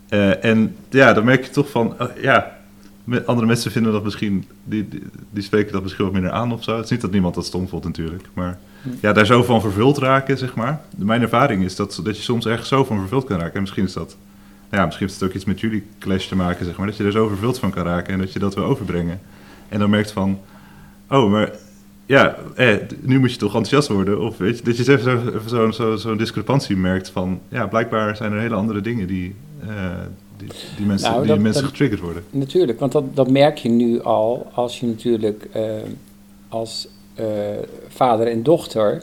Eh, 0.08 0.44
en 0.44 0.76
ja, 0.88 1.12
dan 1.12 1.24
merk 1.24 1.44
je 1.44 1.50
toch 1.50 1.70
van, 1.70 1.96
ja, 2.20 2.57
andere 3.26 3.46
mensen 3.46 3.70
vinden 3.70 3.92
dat 3.92 4.04
misschien, 4.04 4.44
die, 4.64 4.88
die, 4.88 5.02
die 5.30 5.42
spreken 5.42 5.72
dat 5.72 5.82
misschien 5.82 6.04
wat 6.04 6.12
minder 6.12 6.30
aan 6.30 6.52
of 6.52 6.64
zo. 6.64 6.76
Het 6.76 6.84
is 6.84 6.90
niet 6.90 7.00
dat 7.00 7.10
niemand 7.10 7.34
dat 7.34 7.46
stom 7.46 7.68
vond 7.68 7.84
natuurlijk, 7.84 8.28
maar 8.32 8.58
ja, 9.00 9.12
daar 9.12 9.26
zo 9.26 9.42
van 9.42 9.60
vervuld 9.60 9.98
raken, 9.98 10.38
zeg 10.38 10.54
maar. 10.54 10.80
Mijn 10.96 11.22
ervaring 11.22 11.64
is 11.64 11.76
dat, 11.76 12.00
dat 12.04 12.16
je 12.16 12.22
soms 12.22 12.46
ergens 12.46 12.68
zo 12.68 12.84
van 12.84 12.98
vervuld 12.98 13.24
kan 13.24 13.38
raken. 13.38 13.54
En 13.54 13.60
misschien 13.60 13.84
is 13.84 13.92
dat, 13.92 14.16
nou 14.70 14.80
ja, 14.80 14.84
misschien 14.84 15.06
heeft 15.06 15.20
het 15.20 15.28
ook 15.28 15.34
iets 15.34 15.44
met 15.44 15.60
jullie 15.60 15.86
clash 15.98 16.26
te 16.26 16.36
maken, 16.36 16.64
zeg 16.64 16.76
maar. 16.76 16.86
Dat 16.86 16.96
je 16.96 17.04
er 17.04 17.12
zo 17.12 17.28
vervuld 17.28 17.58
van 17.58 17.70
kan 17.70 17.84
raken 17.84 18.12
en 18.12 18.18
dat 18.18 18.32
je 18.32 18.38
dat 18.38 18.54
wil 18.54 18.64
overbrengen. 18.64 19.20
En 19.68 19.78
dan 19.78 19.90
merkt 19.90 20.12
van, 20.12 20.40
oh, 21.08 21.30
maar 21.30 21.52
ja, 22.06 22.36
eh, 22.54 22.76
nu 23.00 23.18
moet 23.18 23.32
je 23.32 23.38
toch 23.38 23.54
enthousiast 23.54 23.88
worden. 23.88 24.20
Of 24.20 24.36
weet 24.36 24.58
je, 24.58 24.64
dat 24.64 24.76
je 24.76 24.92
even 24.92 25.30
zo'n 25.46 25.72
zo, 25.72 25.90
zo, 25.90 25.96
zo, 25.96 26.16
discrepantie 26.16 26.76
merkt 26.76 27.10
van, 27.10 27.40
ja, 27.48 27.66
blijkbaar 27.66 28.16
zijn 28.16 28.32
er 28.32 28.40
hele 28.40 28.54
andere 28.54 28.80
dingen 28.80 29.06
die, 29.06 29.34
eh, 29.60 29.68
die, 30.38 30.48
die 30.76 30.86
mensen, 30.86 31.08
Nou, 31.10 31.20
die 31.22 31.30
dat- 31.30 31.38
mensen 31.40 31.62
dat- 31.62 31.70
getriggerd 31.70 32.00
worden. 32.00 32.24
Natuurlijk, 32.30 32.80
want 32.80 32.92
dat, 32.92 33.16
dat 33.16 33.30
merk 33.30 33.58
je 33.58 33.68
nu 33.68 34.02
al 34.02 34.46
als 34.52 34.80
je 34.80 34.86
natuurlijk 34.86 35.48
eh, 35.52 35.62
als 36.48 36.88
eh, 37.14 37.24
vader 37.88 38.26
en 38.26 38.42
dochter, 38.42 39.02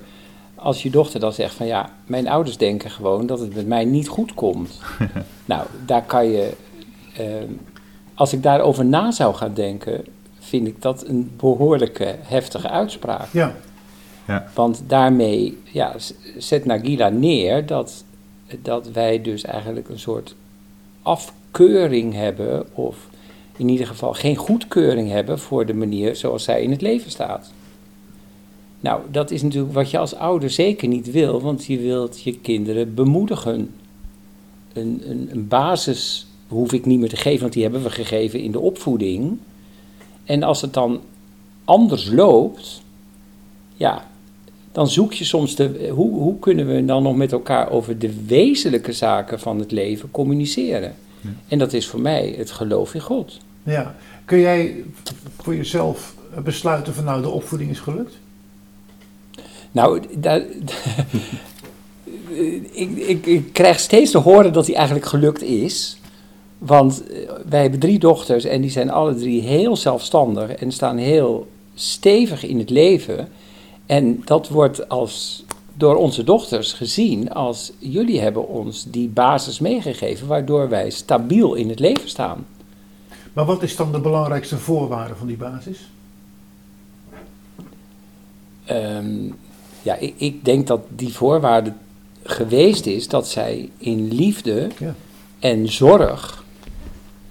als 0.56 0.84
je 0.84 0.90
dochter 0.90 1.20
dan 1.20 1.34
zegt 1.34 1.54
van 1.56 1.66
ja, 1.66 1.90
mijn 2.06 2.28
ouders 2.28 2.58
denken 2.58 2.90
gewoon 2.92 3.26
dat 3.26 3.40
het 3.40 3.56
met 3.56 3.68
mij 3.68 3.86
niet 3.86 4.08
goed 4.08 4.34
komt. 4.34 4.80
nou, 5.46 5.68
daar 5.86 6.04
kan 6.04 6.28
je, 6.30 6.52
eh, 7.18 7.26
als 8.14 8.34
ik 8.34 8.44
daarover 8.44 8.86
na 8.86 9.12
zou 9.12 9.36
gaan 9.36 9.54
denken, 9.54 10.06
vind 10.40 10.68
ik 10.68 10.82
dat 10.82 11.08
een 11.08 11.32
behoorlijke 11.38 12.16
heftige 12.22 12.70
uitspraak. 12.70 13.28
Ja, 13.32 13.56
Want 14.54 14.84
daarmee 14.88 15.58
ja, 15.64 15.96
zet 16.38 16.66
Nagila 16.66 17.10
neer 17.10 17.66
dat, 17.66 18.04
dat 18.62 18.92
wij 18.92 19.22
dus 19.22 19.44
eigenlijk 19.44 19.90
een 19.90 20.00
soort 20.00 20.36
afkeuring 21.06 22.14
hebben, 22.14 22.76
of 22.76 23.10
in 23.58 23.70
ieder 23.70 23.88
geval 23.88 24.14
geen 24.14 24.36
goedkeuring 24.36 25.10
hebben 25.10 25.40
voor 25.40 25.66
de 25.66 25.74
manier 25.74 26.16
zoals 26.16 26.44
zij 26.44 26.62
in 26.64 26.72
het 26.72 26.82
leven 26.82 27.12
staat. 27.12 27.52
Nou, 28.80 29.02
dat 29.12 29.32
is 29.32 29.42
natuurlijk 29.42 29.74
wat 29.74 29.92
je 29.92 29.98
als 29.98 30.16
ouder 30.16 30.50
zeker 30.50 30.88
niet 30.88 31.12
wil, 31.12 31.42
want 31.42 31.66
je 31.66 31.80
wilt 31.80 32.22
je 32.22 32.40
kinderen 32.40 32.94
bemoedigen. 32.94 33.74
Een, 34.74 35.02
een, 35.06 35.28
een 35.32 35.48
basis 35.48 36.28
hoef 36.48 36.74
ik 36.74 36.86
niet 36.86 37.00
meer 37.00 37.10
te 37.10 37.16
geven, 37.16 37.42
want 37.42 37.54
die 37.54 37.64
hebben 37.64 37.84
we 37.84 37.90
gegeven 37.90 38.40
in 38.40 38.52
de 38.52 38.60
opvoeding. 38.60 39.38
En 40.24 40.44
als 40.44 40.62
het 40.62 40.74
dan 40.74 41.02
anders 41.66 42.10
loopt, 42.12 42.82
ja, 43.76 44.08
dan 44.76 44.88
zoek 44.90 45.14
je 45.14 45.24
soms 45.24 45.56
de. 45.56 45.90
Hoe, 45.94 46.14
hoe 46.14 46.40
kunnen 46.40 46.68
we 46.68 46.86
dan 46.86 47.04
nog 47.04 47.16
met 47.16 47.32
elkaar 47.32 47.72
over 47.72 48.00
de 48.00 48.26
wezenlijke 48.26 48.94
zaken 48.94 49.40
van 49.40 49.60
het 49.60 49.72
leven 49.72 50.12
communiceren? 50.12 50.96
Ja. 51.22 51.30
En 51.48 51.58
dat 51.58 51.74
is 51.74 51.88
voor 51.88 52.00
mij 52.00 52.36
het 52.38 52.52
geloof 52.52 52.94
in 52.94 53.02
God. 53.02 53.38
ja. 53.64 53.96
Kun 54.26 54.40
jij 54.40 54.84
voor 55.38 55.56
jezelf 55.56 56.16
besluiten 56.44 56.94
van 56.94 57.04
nou, 57.04 57.22
de 57.22 57.30
opvoeding 57.30 57.70
is 57.72 57.80
gelukt? 57.80 58.18
Nou, 59.72 60.02
daar, 60.18 60.42
ik, 62.72 62.98
ik, 62.98 63.26
ik 63.26 63.54
krijg 63.54 63.80
steeds 63.80 64.12
te 64.12 64.18
horen 64.18 64.54
dat 64.54 64.66
hij 64.66 64.76
eigenlijk 64.76 65.06
gelukt 65.06 65.42
is. 65.42 65.98
Want 66.58 67.08
eh, 67.08 67.18
wij 67.50 67.62
hebben 67.62 67.80
drie 67.80 68.00
dochters 68.00 68.44
en 68.44 68.62
die 68.62 68.72
zijn 68.72 68.90
alle 68.90 69.16
drie 69.16 69.42
heel 69.42 69.76
zelfstandig 69.76 70.50
en 70.52 70.72
staan 70.72 70.98
heel 70.98 71.48
stevig 71.76 72.46
in 72.46 72.60
het 72.60 72.70
leven. 72.70 73.28
En 73.86 74.22
dat 74.26 74.50
wordt 74.50 74.90
als, 74.90 75.46
door 75.74 75.96
onze 75.96 76.24
dochters 76.24 76.74
gezien 76.74 77.32
als 77.32 77.72
jullie 77.78 78.20
hebben 78.20 78.48
ons 78.48 78.86
die 78.90 79.08
basis 79.08 79.60
meegegeven 79.60 80.28
waardoor 80.28 80.70
wij 80.70 80.90
stabiel 80.90 81.54
in 81.54 81.70
het 81.70 81.80
leven 81.80 82.10
staan. 82.10 82.46
Maar 83.34 83.46
wat 83.46 83.64
is 83.64 83.76
dan 83.76 83.92
de 83.92 84.00
belangrijkste 84.00 84.58
voorwaarde 84.58 85.16
van 85.16 85.28
die 85.28 85.38
basis? 85.38 85.90
Ehm, 88.66 89.26
ja, 89.82 89.96
ik, 89.96 90.14
ik 90.18 90.46
denk 90.46 90.68
dat 90.68 90.82
die 90.90 91.14
voorwaarde 91.14 91.74
geweest 92.24 92.86
is 92.86 93.08
dat 93.08 93.28
zij 93.28 93.70
in 93.78 94.14
liefde 94.14 94.70
Ja. 94.80 94.96
en 95.40 95.68
zorg 95.72 96.44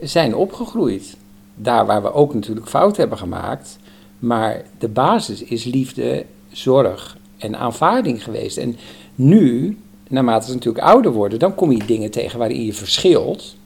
zijn 0.00 0.34
opgegroeid. 0.34 1.16
Daar 1.54 1.86
waar 1.86 2.02
we 2.02 2.12
ook 2.12 2.34
natuurlijk 2.34 2.68
fout 2.68 2.96
hebben 2.96 3.18
gemaakt. 3.18 3.78
Maar 4.18 4.62
de 4.78 4.88
basis 4.88 5.42
is 5.42 5.64
liefde, 5.64 6.26
zorg 6.56 7.16
en 7.38 7.56
aanvaarding 7.56 8.24
geweest. 8.24 8.56
En 8.56 8.76
nu, 9.14 9.78
naarmate 10.08 10.46
ze 10.46 10.52
natuurlijk 10.52 10.84
ouder 10.84 11.12
worden, 11.12 11.38
dan 11.38 11.54
kom 11.54 11.72
je 11.72 11.84
dingen 11.86 12.10
tegen 12.10 12.38
waarin 12.38 12.64
je 12.64 12.72
verschilt. 12.72 13.56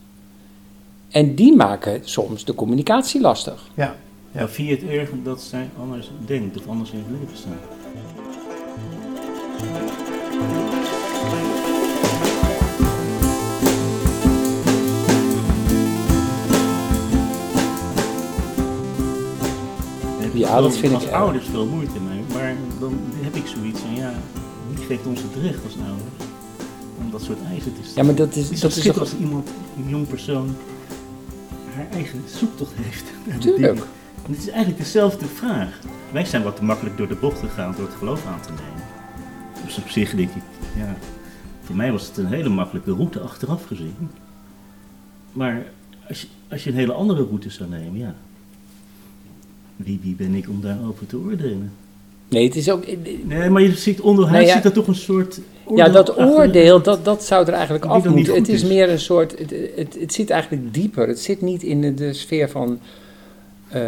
En 1.08 1.34
die 1.34 1.56
maken 1.56 2.00
soms 2.04 2.44
de 2.44 2.54
communicatie 2.54 3.20
lastig. 3.20 3.68
Ja. 3.74 3.96
Ja. 4.32 4.48
je 4.56 4.70
het 4.70 4.84
erg 4.84 5.10
dat 5.22 5.40
zij 5.40 5.68
anders 5.78 6.10
denkt 6.26 6.58
of 6.58 6.68
anders 6.68 6.90
in 6.90 6.98
het 6.98 7.20
leven 7.20 7.36
staat? 7.36 7.76
Ja, 20.38 20.60
dat 20.60 20.76
vind 20.76 20.92
ik 20.92 20.98
Als 20.98 21.10
ouders 21.10 21.46
veel 21.46 21.66
moeite 21.66 22.00
mee, 22.00 22.17
dan 22.78 22.98
heb 23.14 23.34
ik 23.34 23.46
zoiets 23.46 23.80
van 23.80 23.94
ja, 23.94 24.14
wie 24.74 24.84
geeft 24.84 25.06
ons 25.06 25.22
het 25.22 25.42
recht 25.42 25.64
als 25.64 25.74
ouders 25.76 26.30
om 26.98 27.10
dat 27.10 27.22
soort 27.22 27.38
eisen 27.50 27.74
te 27.74 27.80
stellen? 27.82 27.94
Ja, 27.94 28.02
maar 28.02 28.26
dat 28.26 28.36
is, 28.36 28.60
dat 28.60 28.76
is 28.76 28.84
toch... 28.84 28.98
als 28.98 29.16
iemand, 29.16 29.48
een 29.76 29.88
jong 29.88 30.06
persoon, 30.06 30.56
haar 31.74 31.86
eigen 31.90 32.22
zoektocht 32.26 32.72
heeft. 32.74 33.04
Tuurlijk. 33.42 33.78
En 34.26 34.32
het 34.34 34.38
is 34.38 34.48
eigenlijk 34.48 34.78
dezelfde 34.78 35.26
vraag. 35.26 35.78
Wij 36.12 36.24
zijn 36.24 36.42
wat 36.42 36.56
te 36.56 36.64
makkelijk 36.64 36.96
door 36.96 37.08
de 37.08 37.14
bocht 37.14 37.38
gegaan 37.38 37.74
door 37.76 37.86
het 37.86 37.94
geloof 37.94 38.26
aan 38.26 38.40
te 38.40 38.48
nemen. 38.48 38.86
Dus 39.64 39.78
op 39.78 39.88
zich 39.88 40.14
denk 40.14 40.30
ik, 40.30 40.42
ja, 40.76 40.96
voor 41.62 41.76
mij 41.76 41.92
was 41.92 42.06
het 42.06 42.16
een 42.16 42.26
hele 42.26 42.48
makkelijke 42.48 42.92
route 42.92 43.20
achteraf 43.20 43.64
gezien. 43.64 44.10
Maar 45.32 45.66
als 46.08 46.20
je, 46.20 46.26
als 46.48 46.64
je 46.64 46.70
een 46.70 46.76
hele 46.76 46.92
andere 46.92 47.22
route 47.22 47.50
zou 47.50 47.70
nemen, 47.70 47.98
ja. 47.98 48.14
Wie, 49.76 49.98
wie 50.02 50.14
ben 50.14 50.34
ik 50.34 50.48
om 50.48 50.60
daarover 50.60 51.06
te 51.06 51.18
oordelen? 51.18 51.72
Nee, 52.28 52.44
het 52.44 52.56
is 52.56 52.70
ook... 52.70 52.84
Nee, 53.24 53.50
maar 53.50 53.62
je 53.62 53.72
ziet 53.72 54.00
onderhuis 54.00 54.36
Nou 54.36 54.46
ja. 54.46 54.54
zit 54.54 54.64
er 54.64 54.72
toch 54.72 54.86
een 54.86 54.94
soort. 54.94 55.40
Ja, 55.74 55.88
dat 55.88 56.18
oordeel, 56.18 56.82
dat, 56.82 57.04
dat 57.04 57.24
zou 57.24 57.46
er 57.46 57.52
eigenlijk 57.52 57.84
af 57.84 58.04
moeten. 58.04 58.34
Het 58.34 58.48
is 58.48 58.62
is. 58.62 58.68
meer 58.68 58.90
een 58.90 59.00
soort, 59.00 59.38
het, 59.38 59.54
het, 59.76 59.96
het 60.00 60.12
zit 60.12 60.30
eigenlijk 60.30 60.74
dieper. 60.74 61.08
Het 61.08 61.20
zit 61.20 61.40
niet 61.40 61.62
in 61.62 61.80
de, 61.80 61.94
de 61.94 62.12
sfeer 62.12 62.50
van, 62.50 62.78
eh, 63.68 63.82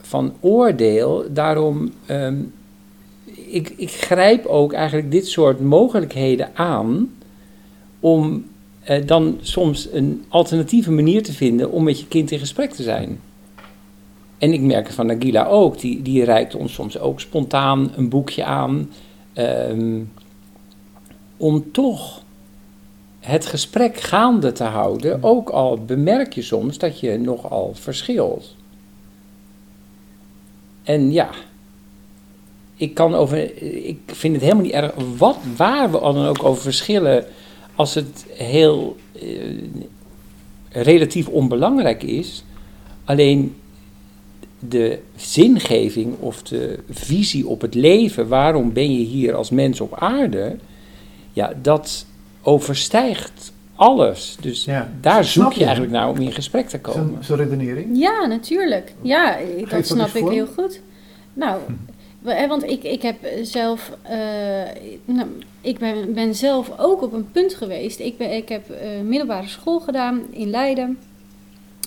van 0.00 0.34
oordeel. 0.40 1.24
Daarom, 1.30 1.92
ehm, 2.06 2.36
ik, 3.46 3.72
ik 3.76 3.90
grijp 3.90 4.46
ook 4.46 4.72
eigenlijk 4.72 5.10
dit 5.10 5.26
soort 5.26 5.60
mogelijkheden 5.60 6.50
aan 6.54 7.10
om 8.00 8.44
eh, 8.82 9.06
dan 9.06 9.38
soms 9.40 9.88
een 9.92 10.24
alternatieve 10.28 10.90
manier 10.90 11.22
te 11.22 11.32
vinden 11.32 11.70
om 11.70 11.84
met 11.84 12.00
je 12.00 12.06
kind 12.06 12.30
in 12.30 12.38
gesprek 12.38 12.72
te 12.72 12.82
zijn. 12.82 13.20
En 14.42 14.52
ik 14.52 14.60
merk 14.60 14.92
van 14.92 15.06
Nagila 15.06 15.46
ook, 15.46 15.80
die, 15.80 16.02
die 16.02 16.24
reikt 16.24 16.54
ons 16.54 16.72
soms 16.72 16.98
ook 16.98 17.20
spontaan 17.20 17.92
een 17.96 18.08
boekje 18.08 18.44
aan. 18.44 18.90
ehm, 19.32 20.00
om 21.36 21.72
toch 21.72 22.22
het 23.20 23.46
gesprek 23.46 23.96
gaande 23.96 24.52
te 24.52 24.64
houden, 24.64 25.22
ook 25.22 25.48
al 25.50 25.84
bemerk 25.84 26.32
je 26.32 26.42
soms 26.42 26.78
dat 26.78 27.00
je 27.00 27.18
nogal 27.18 27.70
verschilt. 27.74 28.56
En 30.82 31.12
ja, 31.12 31.30
ik 32.76 32.94
kan 32.94 33.14
over, 33.14 33.62
ik 33.86 33.98
vind 34.06 34.34
het 34.34 34.42
helemaal 34.42 34.64
niet 34.64 34.72
erg, 34.72 34.92
wat, 35.16 35.38
waar 35.56 35.90
we 35.90 36.00
dan 36.00 36.26
ook 36.26 36.44
over 36.44 36.62
verschillen, 36.62 37.24
als 37.74 37.94
het 37.94 38.26
heel 38.32 38.96
eh, 39.12 39.58
relatief 40.68 41.28
onbelangrijk 41.28 42.02
is, 42.02 42.44
alleen 43.04 43.56
de 44.68 44.98
zingeving 45.16 46.14
of 46.18 46.42
de 46.42 46.78
visie 46.90 47.46
op 47.46 47.60
het 47.60 47.74
leven, 47.74 48.28
waarom 48.28 48.72
ben 48.72 48.92
je 48.98 49.04
hier 49.04 49.34
als 49.34 49.50
mens 49.50 49.80
op 49.80 49.94
aarde, 49.98 50.56
ja, 51.32 51.52
dat 51.62 52.06
overstijgt 52.42 53.52
alles. 53.74 54.36
Dus 54.40 54.64
Ja. 54.64 54.90
daar 55.00 55.24
zoek 55.24 55.52
je 55.52 55.58
je? 55.58 55.64
eigenlijk 55.64 55.94
naar 55.94 56.08
om 56.08 56.16
in 56.20 56.32
gesprek 56.32 56.68
te 56.68 56.80
komen. 56.80 57.24
zo'n 57.24 57.36
redenering. 57.36 57.98
Ja, 57.98 58.26
natuurlijk. 58.26 58.92
Ja, 59.02 59.36
ik- 59.36 59.70
dat 59.70 59.86
snap 59.86 60.06
ik 60.08 60.22
voor. 60.22 60.32
heel 60.32 60.46
goed. 60.46 60.80
Nou, 61.34 61.60
hè, 62.24 62.46
want 62.48 62.62
ik, 62.70 62.82
ik 62.82 63.02
heb 63.02 63.16
zelf, 63.42 63.90
eh, 64.02 64.16
nou, 65.04 65.28
ik 65.60 65.78
ben, 65.78 66.14
ben 66.14 66.34
zelf 66.34 66.70
ook 66.78 67.02
op 67.02 67.12
een 67.12 67.30
punt 67.32 67.54
geweest. 67.54 67.98
Ik, 68.00 68.16
ben, 68.16 68.32
ik 68.36 68.48
heb 68.48 68.70
eh, 68.70 68.88
middelbare 69.04 69.48
school 69.48 69.80
gedaan 69.80 70.20
in 70.30 70.50
Leiden. 70.50 70.98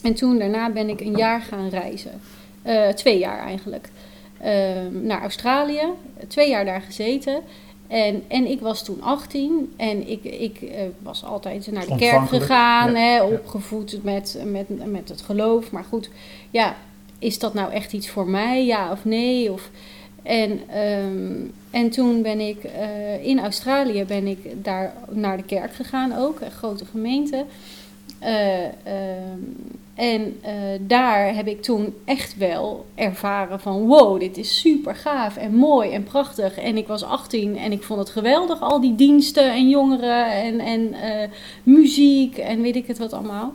En 0.04 0.14
toen 0.14 0.38
daarna 0.40 0.70
ben 0.72 0.90
ik 0.90 1.00
een 1.02 1.16
jaar 1.18 1.42
gaan 1.42 1.70
reizen. 1.70 2.12
Eh, 2.66 2.88
twee 2.88 3.20
jaar 3.20 3.40
eigenlijk. 3.40 3.90
Ehm, 4.42 5.06
naar 5.06 5.22
Australië. 5.22 5.84
Twee 6.28 6.50
jaar 6.50 6.66
daar 6.66 6.82
gezeten. 6.82 7.42
En, 7.88 8.24
en 8.28 8.46
ik 8.46 8.60
was 8.62 8.84
toen 8.84 9.02
18 9.02 9.74
en 9.78 10.10
ik, 10.10 10.24
ik 10.24 10.62
eh, 10.62 10.82
was 11.02 11.24
altijd 11.24 11.72
naar 11.72 11.86
de 11.86 11.96
kerk 11.96 12.28
gegaan, 12.28 12.92
ja, 12.92 12.98
hè, 12.98 13.16
ja. 13.16 13.26
opgevoed 13.26 14.04
met, 14.04 14.38
met, 14.46 14.92
met 14.92 15.10
het 15.10 15.22
geloof. 15.22 15.72
Maar 15.72 15.84
goed, 15.84 16.10
ja, 16.52 16.76
is 17.20 17.40
dat 17.40 17.54
nou 17.54 17.72
echt 17.72 17.94
iets 17.94 18.10
voor 18.10 18.28
mij, 18.28 18.66
ja 18.66 18.92
of 18.92 19.06
nee? 19.06 19.52
Of, 19.52 19.70
en, 20.24 20.60
ehm, 20.70 21.34
en 21.72 21.90
toen 21.90 22.22
ben 22.22 22.40
ik 22.40 22.64
eh, 22.64 23.26
in 23.26 23.40
Australië 23.40 24.04
ben 24.04 24.28
ik 24.28 24.64
daar 24.64 24.94
naar 25.10 25.38
de 25.38 25.44
kerk 25.44 25.74
gegaan 25.74 26.18
ook, 26.18 26.42
een 26.42 26.52
grote 26.52 26.86
gemeente. 26.86 27.46
Eh, 28.20 28.66
ehm, 28.66 29.40
en 29.96 30.38
eh, 30.42 30.54
daar 30.82 31.36
heb 31.36 31.48
ik 31.48 31.62
toen 31.62 31.94
echt 32.06 32.38
wel 32.38 32.86
ervaren 32.96 33.60
van 33.60 33.86
wow, 33.86 34.20
dit 34.20 34.38
is 34.38 34.60
super 34.60 34.96
gaaf 34.96 35.38
en 35.38 35.56
mooi 35.56 35.92
en 35.92 36.04
prachtig. 36.04 36.58
En 36.58 36.78
ik 36.78 36.88
was 36.88 37.04
18 37.04 37.58
en 37.58 37.72
ik 37.72 37.84
vond 37.84 38.00
het 38.00 38.10
geweldig, 38.10 38.62
al 38.62 38.82
die 38.82 38.96
diensten 38.96 39.52
en 39.52 39.70
jongeren 39.70 40.32
en, 40.32 40.60
en 40.60 40.94
eh, 40.94 41.30
muziek 41.64 42.38
en 42.38 42.62
weet 42.62 42.76
ik 42.76 42.88
het 42.88 42.98
wat 42.98 43.14
allemaal. 43.14 43.54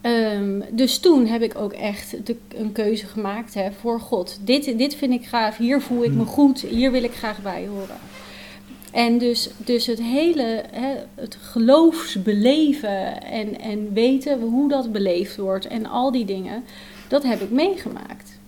Ehm, 0.00 0.60
dus 0.70 0.98
toen 0.98 1.26
heb 1.26 1.42
ik 1.42 1.58
ook 1.58 1.72
echt 1.72 2.26
de, 2.26 2.36
een 2.48 2.72
keuze 2.72 3.06
gemaakt 3.06 3.54
hè, 3.54 3.72
voor 3.72 4.00
God. 4.00 4.38
Dit, 4.42 4.78
dit 4.78 4.94
vind 4.94 5.12
ik 5.12 5.26
gaaf, 5.26 5.56
hier 5.56 5.80
voel 5.80 6.04
ik 6.04 6.12
me 6.12 6.24
goed, 6.24 6.60
hier 6.60 6.90
wil 6.90 7.02
ik 7.02 7.14
graag 7.14 7.42
bij 7.42 7.66
horen. 7.66 7.98
En 8.96 9.18
dus, 9.18 9.50
dus 9.56 9.86
het 9.86 10.02
hele 10.02 10.62
hè, 10.70 10.94
het 11.14 11.36
geloofsbeleven 11.40 13.22
en, 13.22 13.60
en 13.60 13.92
weten 13.92 14.40
hoe 14.40 14.68
dat 14.68 14.92
beleefd 14.92 15.36
wordt 15.36 15.66
en 15.66 15.86
al 15.86 16.12
die 16.12 16.24
dingen, 16.24 16.64
dat 17.08 17.22
heb 17.22 17.40
ik 17.40 17.50
meegemaakt. 17.50 18.38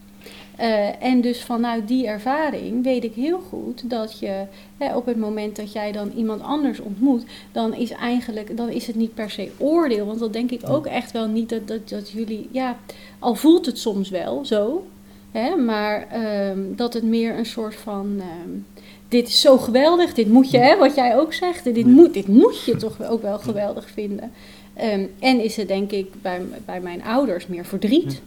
Eh, 0.57 1.03
en 1.03 1.21
dus 1.21 1.43
vanuit 1.43 1.89
die 1.89 2.07
ervaring 2.07 2.85
weet 2.85 3.05
ik 3.05 3.15
heel 3.15 3.41
goed 3.41 3.91
dat 3.91 4.19
je 4.19 4.45
hè, 4.77 4.97
op 4.97 5.07
het 5.07 5.17
moment 5.17 5.57
dat 5.57 5.73
jij 5.73 5.93
dan 5.93 6.13
iemand 6.17 6.43
anders 6.43 6.81
ontmoet, 6.81 7.25
dan 7.53 7.75
is 7.75 7.91
eigenlijk 7.91 8.57
dan 8.57 8.69
is 8.69 8.87
het 8.87 8.97
niet 8.97 9.15
per 9.15 9.31
se 9.31 9.51
oordeel. 9.59 10.07
Want 10.07 10.19
dat 10.19 10.33
denk 10.33 10.51
ik 10.51 10.69
ook 10.69 10.87
echt 10.87 11.13
wel 11.13 11.27
niet 11.27 11.49
dat, 11.49 11.69
dat, 11.69 11.89
dat 11.89 12.11
jullie, 12.11 12.49
ja, 12.51 12.77
al 13.19 13.35
voelt 13.35 13.67
het 13.67 13.79
soms 13.79 14.09
wel 14.09 14.45
zo, 14.45 14.87
hè, 15.31 15.57
maar 15.57 16.07
ehm, 16.11 16.61
dat 16.77 16.95
het 16.95 17.05
meer 17.05 17.39
een 17.39 17.47
soort 17.47 17.75
van. 17.75 18.17
ehm, 18.19 18.78
dit 19.09 19.29
is 19.29 19.41
zo 19.41 19.59
geweldig, 19.59 20.15
dit 20.15 20.29
moet 20.29 20.51
je, 20.51 20.59
hè, 20.59 20.79
wat 20.79 20.95
jij 20.95 21.17
ook 21.17 21.33
zegt, 21.33 21.65
dit 21.65 21.87
moet, 21.87 22.15
dit 22.15 22.29
moet 22.29 22.65
je 22.65 22.77
toch 22.77 23.03
ook 23.03 23.23
wel 23.23 23.39
geweldig 23.39 23.91
vinden. 23.91 24.31
Ehm, 24.75 25.05
en 25.19 25.45
is 25.45 25.57
het 25.57 25.69
denk 25.69 25.91
ik 25.91 26.23
bij, 26.23 26.41
bij 26.65 26.81
mijn 26.81 27.03
ouders 27.03 27.47
meer 27.47 27.65
verdriet. 27.65 28.23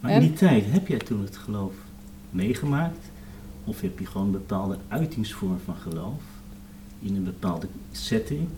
Maar 0.00 0.10
in 0.12 0.20
die 0.20 0.32
tijd, 0.32 0.64
heb 0.68 0.88
jij 0.88 0.98
toen 0.98 1.22
het 1.22 1.36
geloof 1.36 1.72
meegemaakt? 2.30 3.10
Of 3.64 3.80
heb 3.80 3.98
je 3.98 4.06
gewoon 4.06 4.26
een 4.26 4.32
bepaalde 4.32 4.76
uitingsvorm 4.88 5.58
van 5.64 5.74
geloof? 5.74 6.22
In 7.00 7.16
een 7.16 7.24
bepaalde 7.24 7.66
setting? 7.92 8.48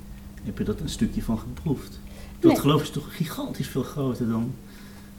Heb 0.42 0.58
je 0.58 0.64
dat 0.64 0.80
een 0.80 0.88
stukje 0.88 1.22
van 1.22 1.38
geproefd? 1.38 2.00
Dat 2.40 2.52
Nee. 2.52 2.60
geloof 2.60 2.82
is 2.82 2.90
toch 2.90 3.16
gigantisch 3.16 3.68
veel 3.68 3.82
groter 3.82 4.28
dan, 4.28 4.54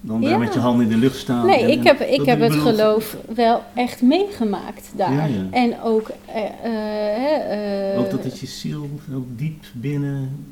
dan 0.01 0.21
daar 0.21 0.39
met 0.39 0.53
je 0.53 0.59
handen 0.59 0.85
in 0.85 0.91
de 0.91 0.97
lucht 0.97 1.17
staan. 1.17 1.45
Nee, 1.45 1.59
en- 1.63 1.69
ik 1.69 1.83
heb, 1.83 1.99
en- 1.99 2.13
ik 2.13 2.25
heb 2.25 2.39
het 2.39 2.53
geloof 2.53 3.17
wel 3.35 3.63
echt 3.75 4.01
meegemaakt 4.01 4.91
daar. 4.95 5.13
Ja, 5.13 5.25
ja. 5.25 5.45
En 5.51 5.81
ook. 5.81 6.09
eh, 6.25 6.43
eh, 6.63 7.93
eh, 7.93 7.99
Ook 7.99 8.09
dat 8.11 8.23
het 8.23 8.39
je 8.39 8.45
ziel 8.47 8.89
heel 9.09 9.25
diep 9.35 9.63
binnen... 9.73 10.45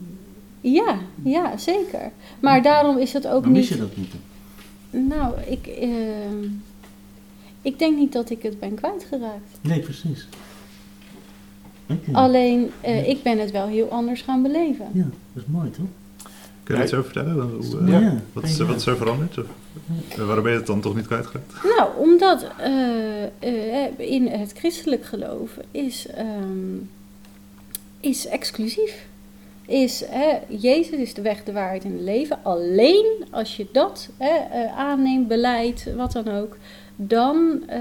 Ja, 0.61 0.97
ja, 1.23 1.57
zeker. 1.57 2.11
Maar 2.39 2.61
daarom 2.61 2.97
is 2.97 3.13
het 3.13 3.27
ook 3.27 3.43
Dan 3.43 3.51
mis 3.51 3.59
niet. 3.69 3.69
je 3.69 3.77
dat 3.77 3.97
niet. 3.97 4.13
Nou, 5.09 5.33
ik. 5.45 5.67
ehm, 5.67 6.43
ik 7.61 7.79
denk 7.79 7.97
niet 7.97 8.13
dat 8.13 8.29
ik 8.29 8.41
het 8.43 8.59
ben 8.59 8.73
kwijtgeraakt. 8.75 9.57
Nee, 9.61 9.79
precies. 9.79 10.27
Alleen, 12.11 12.71
eh, 12.81 13.07
ik 13.09 13.23
ben 13.23 13.39
het 13.39 13.51
wel 13.51 13.67
heel 13.67 13.87
anders 13.91 14.21
gaan 14.21 14.41
beleven. 14.41 14.85
Ja, 14.93 15.03
dat 15.33 15.43
is 15.43 15.49
mooi 15.51 15.69
toch? 15.69 15.85
Kun 16.67 16.75
je 16.75 16.81
er 16.81 16.87
iets 16.87 16.93
over 16.97 17.11
vertellen? 17.11 17.49
Hoe, 17.49 17.79
eh, 17.79 18.01
Ja. 18.01 18.21
Wat, 18.33 18.43
is, 18.43 18.57
wat 18.57 18.75
is 18.75 18.85
er 18.85 18.97
veranderd? 18.97 19.37
Of, 19.37 19.45
eh, 20.09 20.25
waarom 20.25 20.43
ben 20.43 20.51
je 20.51 20.57
het 20.57 20.67
dan 20.67 20.81
toch 20.81 20.95
niet 20.95 21.07
kwijtgeraakt? 21.07 21.53
Nou, 21.77 21.89
omdat 21.97 22.47
eh, 22.57 23.23
eh, 23.23 23.91
in 23.97 24.27
het 24.27 24.53
christelijk 24.55 25.05
geloof 25.05 25.51
is, 25.71 26.07
ehm, 26.07 26.75
is 27.99 28.27
exclusief. 28.27 29.05
is, 29.65 30.03
hè, 30.09 30.37
Jezus 30.47 30.99
is 30.99 31.13
de 31.13 31.21
weg, 31.21 31.43
de 31.43 31.51
waarheid 31.51 31.83
en 31.83 31.91
het 31.91 32.01
leven. 32.01 32.39
Alleen 32.43 33.05
als 33.31 33.57
je 33.57 33.67
dat 33.71 34.09
hè, 34.17 34.35
eh, 34.35 34.77
aanneemt, 34.77 35.27
beleid, 35.27 35.93
wat 35.95 36.11
dan 36.11 36.27
ook, 36.27 36.57
dan, 36.95 37.63
eh, 37.67 37.79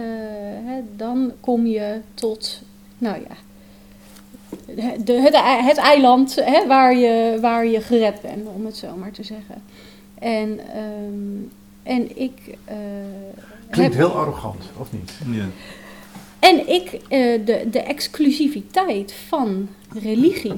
hè, 0.64 0.80
dan 0.96 1.32
kom 1.40 1.66
je 1.66 2.00
tot, 2.14 2.62
nou 2.98 3.20
ja, 3.20 3.36
de, 5.04 5.12
het, 5.20 5.36
het 5.66 5.76
eiland 5.76 6.34
hè, 6.44 6.66
waar, 6.66 6.96
je, 6.96 7.38
waar 7.40 7.66
je 7.66 7.80
gered 7.80 8.20
bent, 8.22 8.46
om 8.56 8.64
het 8.66 8.76
zo 8.76 8.96
maar 8.96 9.10
te 9.10 9.22
zeggen. 9.22 9.62
En, 10.18 10.58
ehm, 10.74 11.42
en 11.82 12.18
ik. 12.20 12.32
eh, 12.64 12.76
Klinkt 13.70 13.94
heb- 13.94 14.02
heel 14.06 14.16
arrogant, 14.16 14.64
of 14.78 14.92
niet? 14.92 15.12
Ja. 15.30 15.44
en 16.38 16.68
ik, 16.68 16.92
eh, 16.92 17.44
de, 17.44 17.66
de 17.70 17.80
exclusiviteit 17.82 19.12
van 19.28 19.68
religie, 20.02 20.52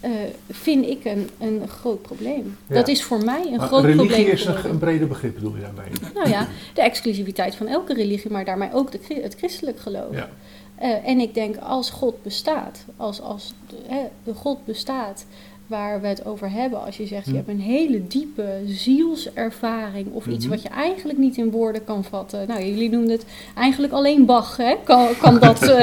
eh, 0.00 0.10
vind 0.50 0.86
ik 0.86 1.04
een, 1.04 1.28
een 1.40 1.68
groot 1.68 2.02
probleem. 2.02 2.56
Ja. 2.66 2.74
Dat 2.74 2.88
is 2.88 3.02
voor 3.04 3.24
mij 3.24 3.42
een 3.46 3.56
Maar 3.56 3.66
groot 3.66 3.84
religie 3.84 4.06
probleem. 4.08 4.32
is 4.32 4.44
een, 4.64 4.78
breder 4.78 5.08
begrip, 5.08 5.34
bedoel 5.34 5.54
je 5.56 5.60
daarmee? 5.62 5.92
Nou 6.14 6.28
ja, 6.28 6.48
de 6.74 6.82
exclusiviteit 6.82 7.54
van 7.54 7.66
elke 7.66 7.94
religie, 7.94 8.30
maar 8.30 8.44
daarmee 8.44 8.68
ook 8.72 8.92
de, 8.92 8.98
het 9.22 9.34
christelijk 9.34 9.80
geloof. 9.80 10.12
Ja. 10.14 10.28
Eh, 10.74 11.08
en 11.08 11.18
ik 11.20 11.34
denk, 11.34 11.56
als 11.56 11.90
God 11.90 12.22
bestaat, 12.22 12.84
als, 12.96 13.20
als 13.20 13.54
de, 13.68 13.76
hè, 13.86 14.00
de 14.24 14.34
God 14.34 14.64
bestaat 14.64 15.26
waar 15.66 16.00
we 16.00 16.06
het 16.06 16.24
over 16.24 16.50
hebben, 16.50 16.84
als 16.84 16.96
je 16.96 17.06
zegt, 17.06 17.24
je 17.24 17.30
Hm. 17.30 17.36
hebt 17.36 17.48
een 17.48 17.60
hele 17.60 18.06
diepe 18.06 18.60
zielservaring 18.66 20.12
of 20.12 20.26
iets 20.26 20.44
Mhm. 20.44 20.54
wat 20.54 20.62
je 20.62 20.68
eigenlijk 20.68 21.18
niet 21.18 21.36
in 21.36 21.50
woorden 21.50 21.84
kan 21.84 22.04
vatten. 22.04 22.48
Nou, 22.48 22.64
jullie 22.64 22.90
noemden 22.90 23.10
het 23.10 23.26
eigenlijk 23.54 23.92
alleen 23.92 24.24
Bach, 24.26 24.56
hè? 24.56 24.74
Kan, 24.84 25.08
kan 25.20 25.38
dat... 25.38 25.62
eh, 25.68 25.76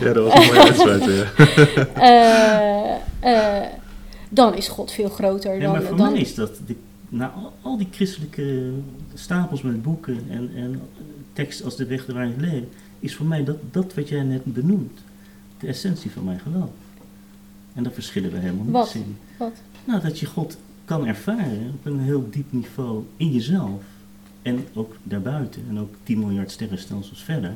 Ja, 0.00 0.12
dat 0.12 0.32
was 0.32 0.48
een 0.48 0.98
mooie. 0.98 1.26
Ja. 1.94 3.00
eh, 3.20 3.68
dan 4.28 4.54
is 4.56 4.68
God 4.68 4.90
veel 4.92 5.08
groter 5.08 5.54
Ja, 5.54 5.60
dan... 5.60 5.72
maar 5.72 5.82
voor 5.82 5.96
dan 5.96 6.12
mij 6.12 6.20
is 6.20 6.34
dat, 6.34 6.50
na 7.08 7.32
al, 7.36 7.52
al 7.62 7.76
die 7.76 7.88
christelijke 7.90 8.70
stapels 9.14 9.62
met 9.62 9.82
boeken 9.82 10.18
en, 10.30 10.50
en 10.56 10.80
tekst 11.32 11.64
als 11.64 11.76
de 11.76 11.86
weg, 11.86 12.04
de 12.04 12.14
het 12.14 12.40
leven, 12.40 12.68
is 13.02 13.14
voor 13.14 13.26
mij 13.26 13.44
dat, 13.44 13.56
dat 13.70 13.94
wat 13.94 14.08
jij 14.08 14.22
net 14.22 14.44
benoemt, 14.44 14.98
de 15.58 15.66
essentie 15.66 16.10
van 16.10 16.24
mijn 16.24 16.40
geloof. 16.40 16.70
En 17.74 17.82
daar 17.82 17.92
verschillen 17.92 18.30
we 18.32 18.38
helemaal 18.38 18.66
Wat? 18.70 18.94
niks 18.94 19.06
in. 19.06 19.16
Wat? 19.36 19.52
Nou, 19.84 20.00
dat 20.02 20.18
je 20.18 20.26
God 20.26 20.56
kan 20.84 21.06
ervaren 21.06 21.70
op 21.74 21.86
een 21.86 22.00
heel 22.00 22.26
diep 22.30 22.52
niveau 22.52 23.02
in 23.16 23.32
jezelf 23.32 23.82
en 24.42 24.64
ook 24.74 24.96
daarbuiten 25.02 25.62
en 25.68 25.78
ook 25.78 25.94
10 26.02 26.18
miljard 26.18 26.50
sterrenstelsels 26.50 27.22
verder. 27.22 27.54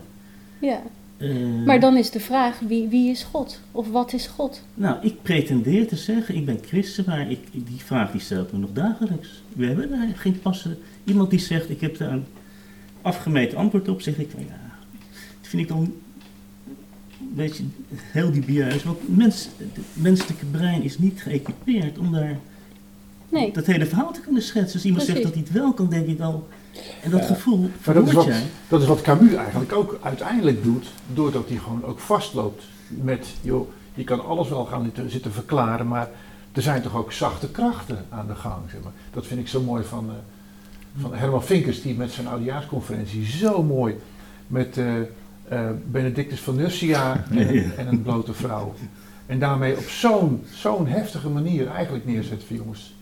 Ja. 0.58 0.82
Eh, 1.16 1.34
Maar 1.64 1.80
dan 1.80 1.96
is 1.96 2.10
de 2.10 2.20
vraag, 2.20 2.58
wie, 2.58 2.88
wie 2.88 3.10
is 3.10 3.22
God? 3.22 3.60
Of 3.72 3.90
wat 3.90 4.12
is 4.12 4.26
God? 4.26 4.62
Nou, 4.74 4.96
ik 5.06 5.22
pretendeer 5.22 5.88
te 5.88 5.96
zeggen, 5.96 6.34
ik 6.36 6.46
ben 6.46 6.58
christen, 6.66 7.04
maar 7.06 7.30
ik, 7.30 7.38
die 7.52 7.78
vraag 7.84 8.10
die 8.10 8.20
stelt 8.20 8.52
me 8.52 8.58
nog 8.58 8.72
dagelijks. 8.72 9.42
We 9.52 9.66
hebben 9.66 9.90
daar 9.90 10.08
geen 10.16 10.40
passen. 10.40 10.78
Iemand 11.04 11.30
die 11.30 11.38
zegt, 11.38 11.70
ik 11.70 11.80
heb 11.80 11.98
daar 11.98 12.12
een 12.12 12.24
afgemeten 13.02 13.58
antwoord 13.58 13.88
op, 13.88 14.00
zeg 14.00 14.16
ik 14.18 14.30
van 14.30 14.40
ja, 14.40 14.65
vind 15.48 15.62
ik 15.62 15.68
dan 15.68 15.78
een 15.78 17.34
beetje 17.34 17.64
heel 17.92 18.32
dubieus. 18.32 18.84
Want 18.84 19.16
mens, 19.16 19.48
het 19.56 19.78
menselijke 19.92 20.44
brein 20.46 20.82
is 20.82 20.98
niet 20.98 21.22
geëquipeerd 21.22 21.98
om 21.98 22.12
daar 22.12 22.38
Nee. 23.28 23.52
dat 23.52 23.66
hele 23.66 23.86
verhaal 23.86 24.12
te 24.12 24.20
kunnen 24.20 24.42
schetsen. 24.42 24.72
Als 24.74 24.84
iemand 24.84 25.02
zegt 25.04 25.22
dat 25.22 25.32
hij 25.32 25.42
het 25.42 25.52
wel 25.52 25.72
kan, 25.72 25.88
denk 25.88 26.06
ik 26.06 26.20
al, 26.20 26.48
en 27.02 27.10
dat 27.10 27.20
Ja. 27.20 27.26
gevoel 27.26 27.58
Maar 27.58 27.94
dat 27.94 28.04
is, 28.06 28.10
verwoord 28.10 28.14
wat, 28.14 28.24
jij. 28.26 28.42
dat 28.68 28.80
is 28.80 28.86
wat 28.86 29.00
Camus 29.02 29.34
eigenlijk 29.34 29.72
ook 29.72 29.98
uiteindelijk 30.02 30.62
doet, 30.62 30.86
doordat 31.14 31.48
hij 31.48 31.56
gewoon 31.58 31.84
ook 31.84 31.98
vastloopt 31.98 32.64
met, 32.88 33.26
joh, 33.42 33.68
je 33.94 34.04
kan 34.04 34.26
alles 34.26 34.48
wel 34.48 34.64
gaan 34.64 34.92
zitten- 35.08 35.32
verklaren, 35.32 35.88
maar 35.88 36.08
er 36.52 36.62
zijn 36.62 36.82
toch 36.82 36.96
ook 36.96 37.12
zachte 37.12 37.50
krachten 37.50 38.04
aan 38.08 38.26
de 38.26 38.34
gang, 38.34 38.62
zeg 38.70 38.82
maar. 38.82 38.92
Dat 39.12 39.26
vind 39.26 39.40
ik 39.40 39.48
zo 39.48 39.62
mooi 39.62 39.84
van, 39.84 40.08
eh, 40.10 40.14
van 41.02 41.14
Herman 41.14 41.44
Vinkers, 41.44 41.82
die 41.82 41.94
met 41.94 42.12
zijn 42.12 42.26
oudejaarsconferentie 42.26 43.24
zo 43.26 43.62
mooi 43.62 43.94
met 44.46 44.76
eh, 44.78 44.92
eh, 45.48 45.60
Benedictus 45.90 46.40
van 46.40 46.56
Nursia 46.56 47.24
en, 47.30 47.76
en 47.76 47.86
een 47.86 48.02
blote 48.02 48.32
vrouw. 48.34 48.74
En 49.26 49.38
daarmee 49.38 49.76
op 49.76 49.88
zo'n 49.88 50.44
zo'n 50.54 50.86
heftige 50.86 51.28
manier 51.28 51.66
eigenlijk 51.68 52.06
neerzet 52.06 52.44
van 52.44 52.56
jongens. 52.56 52.94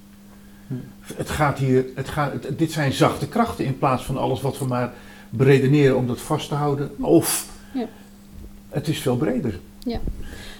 Het 1.14 1.30
gaat 1.30 1.58
hier, 1.58 1.84
het 1.94 2.08
gaat, 2.08 2.32
het- 2.32 2.58
dit 2.58 2.72
zijn 2.72 2.92
zachte 2.92 3.28
krachten 3.28 3.64
in 3.64 3.78
plaats 3.78 4.04
van 4.04 4.16
alles 4.18 4.40
wat 4.40 4.58
we 4.58 4.64
maar 4.64 4.92
beredeneren 5.30 5.96
om 5.96 6.06
dat 6.06 6.20
vast 6.20 6.48
te 6.48 6.54
houden. 6.54 6.90
Of 7.04 7.48
Ja. 7.72 7.86
het 8.68 8.88
is 8.88 8.98
veel 9.00 9.16
breder. 9.16 9.58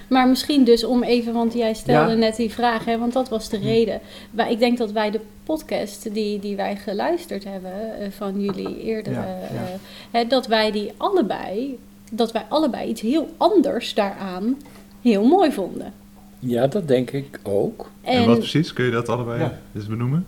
Maar 0.09 0.29
misschien 0.29 0.65
dus 0.65 0.85
om 0.85 1.03
even, 1.03 1.33
want 1.33 1.53
jij 1.55 1.75
stelde 1.75 2.11
Ja. 2.11 2.17
net 2.17 2.37
die 2.37 2.51
vraag, 2.53 2.85
hè, 2.85 2.99
want 2.99 3.13
dat 3.13 3.29
was 3.29 3.49
de 3.49 3.59
reden. 3.59 4.01
Wij, 4.31 4.51
ik 4.53 4.59
denk 4.59 4.79
dat 4.79 4.93
wij 4.93 5.11
de 5.11 5.21
podcast 5.45 6.15
die, 6.15 6.39
die 6.41 6.57
wij 6.57 6.77
geluisterd 6.77 7.45
hebben 7.45 7.99
eh, 7.99 8.07
van 8.17 8.41
jullie 8.41 8.83
eerder, 8.83 9.13
Ja, 9.13 9.25
eh, 9.25 9.55
ja. 9.55 9.79
hè, 10.19 10.27
dat 10.27 10.47
wij 10.47 10.71
die 10.71 10.93
allebei, 10.97 11.79
dat 12.11 12.33
wij 12.33 12.45
allebei 12.49 12.89
iets 12.89 13.01
heel 13.01 13.29
anders 13.37 13.95
daaraan 13.95 14.57
heel 15.03 15.25
mooi 15.25 15.53
vonden. 15.53 15.93
Ja, 16.39 16.67
dat 16.67 16.89
denk 16.89 17.11
ik 17.11 17.41
ook. 17.43 17.91
En, 18.03 18.13
En, 18.15 18.27
wat 18.27 18.39
precies? 18.39 18.73
Kun 18.73 18.85
je 18.85 18.91
dat 18.91 19.09
allebei 19.09 19.41
Ja. 19.41 19.59
eens 19.75 19.87
benoemen? 19.87 20.27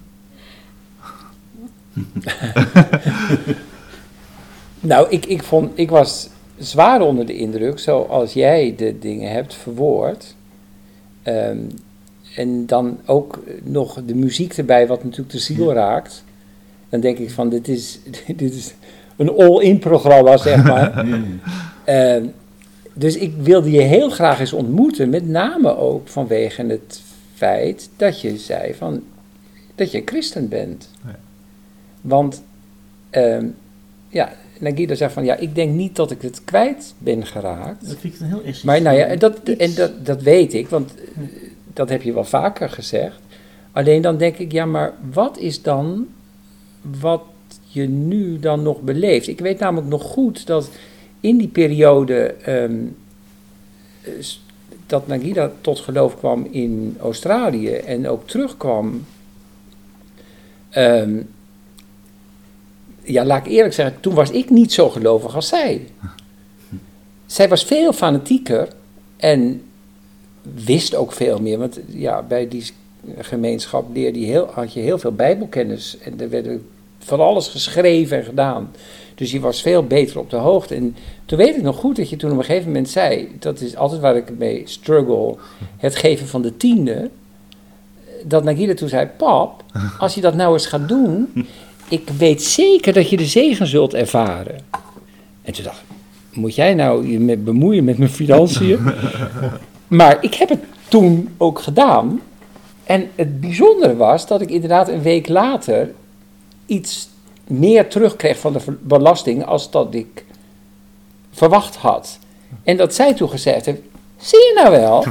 Nou, 4.80 5.08
ik, 5.10 5.26
ik, 5.26 5.42
vond, 5.42 5.70
ik 5.74 5.90
was 5.90 6.28
zwaar 6.59 7.00
onder 7.00 7.26
de 7.26 7.36
indruk, 7.36 7.78
zoals 7.78 8.32
jij 8.32 8.74
de 8.76 8.98
dingen 8.98 9.30
hebt 9.30 9.54
verwoord. 9.54 10.34
Ehm, 11.22 11.59
en 12.36 12.66
dan 12.66 12.98
ook 13.07 13.42
nog 13.62 14.00
de 14.07 14.14
muziek 14.14 14.52
erbij, 14.57 14.86
wat 14.86 15.04
natuurlijk 15.04 15.30
de 15.30 15.38
ziel 15.38 15.72
raakt. 15.72 16.24
Dan 16.88 17.00
denk 17.00 17.18
ik 17.18 17.30
van, 17.30 17.48
dit 17.48 17.68
is, 17.68 17.98
dit 18.36 18.54
is 18.54 18.74
een 19.16 19.30
all-in 19.30 19.78
programma, 19.78 20.36
zeg 20.36 20.64
maar. 20.64 21.04
Ehm, 21.84 22.24
dus 22.92 23.16
ik 23.16 23.34
wilde 23.36 23.70
je 23.70 23.80
heel 23.80 24.11
graag 24.11 24.40
eens 24.40 24.52
ontmoeten, 24.52 25.11
met 25.11 25.28
name 25.28 25.76
ook 25.76 26.09
vanwege 26.09 26.66
het 26.66 27.02
feit 27.34 27.90
dat 27.96 28.20
je 28.20 28.38
zei 28.38 28.74
van, 28.74 29.02
dat 29.74 29.90
je 29.90 29.98
een 29.98 30.07
christen 30.07 30.48
bent. 30.48 30.90
Ja. 31.04 31.18
Want, 32.00 32.42
ehm, 33.11 33.46
ja, 34.09 34.32
Nagida 34.59 34.94
zei 34.94 35.11
van, 35.11 35.24
ja, 35.24 35.36
ik 35.36 35.54
denk 35.54 35.74
niet 35.74 35.96
dat 35.96 36.11
ik 36.11 36.22
het 36.22 36.44
kwijt 36.44 36.94
ben 36.98 37.26
geraakt. 37.26 37.88
Dat 37.88 37.96
vind 37.98 38.14
ik 38.14 38.20
een 38.20 38.26
heel 38.26 38.42
essentieel. 38.42 38.72
Maar 38.72 38.82
nou 38.82 38.96
ja, 38.96 39.04
en 39.04 39.18
dat, 39.18 39.38
en 39.38 39.74
dat, 39.74 40.07
dat 40.07 40.22
weet 40.22 40.54
ik, 40.54 40.68
want 40.68 40.94
eh, 40.94 41.22
dat 41.72 41.88
heb 41.88 42.02
je 42.02 42.12
wel 42.12 42.24
vaker 42.24 42.70
gezegd. 42.70 43.20
Alleen 43.72 44.02
dan 44.02 44.16
denk 44.16 44.36
ik, 44.36 44.52
ja, 44.52 44.66
maar 44.66 44.94
wat 45.12 45.38
is 45.38 45.62
dan 45.62 46.07
wat 47.00 47.22
je 47.66 47.88
nu 47.88 48.38
dan 48.38 48.62
nog 48.62 48.80
beleeft? 48.80 49.28
Ik 49.28 49.40
weet 49.40 49.59
namelijk 49.59 49.88
nog 49.88 50.02
goed 50.02 50.46
dat 50.46 50.70
in 51.20 51.36
die 51.36 51.48
periode 51.48 52.34
ehm, 52.42 52.76
eh, 54.02 54.12
dat 54.86 55.07
Nagida 55.07 55.52
tot 55.61 55.78
geloof 55.78 56.18
kwam 56.18 56.46
in 56.50 56.96
Australië 57.00 57.70
en 57.70 58.09
ook 58.09 58.28
terugkwam. 58.28 59.04
ehm, 60.70 61.22
ja, 63.07 63.24
laat 63.24 63.46
ik 63.46 63.52
eerlijk 63.52 63.74
zeggen, 63.74 64.00
toen 64.00 64.14
was 64.14 64.30
ik 64.30 64.50
niet 64.50 64.72
zo 64.72 64.88
gelovig 64.88 65.34
als 65.34 65.48
zij. 65.48 65.86
Zij 67.26 67.48
was 67.48 67.64
veel 67.64 67.92
fanatieker 67.92 68.68
en 69.16 69.62
wist 70.64 70.94
ook 70.94 71.12
veel 71.12 71.38
meer. 71.38 71.59
Want 71.59 71.78
ja, 71.86 72.22
bij 72.22 72.48
die 72.48 72.64
gemeenschap 73.18 73.94
leerde 73.94 74.20
je 74.20 74.26
heel, 74.26 74.48
had 74.52 74.72
je 74.72 74.80
heel 74.80 74.98
veel 74.98 75.12
bijbelkennis. 75.12 75.98
En 75.98 76.20
er 76.20 76.30
werd 76.30 76.48
van 76.98 77.20
alles 77.20 77.48
geschreven 77.48 78.16
en 78.16 78.24
gedaan. 78.24 78.70
Dus 79.14 79.30
je 79.30 79.40
was 79.40 79.62
veel 79.62 79.86
beter 79.86 80.18
op 80.18 80.30
de 80.30 80.36
hoogte. 80.36 80.74
En 80.74 80.96
toen 81.24 81.38
weet 81.38 81.57
ik 81.57 81.62
nog 81.62 81.76
goed 81.76 81.96
dat 81.96 82.11
je 82.11 82.16
toen 82.16 82.30
op 82.30 82.38
een 82.38 82.44
gegeven 82.44 82.66
moment 82.66 82.88
zei... 82.88 83.36
dat 83.38 83.61
is 83.61 83.76
altijd 83.76 84.00
waar 84.00 84.16
ik 84.16 84.38
mee 84.38 84.62
struggle, 84.64 85.36
het 85.76 85.96
geven 85.96 86.26
van 86.26 86.42
de 86.42 86.57
tiende... 86.57 87.11
dat 88.24 88.44
Nagida 88.44 88.74
toen 88.74 88.88
zei, 88.88 89.07
pap, 89.16 89.64
als 89.98 90.14
je 90.14 90.20
dat 90.20 90.34
nou 90.34 90.52
eens 90.52 90.66
gaat 90.66 90.88
doen... 90.88 91.46
ik 91.89 92.09
weet 92.18 92.43
zeker 92.43 92.93
dat 92.93 93.11
je 93.11 93.16
de 93.16 93.26
zegen 93.26 93.66
zult 93.66 93.95
ervaren. 93.95 94.59
En 95.43 95.53
toen 95.53 95.64
dacht 95.64 95.80
ik, 95.80 96.37
moet 96.37 96.55
jij 96.55 96.74
nou 96.74 97.09
je 97.09 97.18
met 97.18 97.45
bemoeien 97.45 97.84
met 97.84 97.99
mijn 97.99 98.11
financiën? 98.11 98.78
maar 99.87 100.18
ik 100.20 100.34
heb 100.34 100.49
het 100.49 100.64
toen 100.89 101.28
ook 101.37 101.59
gedaan. 101.59 102.20
En 102.84 103.09
het 103.14 103.41
bijzondere 103.41 103.97
was 103.97 104.26
dat 104.26 104.41
ik 104.41 104.51
inderdaad 104.51 104.89
een 104.89 105.03
week 105.03 105.28
later 105.28 105.93
iets 106.66 107.09
meer 107.47 107.89
terugkreeg 107.89 108.39
van 108.39 108.53
de 108.53 108.61
belasting 108.80 109.45
als 109.45 109.70
dat 109.70 109.95
ik 109.95 110.24
verwacht 111.30 111.76
had. 111.76 112.18
En 112.62 112.76
dat 112.76 112.95
zij 112.95 113.14
toen 113.14 113.30
gezegd 113.30 113.66
heeft, 113.66 113.80
zie 114.18 114.38
je 114.38 114.52
nou 114.54 114.70
wel? 114.70 115.04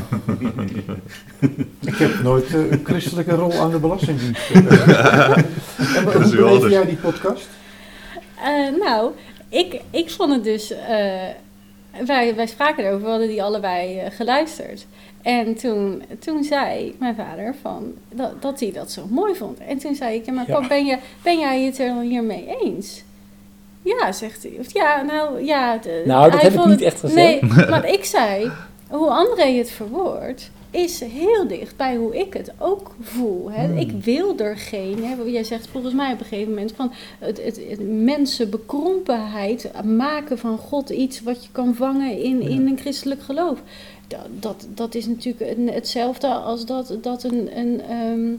Ik 1.86 1.96
heb 1.96 2.24
nooit 2.24 2.46
eh, 2.48 2.72
een 2.72 2.82
christelijke 2.84 3.36
rol 3.36 3.54
aan 3.54 3.72
de 3.72 3.80
Belastingdienst. 3.80 4.50
en 4.54 4.64
hoe 6.04 6.14
Dat 6.14 6.22
is 6.26 6.34
wel 6.34 6.48
beleef 6.48 6.52
anders. 6.54 6.74
jij 6.74 6.86
die 6.86 6.96
podcast? 6.96 7.48
Eh, 8.44 8.80
nou, 8.80 9.12
ik, 9.50 9.82
ik 9.90 10.10
vond 10.12 10.32
het 10.32 10.44
dus. 10.44 10.72
eh, 10.72 10.88
wij, 12.06 12.36
wij 12.36 12.48
spraken 12.48 12.84
erover, 12.86 13.04
we 13.04 13.10
hadden 13.10 13.28
die 13.28 13.44
allebei 13.44 14.00
eh, 14.00 14.12
geluisterd. 14.12 14.86
En 15.22 15.56
toen, 15.56 16.04
toen 16.20 16.44
zei 16.44 16.96
mijn 17.00 17.16
vader 17.16 17.56
van, 17.62 17.94
dat, 18.12 18.42
dat 18.42 18.60
hij 18.60 18.72
dat 18.72 18.92
zo 18.92 19.06
mooi 19.10 19.36
vond. 19.36 19.60
En 19.60 19.78
toen 19.78 19.96
zei 19.96 20.16
ik, 20.16 20.26
ja, 20.26 20.34
maar 20.34 20.48
Ja. 20.48 20.60
pap, 20.60 20.68
ben, 20.70 20.86
je, 20.86 20.98
ben 21.24 21.40
jij 21.40 21.62
het 21.64 21.80
er 21.80 22.02
hiermee 22.02 22.56
eens? 22.64 23.04
Ja, 23.82 24.12
zegt 24.12 24.44
hij. 24.44 24.52
Of 24.60 24.74
ja, 24.74 25.02
nou 25.02 25.46
ja. 25.46 25.78
de- 25.78 26.04
Nou, 26.06 26.32
dat 26.32 26.42
heb 26.42 26.54
ik 26.54 26.60
niet 26.66 26.70
het- 26.70 26.82
echt 26.82 27.00
gezegd. 27.00 27.42
Nee, 27.42 27.66
maar 27.70 27.88
ik 27.90 28.06
zei, 28.06 28.52
hoe 28.90 29.10
André 29.10 29.52
het 29.58 29.72
verwoordt, 29.72 30.50
is 30.72 31.00
heel 31.00 31.48
dicht 31.48 31.76
bij 31.78 31.96
hoe 31.96 32.18
ik 32.20 32.34
het 32.34 32.52
ook 32.60 32.96
voel. 33.02 33.52
Hè. 33.52 33.66
Hmm. 33.66 33.78
Ik 33.78 33.92
wil 33.92 34.38
er 34.38 34.58
geen, 34.58 35.04
hè, 35.04 35.16
jij 35.24 35.44
zegt 35.44 35.68
volgens 35.68 35.94
mij 35.94 36.14
op 36.14 36.20
een 36.20 36.26
gegeven 36.26 36.50
moment 36.54 36.74
van 36.76 36.92
het, 37.20 37.44
het, 37.44 37.62
maken 39.84 40.38
van 40.38 40.58
God 40.58 40.90
iets 40.90 41.22
wat 41.22 41.44
je 41.44 41.50
kan 41.52 41.76
vangen 41.76 42.18
in, 42.22 42.42
in 42.42 42.68
een 42.68 42.78
christelijk 42.78 43.22
geloof. 43.22 43.62
Dat, 44.08 44.28
dat, 44.40 44.68
dat 44.70 44.96
is 44.96 45.06
natuurlijk 45.06 45.58
een- 45.58 45.70
hetzelfde 45.70 46.28
als 46.28 46.66
dat, 46.66 46.98
dat 47.02 47.24
een, 47.24 47.58
een, 47.58 47.82
ehm, 47.82 48.34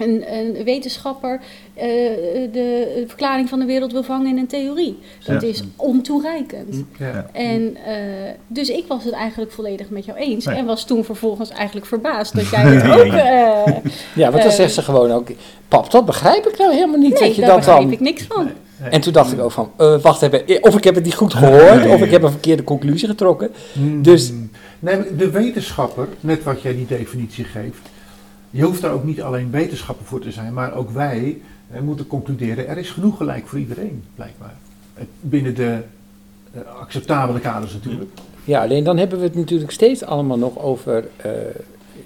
een, 0.00 0.24
een 0.34 0.64
wetenschapper 0.64 1.40
eh, 1.74 1.86
de 2.52 3.04
verklaring 3.06 3.48
van 3.48 3.58
de 3.58 3.64
wereld 3.64 3.92
wil 3.92 4.02
vangen 4.02 4.26
in 4.26 4.38
een 4.38 4.46
theorie. 4.46 4.98
Dat 5.26 5.42
Ja. 5.42 5.48
is 5.48 5.62
ontoereikend. 5.76 6.84
Ja. 6.98 7.26
En 7.32 7.76
eh, 7.86 7.94
dus 8.46 8.68
ik 8.68 8.84
was 8.88 9.04
het 9.04 9.12
eigenlijk 9.14 9.52
volledig 9.52 9.90
met 9.90 10.04
jou 10.04 10.18
eens. 10.18 10.44
Nee. 10.44 10.56
En 10.56 10.64
was 10.64 10.84
toen 10.84 11.04
vervolgens 11.04 11.50
eigenlijk 11.50 11.86
verbaasd 11.86 12.34
dat 12.34 12.48
jij 12.54 12.60
het 12.62 12.84
ook. 12.98 13.12
eh 13.12 13.76
Ja, 14.14 14.30
want 14.30 14.42
dan 14.42 14.50
Eh, 14.50 14.56
zegt 14.56 14.74
ze 14.74 14.82
gewoon 14.82 15.12
ook, 15.12 15.28
pap, 15.68 15.90
dat 15.90 16.04
begrijp 16.06 16.46
ik 16.46 16.58
nou 16.58 16.72
helemaal 16.72 16.98
niet. 17.00 17.12
nee, 17.20 17.28
dat 17.28 17.34
je 17.34 17.40
daar 17.40 17.50
dat 17.50 17.58
begreep 17.58 17.82
dan... 17.82 17.92
ik 17.92 18.00
niks 18.00 18.22
van. 18.28 18.50
En 18.90 19.00
toen 19.00 19.12
dacht 19.12 19.32
ik 19.32 19.40
ook 19.40 19.50
van, 19.52 19.70
eh, 19.76 20.00
wacht 20.00 20.22
even, 20.22 20.62
of 20.62 20.76
ik 20.76 20.84
heb 20.84 20.94
het 20.94 21.04
niet 21.04 21.14
goed 21.14 21.34
gehoord, 21.34 21.86
of 21.86 22.00
ik 22.02 22.10
heb 22.10 22.22
een 22.22 22.30
verkeerde 22.30 22.64
conclusie 22.64 23.08
getrokken. 23.08 23.50
Dus- 24.02 24.30
Mm. 24.32 24.50
Nee, 24.82 24.96
maar 24.96 25.06
de 25.16 25.30
wetenschapper, 25.30 26.08
net 26.20 26.42
wat 26.42 26.62
jij 26.62 26.74
die 26.74 26.86
definitie 26.86 27.44
geeft, 27.44 27.80
je 28.50 28.62
hoeft 28.62 28.80
daar 28.82 28.92
ook 28.92 29.04
niet 29.04 29.22
alleen 29.22 29.50
wetenschapper 29.50 30.06
voor 30.06 30.20
te 30.20 30.30
zijn, 30.32 30.52
maar 30.52 30.74
ook 30.74 30.90
wij 30.90 31.40
eh, 31.70 31.80
moeten 31.80 32.06
concluderen, 32.06 32.68
er 32.68 32.78
is 32.78 32.90
genoeg 32.90 33.16
gelijk 33.16 33.46
voor 33.46 33.58
iedereen, 33.58 34.04
blijkbaar. 34.14 34.54
Binnen 35.20 35.54
de 35.54 35.78
eh, 36.52 36.60
acceptabele 36.80 37.40
kaders 37.40 37.72
natuurlijk. 37.72 38.10
Ja, 38.44 38.62
alleen 38.62 38.84
dan 38.84 38.96
hebben 38.96 39.18
we 39.18 39.24
het 39.24 39.34
natuurlijk 39.34 39.70
steeds 39.70 40.04
allemaal 40.04 40.38
nog 40.38 40.58
over, 40.58 41.08
eh, 41.16 41.30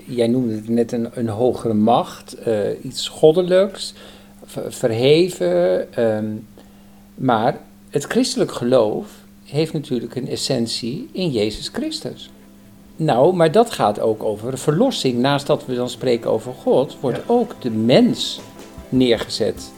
jij 0.07 0.27
noemde 0.27 0.55
het 0.55 0.69
net 0.69 0.93
een, 0.93 1.09
een 1.13 1.29
hogere 1.29 1.75
macht, 1.75 2.37
iets 2.83 3.09
goddelijks, 3.09 3.95
ver- 4.45 4.73
verheven. 4.73 5.93
ehm, 5.95 6.25
maar 7.15 7.59
het 7.91 8.05
christelijk 8.05 8.53
geloof 8.53 9.07
heeft 9.45 9.73
natuurlijk 9.73 10.15
een 10.15 10.29
essentie 10.29 11.09
in 11.13 11.31
Jezus 11.31 11.69
Christus. 11.69 12.31
Nou, 12.97 13.35
maar 13.35 13.53
dat 13.53 13.71
gaat 13.71 14.01
ook 14.01 14.23
over 14.23 14.59
verlossing. 14.59 15.19
Naast 15.19 15.47
dat 15.47 15.67
we 15.67 15.75
dan 15.75 15.89
spreken 15.91 16.31
over 16.31 16.53
God, 16.63 16.97
wordt 17.01 17.17
Ja. 17.19 17.23
ook 17.27 17.55
de 17.59 17.71
mens 17.71 18.41
neergezet. 18.89 19.73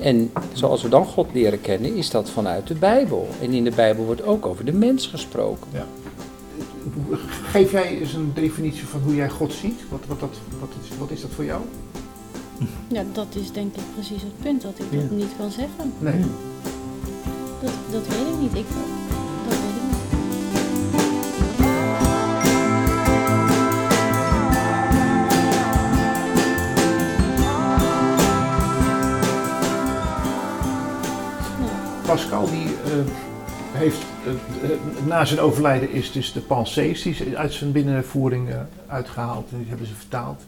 En 0.00 0.30
zoals 0.52 0.82
we 0.82 0.88
dan 0.88 1.06
God 1.06 1.26
leren 1.32 1.60
kennen, 1.60 1.94
is 1.96 2.10
dat 2.10 2.30
vanuit 2.30 2.66
de 2.66 2.74
Bijbel. 2.74 3.28
En 3.40 3.50
in 3.52 3.64
de 3.64 3.70
Bijbel 3.70 4.04
wordt 4.04 4.22
ook 4.26 4.46
over 4.46 4.64
de 4.64 4.72
mens 4.72 5.06
gesproken. 5.06 5.66
Geef 7.44 7.70
jij 7.70 7.98
eens 8.00 8.12
een 8.12 8.30
definitie 8.34 8.86
van 8.86 9.00
hoe 9.00 9.14
jij 9.14 9.30
God 9.30 9.52
ziet? 9.52 9.80
Wat, 9.90 10.00
wat, 10.08 10.20
dat, 10.20 10.36
wat, 10.60 10.68
is, 10.82 10.96
wat 10.98 11.10
is 11.10 11.20
dat 11.20 11.30
voor 11.34 11.44
jou? 11.44 11.60
Ja, 12.88 13.04
dat 13.12 13.26
is 13.30 13.52
denk 13.52 13.74
ik 13.76 13.82
precies 13.94 14.22
het 14.22 14.38
punt 14.42 14.62
dat 14.62 14.72
ik 14.78 14.92
dat 14.92 15.00
Ja. 15.10 15.16
niet 15.16 15.32
kan 15.38 15.50
zeggen. 15.50 15.92
Nee. 15.98 16.20
Dat, 17.62 17.72
dat 17.90 18.06
weet 18.06 18.26
ik 18.34 18.40
niet. 18.40 18.54
Ik, 18.54 18.66
Pascal 32.14 32.50
die 32.50 32.64
eh, 32.66 32.90
heeft, 33.72 33.98
eh, 34.26 34.30
eh, 34.70 34.78
na 35.06 35.24
zijn 35.24 35.40
overlijden 35.40 35.90
is 35.92 36.12
dus 36.12 36.32
de 36.32 36.40
pensées 36.40 37.02
die 37.02 37.38
uit 37.38 37.52
zijn 37.52 37.72
binnenvoering 37.72 38.48
eh, 38.48 38.56
uitgehaald 38.86 39.50
en 39.52 39.58
die 39.58 39.68
hebben 39.68 39.86
ze 39.86 39.94
vertaald. 39.94 40.42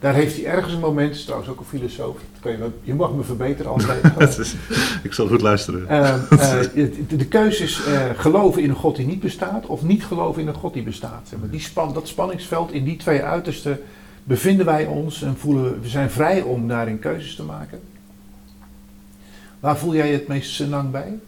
Daar 0.00 0.14
heeft 0.14 0.36
hij 0.36 0.44
ergens 0.46 0.72
een 0.72 0.80
moment, 0.80 1.14
is 1.14 1.24
trouwens 1.24 1.50
ook 1.50 1.58
een 1.60 1.64
filosoof, 1.66 2.16
je, 2.42 2.70
je 2.82 2.94
mag 2.94 3.12
me 3.14 3.22
verbeteren 3.22 3.72
is- 4.38 4.54
ik 5.02 5.12
zal 5.12 5.26
goed 5.26 5.40
luisteren. 5.40 5.86
De, 7.06 7.16
de 7.16 7.26
keuze 7.26 7.62
is 7.62 7.80
geloven 8.16 8.62
in 8.62 8.70
een 8.70 8.76
God 8.76 8.96
die 8.96 9.06
niet 9.06 9.20
bestaat 9.20 9.66
of 9.66 9.82
niet 9.82 10.04
geloven 10.04 10.42
in 10.42 10.48
een 10.48 10.54
God 10.54 10.72
die 10.72 10.82
bestaat. 10.82 11.28
Zeg 11.28 11.38
maar 11.38 11.50
die 11.50 11.60
span, 11.60 11.94
dat 11.94 12.08
spanningsveld, 12.08 12.72
in 12.72 12.84
die 12.84 12.96
twee 12.96 13.22
uitersten 13.22 13.80
bevinden 14.24 14.66
wij 14.66 14.86
ons 14.86 15.22
en 15.22 15.36
voelen 15.38 15.64
we, 15.64 15.80
we 15.80 15.88
zijn 15.88 16.10
vrij 16.10 16.42
om 16.42 16.68
daarin 16.68 16.98
keuzes 16.98 17.34
te 17.34 17.42
maken. 17.42 17.80
Waar 19.62 19.78
voel 19.78 19.94
jij 19.94 20.06
je 20.06 20.12
het 20.12 20.26
meest 20.26 20.52
senang 20.54 20.90
bij? 20.90 21.18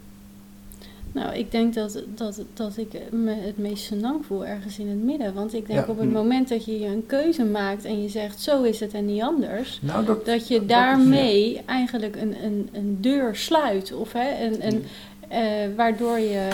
Nou, 1.13 1.35
ik 1.35 1.51
denk 1.51 1.75
dat, 1.75 2.03
dat, 2.15 2.43
dat 2.55 2.77
ik 2.77 2.89
me 3.11 3.35
het 3.35 3.59
meest 3.59 3.85
senang 3.85 4.25
voel 4.27 4.47
ergens 4.47 4.79
in 4.79 4.89
het 4.89 5.03
midden. 5.03 5.35
Want 5.35 5.55
ik 5.55 5.67
denk 5.67 5.87
Ja. 5.87 5.93
op 5.93 5.99
het 5.99 6.13
moment 6.13 6.49
dat 6.49 6.65
je 6.65 6.87
een 6.87 7.07
keuze 7.07 7.45
maakt 7.45 7.85
en 7.85 8.03
je 8.03 8.09
zegt 8.09 8.41
zo 8.41 8.63
is 8.63 8.81
het 8.81 8.93
en 8.95 9.07
niet 9.07 9.23
anders. 9.23 9.79
Nou, 9.83 10.05
dat, 10.05 10.27
Dat 10.27 10.49
je 10.49 10.55
is- 10.61 10.67
daarmee 10.67 11.61
eigenlijk 11.67 12.17
een, 12.17 12.45
een, 12.45 12.69
een 12.73 12.99
deur 13.01 13.37
sluit. 13.37 13.93
Of 13.93 14.13
hè, 14.13 14.45
een, 14.45 14.67
een, 14.67 14.85
eh, 15.29 15.77
waardoor 15.77 16.19
je 16.19 16.49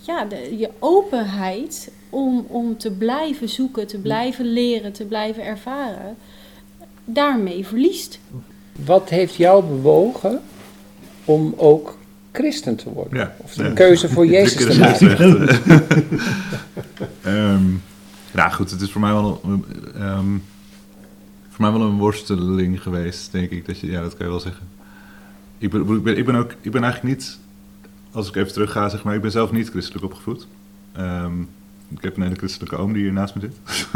ja, 0.00 0.24
de, 0.24 0.56
je 0.58 0.70
openheid 0.78 1.92
om, 2.10 2.46
om 2.48 2.76
te 2.78 2.90
blijven 2.90 3.48
zoeken, 3.48 3.86
te 3.86 3.98
blijven 3.98 4.44
leren, 4.46 4.92
te 4.92 5.04
blijven 5.04 5.44
ervaren, 5.44 6.16
daarmee 7.04 7.66
verliest. 7.66 8.20
Wat 8.84 9.08
heeft 9.08 9.34
jou 9.34 9.64
bewogen 9.64 10.40
om 11.24 11.54
ook 11.56 11.98
christen 12.32 12.76
te 12.76 12.90
worden? 12.92 13.18
Ja, 13.18 13.34
Of 13.38 13.54
ja. 13.54 13.64
een 13.64 13.74
keuze 13.74 14.08
voor 14.08 14.26
Jezus 14.36 14.66
te 14.72 14.78
maken? 14.78 15.10
gezegd, 15.16 15.66
eh. 17.22 17.32
Ehm, 17.52 17.64
nou 18.32 18.52
goed, 18.52 18.70
het 18.70 18.80
is 18.80 18.92
voor 18.92 19.00
mij 19.00 19.12
wel 19.12 19.40
een, 19.44 19.64
ehm, 19.94 20.36
voor 21.48 21.60
mij 21.60 21.72
wel 21.72 21.80
een 21.88 21.98
worsteling 21.98 22.82
geweest, 22.82 23.32
denk 23.32 23.50
ik. 23.50 23.66
Dat 23.66 23.78
je, 23.78 23.90
ja, 23.90 24.00
dat 24.00 24.16
kan 24.16 24.26
je 24.26 24.32
wel 24.32 24.40
zeggen. 24.40 24.66
Ik 25.58 25.70
ben, 25.70 25.80
ik 25.96 26.02
ben, 26.02 26.18
ik 26.18 26.24
ben 26.24 26.34
ook, 26.34 26.54
ik 26.60 26.70
ben 26.70 26.82
eigenlijk 26.82 27.14
niet, 27.16 27.38
als 28.12 28.28
ik 28.28 28.36
even 28.36 28.52
terug 28.52 28.72
ga, 28.72 28.88
zeg 28.88 29.02
maar, 29.02 29.14
ik 29.14 29.20
ben 29.20 29.30
zelf 29.30 29.52
niet 29.52 29.68
christelijk 29.70 30.04
opgevoed. 30.04 30.46
Ehm, 30.92 31.40
ik 31.88 32.02
heb 32.02 32.16
een 32.16 32.22
hele 32.22 32.34
christelijke 32.34 32.76
oom 32.76 32.92
die 32.92 33.02
hier 33.02 33.12
naast 33.12 33.34
me 33.34 33.40
zit. 33.40 33.86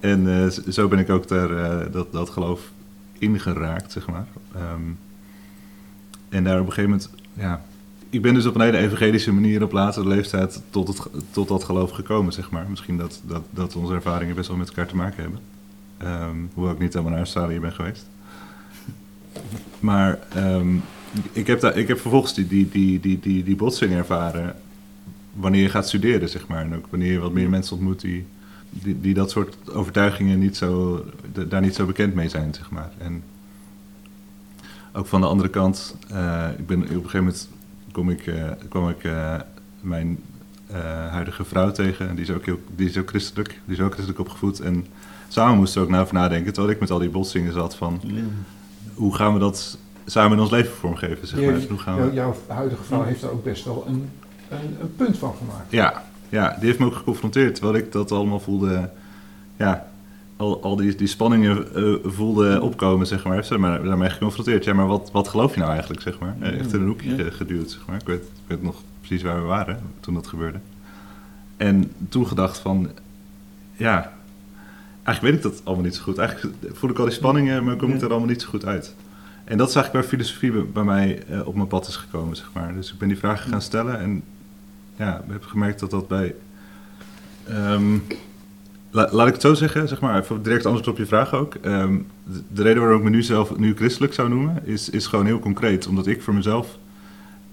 en 0.00 0.42
eh, 0.42 0.72
zo 0.72 0.88
ben 0.88 0.98
ik 0.98 1.10
ook 1.10 1.28
daar, 1.28 1.50
eh, 1.50 1.92
dat, 1.92 2.12
dat 2.12 2.30
geloof 2.30 2.60
ingeraakt, 3.22 3.92
zeg 3.92 4.06
maar. 4.06 4.26
Ehm, 4.54 4.90
en 6.28 6.44
daar 6.44 6.60
op 6.60 6.66
een 6.66 6.72
gegeven 6.72 6.90
moment, 6.90 7.10
ja, 7.34 7.64
ik 8.10 8.22
ben 8.22 8.34
dus 8.34 8.46
op 8.46 8.54
een 8.54 8.60
hele 8.60 8.78
evangelische 8.78 9.32
manier 9.32 9.62
op 9.62 9.72
latere 9.72 10.08
leeftijd 10.08 10.62
tot, 10.70 10.88
het, 10.88 11.00
tot 11.30 11.48
dat 11.48 11.64
geloof 11.64 11.90
gekomen, 11.90 12.32
zeg 12.32 12.50
maar. 12.50 12.66
Misschien 12.68 12.96
dat, 12.96 13.20
dat, 13.26 13.42
dat 13.50 13.76
onze 13.76 13.94
ervaringen 13.94 14.34
best 14.34 14.48
wel 14.48 14.56
met 14.56 14.68
elkaar 14.68 14.86
te 14.86 14.96
maken 14.96 15.22
hebben. 15.22 15.40
Ehm, 15.96 16.36
hoewel 16.54 16.72
ik 16.72 16.78
niet 16.78 16.92
helemaal 16.92 17.10
naar 17.12 17.22
Australië 17.22 17.60
ben 17.60 17.72
geweest. 17.72 18.06
Maar 19.80 20.18
ehm, 20.34 20.76
ik, 21.32 21.46
heb 21.46 21.60
daar, 21.60 21.76
ik 21.76 21.88
heb 21.88 22.00
vervolgens 22.00 22.34
die, 22.34 22.46
die, 22.46 22.68
die, 22.68 23.00
die, 23.00 23.20
die, 23.20 23.44
die 23.44 23.56
botsing 23.56 23.92
ervaren 23.92 24.56
wanneer 25.32 25.62
je 25.62 25.68
gaat 25.68 25.88
studeren, 25.88 26.28
zeg 26.28 26.46
maar. 26.46 26.64
En 26.64 26.74
ook 26.74 26.86
wanneer 26.90 27.12
je 27.12 27.18
wat 27.18 27.32
meer 27.32 27.48
mensen 27.48 27.76
ontmoet 27.76 28.00
die, 28.00 28.26
die, 28.72 29.00
die 29.00 29.14
dat 29.14 29.30
soort 29.30 29.56
overtuigingen 29.70 30.38
niet 30.38 30.56
zo, 30.56 31.04
da- 31.32 31.44
daar 31.44 31.60
niet 31.60 31.74
zo 31.74 31.86
bekend 31.86 32.14
mee 32.14 32.28
zijn, 32.28 32.54
zeg 32.54 32.70
maar. 32.70 32.90
En 32.98 33.22
ook 34.92 35.06
van 35.06 35.20
de 35.20 35.26
andere 35.26 35.48
kant, 35.48 35.96
eh, 36.10 36.48
ik 36.58 36.66
ben, 36.66 36.80
op 36.82 36.88
een 36.88 36.94
gegeven 36.94 37.18
moment 37.18 37.48
kom 37.92 38.10
ik, 38.10 38.26
eh, 38.26 38.50
kwam 38.68 38.88
ik 38.88 39.04
eh, 39.04 39.34
mijn 39.80 40.18
eh, 40.66 40.76
huidige 41.10 41.44
vrouw 41.44 41.70
tegen. 41.70 42.08
En 42.08 42.14
die 42.14 42.24
is, 42.24 42.30
ook 42.30 42.44
heel, 42.44 42.58
die 42.76 42.88
is 42.88 42.96
ook 42.98 43.08
christelijk, 43.08 43.60
die 43.64 43.76
is 43.76 43.80
ook 43.82 43.90
christelijk 43.92 44.20
opgevoed. 44.20 44.60
En 44.60 44.86
samen 45.28 45.56
moesten 45.56 45.80
we 45.80 45.86
ook 45.86 45.92
naar 45.92 46.02
over 46.02 46.14
nadenken, 46.14 46.52
terwijl 46.52 46.74
ik 46.74 46.80
met 46.80 46.90
al 46.90 46.98
die 46.98 47.10
botsingen 47.10 47.52
zat 47.52 47.76
van... 47.76 48.00
Ja. 48.02 48.22
Hoe 48.94 49.14
gaan 49.14 49.32
we 49.32 49.38
dat 49.38 49.78
samen 50.06 50.32
in 50.36 50.42
ons 50.42 50.50
leven 50.50 50.72
vormgeven, 50.74 51.26
zeg 51.28 51.40
maar. 51.40 51.58
Je- 51.58 51.66
Hoe 51.68 51.78
gaan 51.78 52.08
we... 52.08 52.12
jouw 52.14 52.36
huidige 52.48 52.82
vrouw 52.82 53.02
heeft 53.02 53.22
er 53.22 53.30
ook 53.30 53.44
best 53.44 53.64
wel 53.64 53.84
een, 53.88 54.08
een, 54.48 54.76
een 54.80 54.94
punt 54.96 55.18
van 55.18 55.34
gemaakt. 55.38 55.70
Ja, 55.70 56.04
ja, 56.32 56.56
die 56.58 56.66
heeft 56.66 56.78
me 56.78 56.84
ook 56.86 56.94
geconfronteerd, 56.94 57.54
terwijl 57.54 57.76
ik 57.76 57.92
dat 57.92 58.12
allemaal 58.12 58.40
voelde... 58.40 58.90
Ja, 59.56 59.86
al, 60.36 60.62
al 60.62 60.76
die, 60.76 60.94
die 60.94 61.06
spanningen 61.06 61.74
eh, 61.74 61.94
voelde 62.04 62.60
opkomen, 62.60 63.06
zeg 63.06 63.24
maar. 63.24 63.34
Heeft 63.34 63.46
ze 63.48 63.58
maar 63.58 63.82
daarmee 63.82 64.10
geconfronteerd. 64.10 64.64
Ja, 64.64 64.72
maar 64.74 64.86
wat, 64.86 65.10
wat 65.12 65.28
geloof 65.28 65.52
je 65.54 65.58
nou 65.60 65.72
eigenlijk, 65.72 66.02
zeg 66.02 66.18
maar? 66.18 66.34
Eh, 66.40 66.58
Echt 66.60 66.72
in 66.72 66.80
een 66.80 66.86
hoekje 66.86 67.30
geduwd, 67.30 67.70
zeg 67.70 67.86
maar. 67.86 67.96
Ik 68.00 68.06
weet, 68.06 68.22
ik 68.22 68.28
weet 68.46 68.62
nog 68.62 68.82
precies 69.00 69.22
waar 69.22 69.40
we 69.40 69.46
waren 69.46 69.78
toen 70.00 70.14
dat 70.14 70.26
gebeurde. 70.26 70.58
En 71.56 71.92
toen 72.08 72.26
gedacht 72.26 72.58
van... 72.58 72.90
Ja, 73.76 74.12
eigenlijk 75.02 75.20
weet 75.36 75.44
ik 75.44 75.52
dat 75.52 75.64
allemaal 75.64 75.84
niet 75.84 75.94
zo 75.94 76.02
goed. 76.02 76.18
Eigenlijk 76.18 76.56
voel 76.72 76.90
ik 76.90 76.98
al 76.98 77.04
die 77.04 77.14
spanningen, 77.14 77.64
maar 77.64 77.76
kom 77.76 77.92
ik 77.92 78.00
er 78.00 78.10
allemaal 78.10 78.28
niet 78.28 78.42
zo 78.42 78.48
goed 78.48 78.64
uit. 78.66 78.94
En 79.44 79.58
dat 79.58 79.68
is 79.68 79.74
eigenlijk 79.74 80.04
waar 80.04 80.14
filosofie 80.18 80.52
bij- 80.52 80.66
bij 80.72 80.84
mij 80.84 81.22
eh, 81.28 81.46
op 81.46 81.54
mijn 81.54 81.66
pad 81.68 81.88
is 81.88 81.96
gekomen, 81.96 82.36
zeg 82.36 82.50
maar. 82.54 82.74
Dus 82.74 82.92
ik 82.92 82.98
ben 82.98 83.08
die 83.08 83.18
vragen 83.18 83.50
gaan 83.50 83.62
stellen 83.62 83.98
en 84.00 84.22
ja, 84.96 85.16
ik 85.26 85.32
heb 85.32 85.44
gemerkt 85.44 85.80
dat 85.80 85.90
dat 85.90 86.08
bij... 86.08 86.34
ehm, 87.48 87.98
La- 88.94 89.08
laat 89.10 89.26
ik 89.26 89.32
het 89.32 89.42
zo 89.42 89.54
zeggen, 89.54 89.88
zeg 89.88 90.00
maar, 90.00 90.24
direct 90.42 90.66
antwoord 90.66 90.88
op 90.88 90.96
je 90.96 91.06
vraag 91.06 91.34
ook. 91.34 91.54
Ehm, 91.54 91.98
de, 92.24 92.42
de 92.52 92.62
reden 92.62 92.80
waarom 92.82 92.98
ik 92.98 93.04
me 93.04 93.10
nu 93.10 93.22
zelf 93.22 93.56
nu 93.56 93.74
christelijk 93.74 94.14
zou 94.14 94.28
noemen, 94.28 94.66
is, 94.66 94.88
is 94.90 95.06
gewoon 95.06 95.26
heel 95.26 95.38
concreet. 95.38 95.86
Omdat 95.86 96.06
ik 96.06 96.22
voor 96.22 96.34
mezelf, 96.34 96.78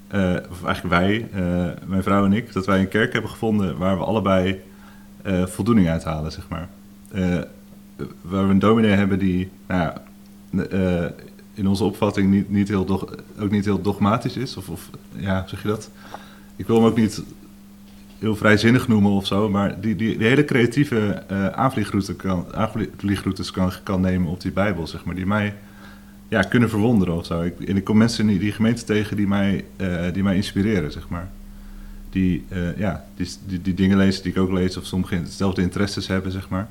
eh, 0.08 0.36
of 0.50 0.64
eigenlijk 0.64 0.96
wij, 0.96 1.28
eh, 1.34 1.72
mijn 1.88 2.04
vrouw 2.04 2.26
en 2.26 2.34
ik, 2.34 2.54
dat 2.54 2.66
wij 2.66 2.80
een 2.80 2.88
kerk 2.88 3.14
hebben 3.14 3.32
gevonden 3.32 3.78
waar 3.78 3.98
we 3.98 4.04
allebei 4.04 4.62
eh, 5.22 5.46
voldoening 5.46 5.90
uithalen, 5.90 6.32
zeg 6.32 6.48
maar. 6.50 6.68
Waar 8.22 8.46
we 8.46 8.52
een 8.54 8.60
dominee 8.60 8.92
hebben 8.92 9.20
die, 9.20 9.50
nou 9.68 9.82
ja, 9.82 10.02
in 11.54 11.68
onze 11.68 11.84
opvatting 11.84 12.32
niet, 12.32 12.50
niet 12.50 12.68
heel 12.68 13.08
ook 13.40 13.52
niet 13.52 13.66
heel 13.66 13.82
dogmatisch 13.82 14.38
is. 14.38 14.58
Of, 14.58 14.70
of 14.70 14.90
ja, 15.16 15.48
zeg 15.48 15.62
je 15.62 15.68
dat? 15.68 15.90
Ik 16.60 16.68
wil 16.68 16.76
hem 16.76 16.86
ook 16.86 16.98
niet 16.98 17.22
heel 18.20 18.36
vrijzinnig 18.36 18.88
noemen 18.88 19.12
of 19.12 19.28
zo, 19.28 19.50
maar 19.50 19.82
die, 19.82 19.96
die, 19.96 20.18
hele 20.18 20.46
creatieve 20.46 21.24
aanvliegroute 21.56 22.16
kan, 22.16 22.46
aanvliegroutes 22.56 23.52
kan, 23.52 23.72
kan 23.84 24.02
nemen 24.02 24.28
op 24.30 24.42
die 24.42 24.52
Bijbel, 24.52 24.88
zeg 24.88 25.06
maar, 25.06 25.16
die 25.16 25.26
mij 25.26 25.54
ja, 26.28 26.42
kunnen 26.42 26.70
verwonderen 26.70 27.16
of 27.16 27.26
zo. 27.26 27.42
Ik, 27.42 27.60
en 27.60 27.78
ik 27.78 27.84
kom 27.84 27.98
mensen 27.98 28.30
in 28.30 28.38
die, 28.38 28.52
gemeente 28.52 28.84
tegen 28.84 29.18
die 29.18 29.28
mij, 29.28 29.66
eh, 29.76 30.14
die 30.14 30.24
mij 30.24 30.36
inspireren, 30.36 30.92
zeg 30.92 31.10
maar. 31.10 31.30
Die, 32.10 32.46
eh, 32.50 32.78
ja, 32.78 33.06
die, 33.16 33.28
die, 33.46 33.62
die 33.62 33.74
dingen 33.74 33.98
lezen 33.98 34.24
die 34.24 34.32
ik 34.32 34.38
ook 34.38 34.52
lees, 34.52 34.78
of 34.78 34.86
sommigen 34.86 35.18
hetzelfde 35.18 35.62
interesses 35.62 36.08
hebben, 36.08 36.32
zeg 36.32 36.50
maar. 36.50 36.70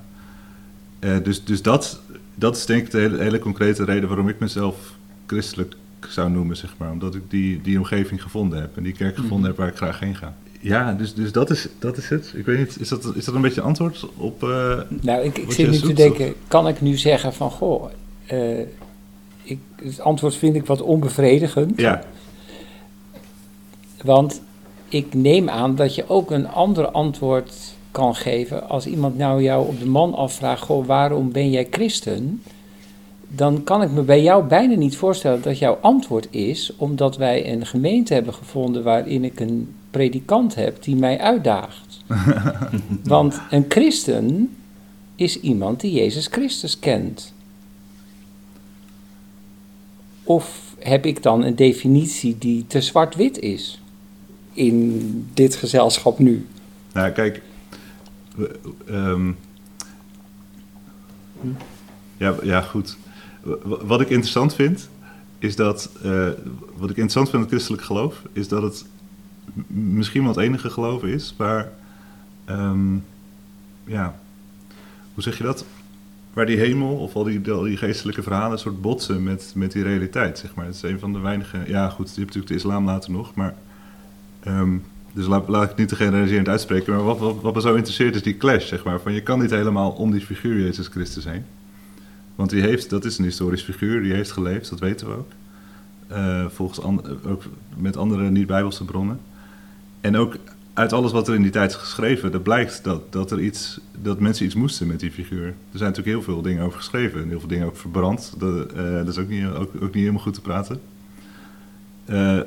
Dus 1.23 1.45
dus 1.45 1.63
dat, 1.63 2.01
dat 2.35 2.57
is 2.57 2.67
denk 2.67 2.85
ik 2.85 2.91
de 2.91 2.99
hele, 2.99 3.19
hele 3.19 3.39
concrete 3.39 3.85
reden 3.85 4.09
waarom 4.09 4.29
ik 4.29 4.39
mezelf 4.39 4.95
christelijk 5.27 5.75
zou 6.09 6.31
noemen, 6.31 6.57
zeg 6.57 6.75
maar. 6.77 6.91
Omdat 6.91 7.15
ik 7.15 7.23
die, 7.31 7.61
die 7.61 7.79
omgeving 7.79 8.23
gevonden 8.23 8.61
heb 8.61 8.77
en 8.77 8.83
die 8.83 8.93
kerk 8.93 9.17
gevonden 9.17 9.49
heb 9.49 9.57
waar 9.59 9.69
ik 9.69 9.77
graag 9.77 10.01
heen 10.01 10.15
ga. 10.17 10.37
Ja, 10.61 10.93
dus, 10.93 11.15
dus 11.15 11.33
dat, 11.33 11.51
is, 11.51 11.69
dat 11.79 11.97
is 11.97 12.09
het. 12.09 12.33
Ik 12.37 12.45
weet 12.47 12.59
niet, 12.59 12.81
is 12.81 12.89
dat, 12.89 13.13
is 13.15 13.25
dat 13.25 13.35
een 13.35 13.41
beetje 13.41 13.61
antwoord 13.61 14.07
op... 14.17 14.43
eh, 14.43 14.81
Nou, 15.01 15.23
ik, 15.23 15.39
ik 15.39 15.45
Wat 15.45 15.55
zit 15.55 15.71
nu 15.71 15.79
te 15.79 15.93
denken, 15.93 16.35
kan 16.49 16.69
ik 16.69 16.81
nu 16.81 16.97
zeggen 16.97 17.35
van, 17.35 17.51
goh, 17.51 17.91
eh, 18.27 18.59
ik, 19.43 19.59
het 19.83 20.01
antwoord 20.01 20.35
vind 20.37 20.57
ik 20.57 20.67
wat 20.67 20.81
onbevredigend. 20.83 21.81
ja, 21.81 22.03
Want 24.05 24.41
ik 24.89 25.15
neem 25.15 25.49
aan 25.49 25.75
dat 25.77 25.95
je 25.95 26.09
ook 26.09 26.31
een 26.31 26.49
ander 26.49 26.87
antwoord 26.91 27.55
kan 27.91 28.15
geven 28.15 28.69
als 28.69 28.87
iemand 28.87 29.17
nou 29.19 29.43
jou 29.43 29.67
op 29.69 29.79
de 29.81 29.87
man 29.87 30.15
afvraagt, 30.15 30.63
goh, 30.63 30.87
waarom 30.87 31.33
ben 31.33 31.51
jij 31.51 31.67
christen? 31.71 32.43
Dan 33.29 33.65
kan 33.65 33.83
ik 33.83 33.91
me 33.91 34.03
bij 34.03 34.23
jou 34.23 34.45
bijna 34.45 34.75
niet 34.75 34.97
voorstellen 34.97 35.43
dat 35.43 35.59
jouw 35.59 35.79
antwoord 35.81 36.27
is 36.31 36.73
omdat 36.77 37.17
wij 37.17 37.53
een 37.53 37.67
gemeente 37.67 38.15
hebben 38.15 38.35
gevonden 38.35 38.83
waarin 38.83 39.25
ik 39.25 39.41
een 39.41 39.75
predikant 39.91 40.55
heb 40.55 40.83
die 40.83 40.97
mij 40.97 41.19
uitdaagt. 41.19 42.05
Want 43.05 43.41
een 43.51 43.65
christen 43.69 44.57
is 45.15 45.41
iemand 45.41 45.81
die 45.81 45.93
Jezus 45.93 46.27
Christus 46.27 46.79
kent. 46.79 47.35
Of 50.23 50.75
heb 50.79 51.07
ik 51.07 51.23
dan 51.23 51.45
een 51.45 51.57
definitie 51.57 52.39
die 52.39 52.65
te 52.67 52.81
zwart-wit 52.81 53.39
is 53.39 53.81
in 54.53 55.01
dit 55.35 55.57
gezelschap 55.57 56.19
nu? 56.19 56.47
Nou, 56.93 57.11
kijk. 57.11 57.43
we- 58.35 58.59
ehm, 58.87 59.31
ja, 62.17 62.35
ja, 62.43 62.61
goed. 62.61 62.97
Wat 63.63 64.01
ik 64.01 64.09
interessant 64.09 64.55
vind, 64.55 64.89
is 65.39 65.57
dat. 65.57 65.91
eh, 66.03 66.29
wat 66.77 66.91
ik 66.91 66.97
interessant 66.97 67.25
vind 67.31 67.35
aan 67.35 67.41
het 67.41 67.51
christelijk 67.51 67.83
geloof, 67.83 68.23
is 68.33 68.49
dat 68.49 68.63
het 68.63 68.85
misschien 69.67 70.23
wel 70.23 70.31
het 70.31 70.41
enige 70.41 70.71
geloof 70.71 71.03
is 71.03 71.35
waar. 71.37 71.73
ehm, 72.45 72.95
ja, 73.85 74.19
hoe 75.15 75.23
zeg 75.23 75.39
je 75.39 75.45
dat? 75.45 75.65
Waar 76.33 76.47
die 76.47 76.59
hemel 76.59 76.97
of 76.97 77.15
al 77.15 77.25
die, 77.25 77.41
die 77.41 77.77
geestelijke 77.77 78.23
verhalen 78.23 78.53
een 78.53 78.59
soort 78.59 78.81
botsen 78.81 79.23
met, 79.23 79.53
met 79.55 79.73
die 79.73 79.83
realiteit, 79.83 80.39
zeg 80.39 80.55
maar. 80.55 80.65
Het 80.67 80.75
is 80.75 80.83
een 80.83 80.99
van 80.99 81.13
de 81.13 81.19
weinige. 81.19 81.59
Ja, 81.67 81.89
goed, 81.89 82.07
je 82.09 82.21
hebt 82.21 82.27
natuurlijk 82.35 82.47
de 82.49 82.55
islam 82.55 82.85
later 82.85 83.11
nog, 83.11 83.35
maar. 83.35 83.55
ehm, 84.43 84.77
dus 85.13 85.27
laat, 85.27 85.71
ik 85.71 85.77
niet 85.77 85.89
te 85.89 85.97
generaliserend 85.97 86.49
uitspreken, 86.49 86.95
maar 86.95 87.05
wat, 87.05 87.19
wat, 87.19 87.41
wat 87.41 87.55
me 87.55 87.61
zo 87.61 87.75
interesseert 87.75 88.15
is 88.15 88.23
die 88.23 88.37
clash, 88.37 88.67
zeg 88.69 88.85
maar. 88.85 89.01
Van 89.01 89.13
je 89.13 89.23
kan 89.23 89.41
niet 89.41 89.51
helemaal 89.51 89.91
om 89.91 90.11
die 90.11 90.21
figuur 90.21 90.61
Jezus 90.65 90.87
Christus 90.87 91.25
heen. 91.25 91.45
Want 92.39 92.51
die 92.51 92.61
heeft, 92.61 92.91
dat 92.91 93.05
is 93.05 93.19
een 93.19 93.25
historisch 93.25 93.63
figuur, 93.63 94.03
die 94.03 94.13
heeft 94.13 94.33
geleefd, 94.33 94.71
dat 94.71 94.79
weten 94.79 95.09
we 95.09 95.15
ook. 95.15 95.31
Eh, 96.07 96.47
volgens 96.49 96.83
ook 97.25 97.45
met 97.77 97.97
andere 97.97 98.31
niet-bijbelse 98.31 98.85
bronnen. 98.85 99.21
En 100.01 100.17
ook 100.17 100.37
uit 100.73 100.93
alles 100.93 101.13
wat 101.13 101.29
er 101.29 101.35
in 101.35 101.43
die 101.43 101.51
tijd 101.51 101.71
is 101.71 101.77
geschreven, 101.77 102.33
dat 102.33 102.43
blijkt 102.43 102.85
dat, 102.85 103.13
dat, 103.13 103.31
er 103.31 103.41
iets, 103.41 103.81
dat 104.03 104.21
mensen 104.21 104.45
iets 104.45 104.55
moesten 104.55 104.87
met 104.87 105.01
die 105.01 105.11
figuur. 105.11 105.47
Er 105.47 105.79
zijn 105.79 105.91
natuurlijk 105.91 106.17
heel 106.17 106.35
veel 106.35 106.43
dingen 106.43 106.65
over 106.65 106.79
geschreven 106.79 107.23
en 107.23 107.29
heel 107.29 107.39
veel 107.39 107.49
dingen 107.49 107.67
ook 107.67 107.77
verbrand. 107.77 108.35
Dat, 108.39 108.73
eh, 108.73 108.93
dat 108.93 109.09
is 109.09 109.19
ook 109.19 109.29
niet, 109.29 109.47
ook, 109.47 109.71
ook 109.75 109.81
niet 109.83 109.95
helemaal 109.95 110.23
goed 110.23 110.35
te 110.35 110.41
praten. 110.41 110.81
Eh, 112.05 112.41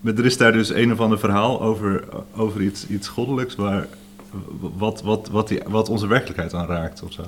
maar 0.00 0.14
er 0.14 0.24
is 0.24 0.36
daar 0.36 0.52
dus 0.52 0.68
een 0.68 0.92
of 0.92 1.00
ander 1.00 1.18
verhaal 1.18 1.62
over, 1.62 2.04
over 2.34 2.62
iets, 2.62 2.86
iets 2.86 3.08
goddelijks 3.08 3.54
waar, 3.54 3.86
wat, 4.58 5.02
wat, 5.02 5.28
wat, 5.28 5.48
die, 5.48 5.60
wat 5.68 5.88
onze 5.88 6.06
werkelijkheid 6.06 6.54
aanraakt 6.54 7.02
of 7.02 7.12
zo. 7.12 7.22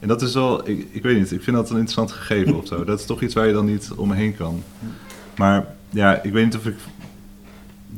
En 0.00 0.08
dat 0.08 0.22
is 0.22 0.34
wel, 0.34 0.68
ik, 0.68 0.86
ik 0.90 1.02
weet 1.02 1.18
niet, 1.18 1.32
ik 1.32 1.42
vind 1.42 1.56
dat 1.56 1.70
een 1.70 1.76
interessant 1.76 2.12
gegeven 2.12 2.56
of 2.56 2.66
zo. 2.66 2.84
Dat 2.84 2.98
is 2.98 3.06
toch 3.06 3.22
iets 3.22 3.34
waar 3.34 3.46
je 3.46 3.52
dan 3.52 3.66
niet 3.66 3.90
omheen 3.96 4.36
kan. 4.36 4.62
Maar 5.36 5.66
ja, 5.90 6.22
ik 6.22 6.32
weet 6.32 6.44
niet 6.44 6.56
of 6.56 6.66
ik. 6.66 6.74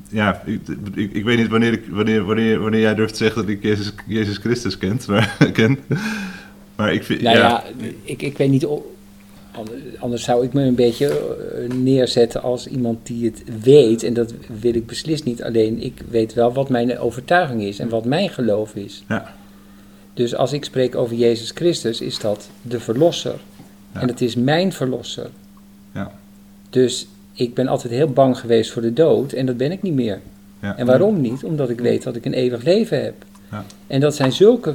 Ja, 0.09 0.43
ik, 0.45 0.61
ik, 0.95 1.13
ik 1.13 1.25
weet 1.25 1.39
niet 1.39 1.49
wanneer, 1.49 1.73
ik, 1.73 1.85
wanneer, 1.91 2.25
wanneer, 2.25 2.61
wanneer 2.61 2.81
jij 2.81 2.95
durft 2.95 3.13
te 3.13 3.25
zeggen 3.25 3.41
dat 3.41 3.51
ik 3.51 3.63
Jezus, 3.63 3.93
Jezus 4.07 4.37
Christus 4.37 4.79
kent, 4.79 5.07
maar, 5.09 5.37
ken. 5.53 5.79
Maar 6.77 6.93
ik 6.93 7.05
vind. 7.05 7.21
Nou 7.23 7.37
ja, 7.37 7.49
ja, 7.49 7.65
ik, 8.03 8.23
ik 8.23 8.37
weet 8.37 8.51
niet. 8.51 8.67
Anders 9.99 10.23
zou 10.23 10.45
ik 10.45 10.53
me 10.53 10.63
een 10.63 10.75
beetje 10.75 11.09
eh, 11.09 11.77
neerzetten 11.77 12.43
als 12.43 12.67
iemand 12.67 13.07
die 13.07 13.25
het 13.25 13.43
weet. 13.63 14.03
En 14.03 14.15
dat 14.15 14.35
wil 14.61 14.75
ik 14.75 14.87
beslist 14.87 15.25
niet. 15.25 15.43
Alleen 15.43 15.83
ik 15.83 16.03
weet 16.09 16.35
wel 16.35 16.53
wat 16.53 16.69
mijn 16.69 16.99
overtuiging 16.99 17.63
is 17.63 17.79
en 17.79 17.89
wat 17.89 18.05
mijn 18.05 18.29
geloof 18.29 18.75
is. 18.75 19.05
Ja. 19.09 19.35
Dus 20.15 20.35
als 20.35 20.53
ik 20.53 20.65
spreek 20.65 20.95
over 20.95 21.17
Jezus 21.17 21.51
Christus, 21.51 22.01
is 22.01 22.19
dat 22.19 22.49
de 22.63 22.81
verlosser. 22.81 23.41
Ja. 23.95 24.01
En 24.01 24.09
het 24.09 24.21
is 24.21 24.35
mijn 24.35 24.73
verlosser. 24.73 25.31
Ja. 25.95 26.13
Dus 26.71 27.07
ik 27.33 27.55
ben 27.55 27.69
altijd 27.69 27.93
heel 27.93 28.11
bang 28.11 28.39
geweest 28.39 28.71
voor 28.71 28.83
de 28.83 28.93
dood 28.93 29.33
en 29.33 29.47
dat 29.47 29.57
ben 29.57 29.73
ik 29.73 29.83
niet 29.83 29.95
meer. 29.95 30.21
ja. 30.63 30.77
En 30.77 30.87
waarom 30.87 31.21
niet? 31.21 31.45
Omdat 31.45 31.71
ik 31.71 31.81
weet 31.81 32.03
dat 32.03 32.17
ik 32.17 32.25
een 32.25 32.33
eeuwig 32.33 32.63
leven 32.63 33.03
heb. 33.03 33.15
Ja. 33.51 33.65
En 33.87 34.01
dat 34.01 34.15
zijn 34.15 34.33
zulke 34.33 34.75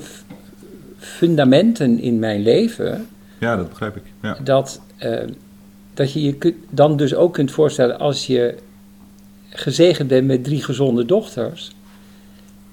fundamenten 0.97 1.99
in 1.99 2.19
mijn 2.19 2.41
leven, 2.41 3.07
Ja, 3.39 3.55
dat 3.55 3.69
begrijp 3.69 3.95
ik. 3.95 4.03
Ja. 4.21 4.37
dat, 4.43 4.81
eh, 4.97 5.19
dat 5.93 6.11
je 6.13 6.21
je 6.21 6.55
dan 6.69 6.97
dus 6.97 7.15
ook 7.15 7.33
kunt 7.33 7.51
voorstellen 7.51 7.99
als 7.99 8.27
je 8.27 8.55
gezegend 9.49 10.07
bent 10.07 10.27
met 10.27 10.43
drie 10.43 10.63
gezonde 10.63 11.05
dochters, 11.05 11.71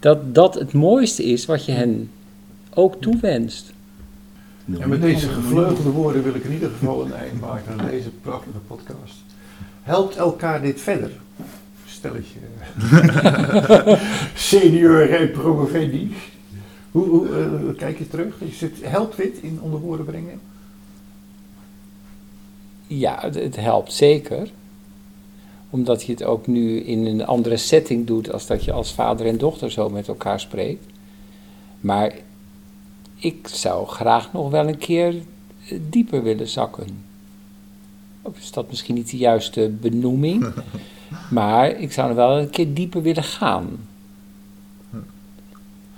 dat 0.00 0.34
dat 0.34 0.54
het 0.54 0.72
mooiste 0.72 1.24
is 1.24 1.46
wat 1.46 1.64
je 1.64 1.72
hen 1.72 2.10
ook 2.74 3.00
toewenst. 3.00 3.72
En 4.80 4.88
met 4.88 5.00
deze 5.00 5.28
gevleugelde 5.28 5.90
woorden 5.90 6.22
wil 6.22 6.34
ik 6.34 6.44
in 6.44 6.52
ieder 6.52 6.70
geval 6.70 7.04
een 7.04 7.12
eind 7.12 7.40
maken 7.40 7.80
aan 7.80 7.86
deze 7.86 8.10
prachtige 8.10 8.58
podcast. 8.66 9.14
Helpt 9.82 10.16
elkaar 10.16 10.62
dit 10.62 10.80
verder? 10.80 11.10
Stelletje. 11.86 12.38
Senior 14.34 15.10
en 15.10 15.30
promovendi. 15.30 16.14
Hoe, 16.90 17.06
hoe 17.08 17.28
eh, 17.28 17.76
kijk 17.76 17.98
je 17.98 18.08
terug? 18.08 18.40
Is 18.40 18.60
het, 18.60 18.72
helpt 18.82 19.16
dit 19.16 19.38
in 19.40 19.58
onder 19.62 19.80
woorden 19.80 20.06
brengen? 20.06 20.40
Ja, 22.86 23.18
het, 23.20 23.34
het 23.34 23.56
helpt 23.56 23.92
zeker. 23.92 24.50
Omdat 25.70 26.02
je 26.02 26.12
het 26.12 26.24
ook 26.24 26.46
nu 26.46 26.80
in 26.80 27.06
een 27.06 27.26
andere 27.26 27.56
setting 27.56 28.06
doet 28.06 28.32
als 28.32 28.46
dat 28.46 28.64
je 28.64 28.72
als 28.72 28.94
vader 28.94 29.26
en 29.26 29.38
dochter 29.38 29.70
zo 29.70 29.88
met 29.88 30.08
elkaar 30.08 30.40
spreekt. 30.40 30.84
Maar 31.80 32.12
ik 33.22 33.48
zou 33.52 33.86
graag 33.86 34.32
nog 34.32 34.50
wel 34.50 34.68
een 34.68 34.78
keer 34.78 35.14
eh, 35.68 35.78
dieper 35.90 36.22
willen 36.22 36.48
zakken. 36.48 36.86
Of 38.22 38.38
is 38.38 38.50
dat 38.52 38.68
misschien 38.68 38.94
niet 38.94 39.10
de 39.10 39.16
juiste 39.16 39.70
benoeming? 39.80 40.46
Maar 41.30 41.70
ik 41.70 41.92
zou 41.92 42.06
nog 42.08 42.16
wel 42.16 42.38
een 42.38 42.50
keer 42.50 42.74
dieper 42.74 43.02
willen 43.02 43.22
gaan. 43.24 43.68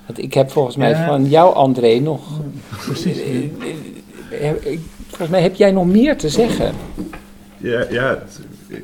Want 0.06 0.18
ik 0.18 0.34
heb 0.34 0.50
volgens 0.50 0.76
mij 0.76 0.90
Ja. 0.90 1.06
van 1.06 1.26
jou, 1.28 1.54
André, 1.54 1.98
nog. 1.98 2.40
Precies. 2.84 3.18
eh, 3.18 4.50
eh, 4.50 4.78
Volgens 5.06 5.28
mij 5.28 5.42
heb 5.42 5.54
jij 5.54 5.70
nog 5.72 5.86
meer 5.86 6.18
te 6.18 6.28
zeggen. 6.28 6.74
Ja, 7.56 7.86
ja. 7.90 8.22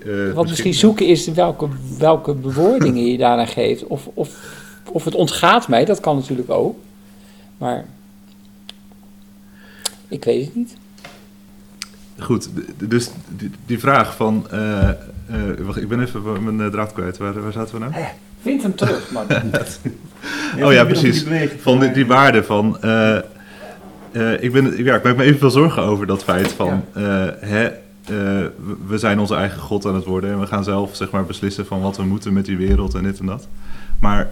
eh, 0.07 0.33
Wat 0.33 0.49
misschien 0.49 0.75
zoeken 0.75 1.07
is 1.07 1.27
welke, 1.27 1.69
welke 1.99 2.35
bewoordingen 2.35 3.07
je 3.07 3.19
daaraan 3.19 3.47
geeft. 3.59 3.87
Of, 3.87 4.09
of, 4.15 4.39
of 4.93 5.05
het 5.05 5.15
ontgaat 5.15 5.69
mij, 5.69 5.85
dat 5.85 6.01
kan 6.01 6.17
natuurlijk 6.17 6.51
ook. 6.51 6.77
Maar 7.59 7.85
ik 10.11 10.25
weet 10.25 10.45
het 10.45 10.55
niet. 10.55 10.77
Goed, 12.19 12.49
dus 12.89 13.11
die, 13.29 13.51
die 13.67 13.79
vraag 13.79 14.17
van. 14.17 14.47
eh, 14.51 14.89
eh, 14.89 14.95
wacht, 15.61 15.77
ik 15.83 15.89
ben 15.89 16.01
even 16.03 16.45
mijn 16.45 16.61
eh, 16.61 16.67
draad 16.73 16.93
kwijt. 16.93 17.17
Waar, 17.19 17.43
waar 17.43 17.53
zaten 17.53 17.75
we 17.75 17.81
nou? 17.81 17.93
Vind 18.43 18.63
hem 18.63 18.75
terug, 18.75 19.11
man. 19.11 19.25
Oh 20.65 20.73
ja, 20.73 20.85
precies. 20.85 21.25
Van 21.61 21.81
die, 21.81 21.91
die 21.91 22.07
waarde 22.07 22.45
van. 22.45 22.75
ik, 24.41 24.53
ben, 24.53 24.85
ja, 24.85 24.95
ik 24.97 25.03
maak 25.03 25.17
me 25.17 25.23
even 25.23 25.39
veel 25.39 25.51
zorgen 25.51 25.83
over 25.83 26.07
dat 26.07 26.25
feit 26.25 26.53
van... 26.53 26.85
hè, 27.41 27.69
we- 28.87 28.99
zijn 28.99 29.19
onze 29.19 29.35
eigen 29.35 29.61
god 29.61 29.87
aan 29.87 29.95
het 29.95 30.05
worden... 30.05 30.31
en 30.31 30.41
we 30.41 30.47
gaan 30.47 30.65
zelf 30.65 30.97
zeg 30.97 31.11
maar, 31.11 31.25
beslissen 31.25 31.67
van 31.67 31.81
wat 31.81 31.97
we 31.97 32.03
moeten 32.05 32.33
met 32.33 32.45
die 32.45 32.57
wereld 32.57 32.95
en 32.95 33.03
dit 33.03 33.19
en 33.19 33.27
dat. 33.27 33.49
Maar 34.01 34.29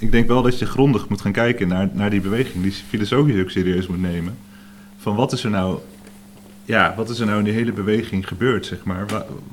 ik 0.00 0.12
denk 0.12 0.28
wel 0.28 0.42
dat 0.42 0.58
je 0.58 0.66
grondig 0.66 1.08
moet 1.08 1.20
gaan 1.20 1.32
kijken 1.32 1.68
naar, 1.68 1.88
naar 1.92 2.10
die 2.10 2.20
beweging... 2.20 2.62
die 2.62 2.72
filosofisch 2.88 3.40
ook 3.42 3.50
serieus 3.50 3.86
moet 3.86 4.00
nemen. 4.00 4.36
Van 5.08 5.16
wat 5.16 5.32
is 5.32 5.44
er 5.44 5.50
nou... 5.50 5.78
Ja, 6.64 6.94
wat 6.96 7.08
is 7.10 7.18
er 7.18 7.26
nou 7.26 7.38
in 7.38 7.44
die 7.44 7.52
hele 7.52 7.72
beweging 7.72 8.28
gebeurd, 8.28 8.66
zeg 8.66 8.84
maar? 8.84 9.06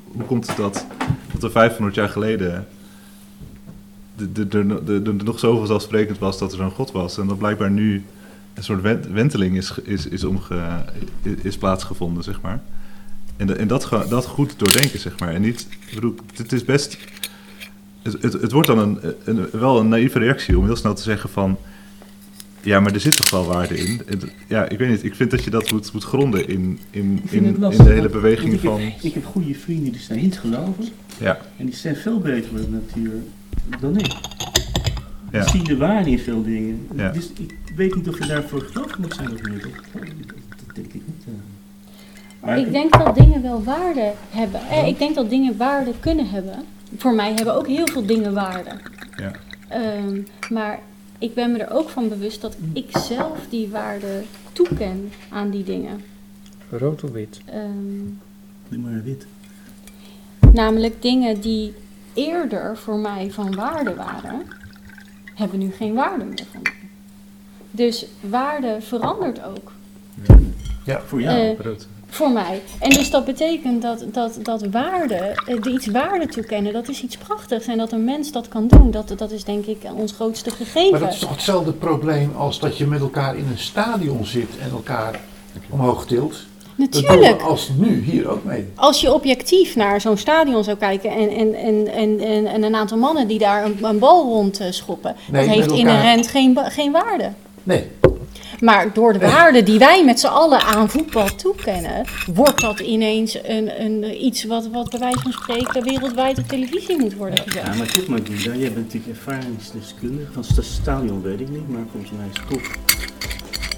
Hoe 0.06 0.24
komt 0.24 0.46
het 0.46 0.56
dat, 0.56 0.86
dat 1.32 1.42
er 1.42 1.50
500 1.50 1.94
jaar 1.94 2.08
geleden... 2.08 2.66
de- 4.16 4.32
de- 4.32 4.48
de- 4.48 4.80
de- 4.84 5.02
de- 5.02 5.12
nog 5.24 5.38
zo 5.38 5.56
vanzelfsprekend 5.58 6.18
was 6.18 6.38
dat 6.38 6.50
er 6.52 6.56
zo'n 6.58 6.70
god 6.70 6.92
was... 6.92 7.18
en 7.18 7.26
dat 7.26 7.38
blijkbaar 7.38 7.70
nu 7.70 8.04
een 8.54 8.64
soort 8.64 8.82
went- 8.82 9.06
wenteling 9.06 9.56
is, 9.56 9.72
is, 9.82 10.06
is, 10.08 10.24
omge, 10.24 10.84
is 11.42 11.56
plaatsgevonden, 11.58 12.22
zeg 12.24 12.40
maar. 12.40 12.60
En, 13.36 13.46
de- 13.46 13.54
en 13.54 13.68
dat, 13.68 13.88
dat 14.08 14.26
goed 14.26 14.54
doordenken, 14.58 14.98
zeg 14.98 15.18
maar. 15.18 15.34
En 15.34 15.40
niet, 15.40 15.66
ik 15.88 15.94
bedoel, 15.94 16.14
het 16.34 16.52
is 16.52 16.64
best... 16.64 16.98
Het, 18.02 18.22
het, 18.22 18.32
het 18.32 18.52
wordt 18.52 18.68
dan 18.68 18.78
een, 18.78 18.98
een, 19.24 19.48
wel 19.52 19.80
een 19.80 19.88
naïeve 19.88 20.18
reactie 20.18 20.58
om 20.58 20.64
heel 20.64 20.76
snel 20.76 20.94
te 20.94 21.02
zeggen 21.02 21.30
van... 21.30 21.58
Ja, 22.66 22.80
maar 22.80 22.92
er 22.92 23.00
zit 23.00 23.16
toch 23.16 23.30
wel 23.30 23.44
waarde 23.44 23.76
in. 23.78 24.00
Ja, 24.46 24.68
ik 24.68 24.78
weet 24.78 24.88
niet. 24.88 25.04
Ik 25.04 25.14
vind 25.14 25.30
dat 25.30 25.44
je 25.44 25.50
dat 25.50 25.72
moet, 25.72 25.92
moet 25.92 26.04
gronden 26.04 26.48
in, 26.48 26.78
in, 26.90 27.22
in, 27.30 27.44
in 27.44 27.60
de 27.60 27.82
hele 27.82 28.08
beweging 28.08 28.52
ik 28.52 28.60
van... 28.60 28.80
Heb, 28.80 28.92
ik 29.02 29.14
heb 29.14 29.24
goede 29.24 29.54
vrienden 29.54 29.92
die 29.92 30.00
zijn 30.00 30.20
niet 30.20 30.38
geloven. 30.38 30.84
Ja, 31.18 31.38
En 31.56 31.66
die 31.66 31.74
zijn 31.74 31.96
veel 31.96 32.18
beter 32.18 32.52
met 32.52 32.62
de 32.64 32.70
natuur 32.70 33.12
dan 33.80 33.98
ik. 33.98 34.06
Ja. 35.32 35.40
Die 35.40 35.50
zien 35.50 35.64
de 35.64 35.76
waarde 35.76 36.10
in 36.10 36.18
veel 36.18 36.42
dingen. 36.42 36.86
Ja. 36.96 37.10
Dus 37.10 37.30
ik 37.38 37.54
weet 37.76 37.94
niet 37.94 38.08
of 38.08 38.18
je 38.18 38.26
daarvoor 38.26 38.60
gelovig 38.60 38.98
moet 38.98 39.14
zijn 39.14 39.32
of 39.32 39.42
niet. 39.48 39.62
Dat, 39.62 39.70
dat 40.66 40.74
denk 40.74 40.86
ik 40.86 40.92
niet. 41.06 41.24
eh. 41.26 41.32
Maar 42.40 42.58
Ik 42.58 42.72
denk 42.72 42.92
dat 43.04 43.14
dingen 43.16 43.42
wel 43.42 43.62
waarde 43.64 44.12
hebben. 44.30 44.60
Eh, 44.70 44.86
ik 44.86 44.98
denk 44.98 45.14
dat 45.14 45.30
dingen 45.30 45.56
waarde 45.56 45.92
kunnen 46.00 46.28
hebben. 46.30 46.54
Voor 46.96 47.14
mij 47.14 47.32
hebben 47.34 47.54
ook 47.54 47.66
heel 47.66 47.86
veel 47.92 48.06
dingen 48.06 48.32
waarde. 48.34 48.70
ja. 49.16 49.30
Ehm, 49.68 50.20
maar 50.52 50.78
ik 51.18 51.34
ben 51.34 51.52
me 51.52 51.58
er 51.58 51.70
ook 51.76 51.88
van 51.88 52.08
bewust 52.08 52.40
dat 52.40 52.56
ik 52.72 52.96
zelf 52.96 53.38
die 53.50 53.68
waarde 53.68 54.22
toeken 54.52 55.12
aan 55.30 55.50
die 55.50 55.64
dingen. 55.64 56.04
Rood 56.70 57.04
of 57.04 57.10
wit? 57.10 57.40
Ehm, 57.44 58.04
Doe 58.68 58.78
maar 58.78 59.02
wit. 59.04 59.26
namelijk 60.52 61.02
dingen 61.02 61.40
die 61.40 61.74
eerder 62.14 62.76
voor 62.76 62.96
mij 62.98 63.30
van 63.30 63.54
waarde 63.54 63.94
waren, 63.94 64.42
hebben 65.34 65.58
nu 65.58 65.70
geen 65.70 65.94
waarde 65.94 66.24
meer 66.24 66.44
voor 66.52 66.60
mij. 66.62 66.72
Dus 67.70 68.06
waarde 68.20 68.76
verandert 68.80 69.44
ook. 69.44 69.72
Voor 71.06 71.20
jou. 71.20 71.38
Eh, 71.40 71.58
Rood. 71.60 71.86
Voor 72.16 72.30
mij. 72.30 72.62
En 72.78 72.90
dus 72.90 73.10
dat 73.10 73.24
betekent 73.24 73.82
dat, 73.82 74.04
dat, 74.12 74.38
dat 74.42 74.66
waarde, 74.70 75.14
eh, 75.14 75.62
de 75.62 75.70
iets 75.70 75.86
waarde 75.86 76.26
toekennen, 76.26 76.72
dat 76.72 76.88
is 76.88 77.02
iets 77.02 77.16
prachtigs. 77.16 77.66
En 77.66 77.78
dat 77.78 77.92
een 77.92 78.04
mens 78.04 78.32
dat 78.32 78.48
kan 78.48 78.68
doen, 78.68 78.90
dat, 78.90 79.12
dat 79.16 79.30
is 79.30 79.44
denk 79.44 79.66
ik 79.66 79.78
ons 79.94 80.12
grootste 80.12 80.50
gegeven. 80.50 80.90
Maar 80.90 81.00
dat 81.00 81.12
is 81.12 81.18
toch 81.18 81.30
hetzelfde 81.30 81.72
probleem 81.72 82.32
als 82.36 82.58
dat 82.60 82.78
je 82.78 82.86
met 82.86 83.00
elkaar 83.00 83.36
in 83.36 83.46
een 83.50 83.58
stadion 83.58 84.24
zit 84.24 84.48
en 84.62 84.70
elkaar 84.70 85.20
omhoog 85.70 86.06
tilt. 86.06 86.36
Natuurlijk. 86.76 87.42
als 87.42 87.70
nu 87.76 88.02
hier 88.02 88.28
ook 88.28 88.44
mee. 88.44 88.68
Als 88.74 89.00
je 89.00 89.12
objectief 89.12 89.76
naar 89.76 90.00
zo'n 90.00 90.16
stadion 90.16 90.64
zou 90.64 90.76
kijken 90.76 91.10
en, 91.10 91.30
en, 91.30 91.54
en, 91.54 91.88
en, 91.92 92.20
en, 92.20 92.46
en 92.46 92.62
een 92.62 92.74
aantal 92.74 92.98
mannen 92.98 93.28
die 93.28 93.38
daar 93.38 93.64
een, 93.64 93.78
een 93.82 93.98
bal 93.98 94.22
rond 94.24 94.60
eh, 94.60 94.70
schoppen, 94.70 95.16
Nee, 95.30 95.46
dat 95.46 95.54
heeft 95.54 95.66
elkaar. 95.66 95.78
inherent 95.78 96.26
geen, 96.28 96.58
geen 96.62 96.92
waarde. 96.92 97.30
Nee, 97.62 97.90
Maar 98.60 98.92
door 98.92 99.12
de 99.12 99.18
waarde 99.18 99.62
die 99.62 99.78
wij 99.78 100.04
met 100.04 100.20
z'n 100.20 100.26
allen 100.26 100.60
aan 100.60 100.90
voetbal 100.90 101.34
toekennen, 101.34 102.04
wordt 102.34 102.60
dat 102.60 102.80
ineens 102.80 103.38
een, 103.44 103.80
een, 103.80 104.24
iets 104.24 104.44
wat, 104.44 104.68
wat 104.72 104.90
bij 104.90 105.00
wijze 105.00 105.20
van 105.20 105.32
spreken 105.32 105.82
wereldwijd 105.82 106.38
op 106.38 106.48
televisie 106.48 106.98
moet 107.00 107.14
worden 107.14 107.38
gezet. 107.38 107.66
Ja, 107.66 107.74
maar 107.74 107.92
toch 107.92 108.06
maar 108.06 108.20
Guido, 108.24 108.58
jij 108.58 108.72
bent 108.72 108.76
natuurlijk 108.92 109.16
ervaringsdeskundige. 109.16 110.32
Van 110.32 110.44
het 110.54 110.64
stadion 110.64 111.22
weet 111.22 111.40
ik 111.40 111.48
niet, 111.48 111.68
maar 111.68 111.84
volgens 111.92 112.12
mij 112.12 112.26
is 112.32 112.40
toch 112.48 112.74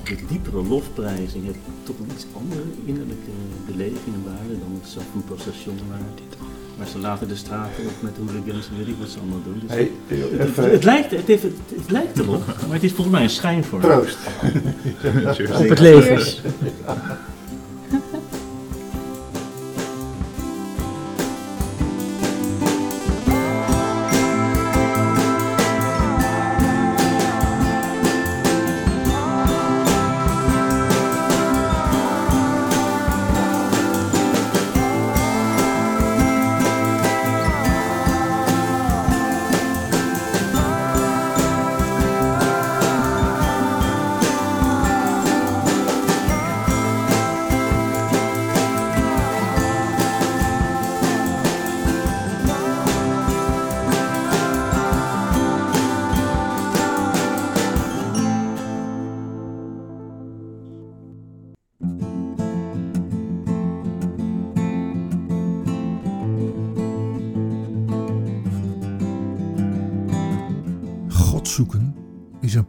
de 0.04 0.26
diepere 0.28 0.62
lofprijzing 0.62 1.44
heeft 1.44 1.58
toch 1.82 1.98
een 1.98 2.10
iets 2.14 2.26
andere 2.36 2.62
innerlijke 2.84 3.30
beleving 3.66 4.14
en 4.14 4.24
waarde 4.24 4.58
dan 4.58 4.78
het 4.80 4.90
Zandvoetbalstation 4.90 5.78
waar, 5.88 5.98
waar 6.78 6.86
ze 6.86 6.98
later 6.98 7.28
de 7.28 7.36
straten 7.36 7.84
op 7.86 7.92
met 8.00 8.16
hooligans 8.16 8.68
en 8.68 8.78
weet 8.78 8.88
ik 8.88 8.94
wat 8.98 9.08
ze 9.08 9.18
allemaal 9.18 9.42
doen. 9.44 9.60
Dus 9.60 9.70
hey, 9.70 9.90
het, 10.06 10.38
het, 10.38 10.48
even 10.48 10.70
het 10.70 10.84
lijkt, 10.84 11.10
het, 11.10 11.26
heeft, 11.26 11.42
het, 11.42 11.52
het 11.76 11.90
lijkt 11.90 12.18
erop, 12.18 12.46
maar 12.46 12.74
het 12.74 12.82
is 12.82 12.92
volgens 12.92 13.16
mij 13.16 13.22
een 13.22 13.30
schijnvorm. 13.30 13.82
troost. 13.82 14.18
Cheers. 15.34 15.50
Op 15.50 15.68
het 15.68 15.78
leven. 15.78 16.22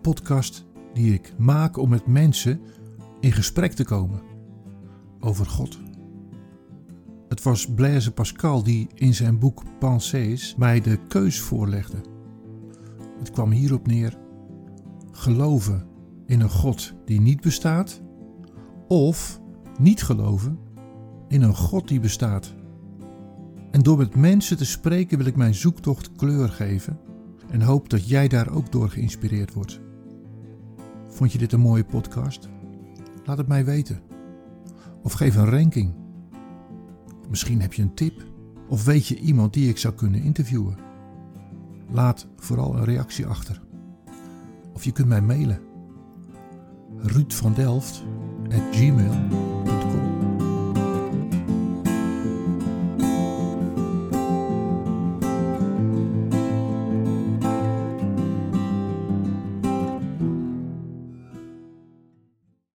Podcast 0.09 0.65
die 0.93 1.13
ik 1.13 1.33
maak 1.37 1.77
om 1.77 1.89
met 1.89 2.07
mensen 2.07 2.61
in 3.19 3.31
gesprek 3.31 3.71
te 3.71 3.85
komen 3.85 4.21
over 5.19 5.45
God. 5.45 5.79
Het 7.27 7.43
was 7.43 7.73
Blaise 7.73 8.11
Pascal 8.11 8.63
die 8.63 8.87
in 8.93 9.13
zijn 9.13 9.39
boek 9.39 9.63
Pensées 9.79 10.55
mij 10.57 10.81
de 10.81 10.99
keus 11.07 11.39
voorlegde. 11.39 11.97
Het 13.19 13.31
kwam 13.31 13.51
hierop 13.51 13.87
neer: 13.87 14.17
geloven 15.11 15.87
in 16.25 16.41
een 16.41 16.49
God 16.49 16.93
die 17.05 17.21
niet 17.21 17.41
bestaat, 17.41 18.01
of 18.87 19.41
niet 19.79 20.03
geloven 20.03 20.59
in 21.27 21.41
een 21.41 21.55
God 21.55 21.87
die 21.87 21.99
bestaat. 21.99 22.55
En 23.71 23.81
door 23.81 23.97
met 23.97 24.15
mensen 24.15 24.57
te 24.57 24.65
spreken 24.65 25.17
wil 25.17 25.27
ik 25.27 25.35
mijn 25.35 25.55
zoektocht 25.55 26.11
kleur 26.11 26.49
geven 26.49 26.99
en 27.49 27.61
hoop 27.61 27.89
dat 27.89 28.07
jij 28.07 28.27
daar 28.27 28.51
ook 28.51 28.71
door 28.71 28.89
geïnspireerd 28.89 29.53
wordt. 29.53 29.87
Vond 31.19 31.31
je 31.31 31.37
dit 31.37 31.51
een 31.51 31.59
mooie 31.59 31.83
podcast? 31.83 32.49
Laat 33.25 33.37
het 33.37 33.47
mij 33.47 33.65
weten. 33.65 34.01
Of 35.03 35.13
geef 35.13 35.35
een 35.35 35.49
ranking. 35.49 35.93
Misschien 37.29 37.61
heb 37.61 37.73
je 37.73 37.81
een 37.81 37.93
tip 37.93 38.25
of 38.67 38.85
weet 38.85 39.07
je 39.07 39.15
iemand 39.17 39.53
die 39.53 39.69
ik 39.69 39.77
zou 39.77 39.93
kunnen 39.93 40.21
interviewen. 40.21 40.77
Laat 41.89 42.27
vooral 42.35 42.75
een 42.75 42.83
reactie 42.83 43.25
achter. 43.25 43.61
Of 44.73 44.83
je 44.83 44.91
kunt 44.91 45.07
mij 45.07 45.21
mailen. 45.21 45.61
Ruud 46.97 47.33
van 47.33 47.53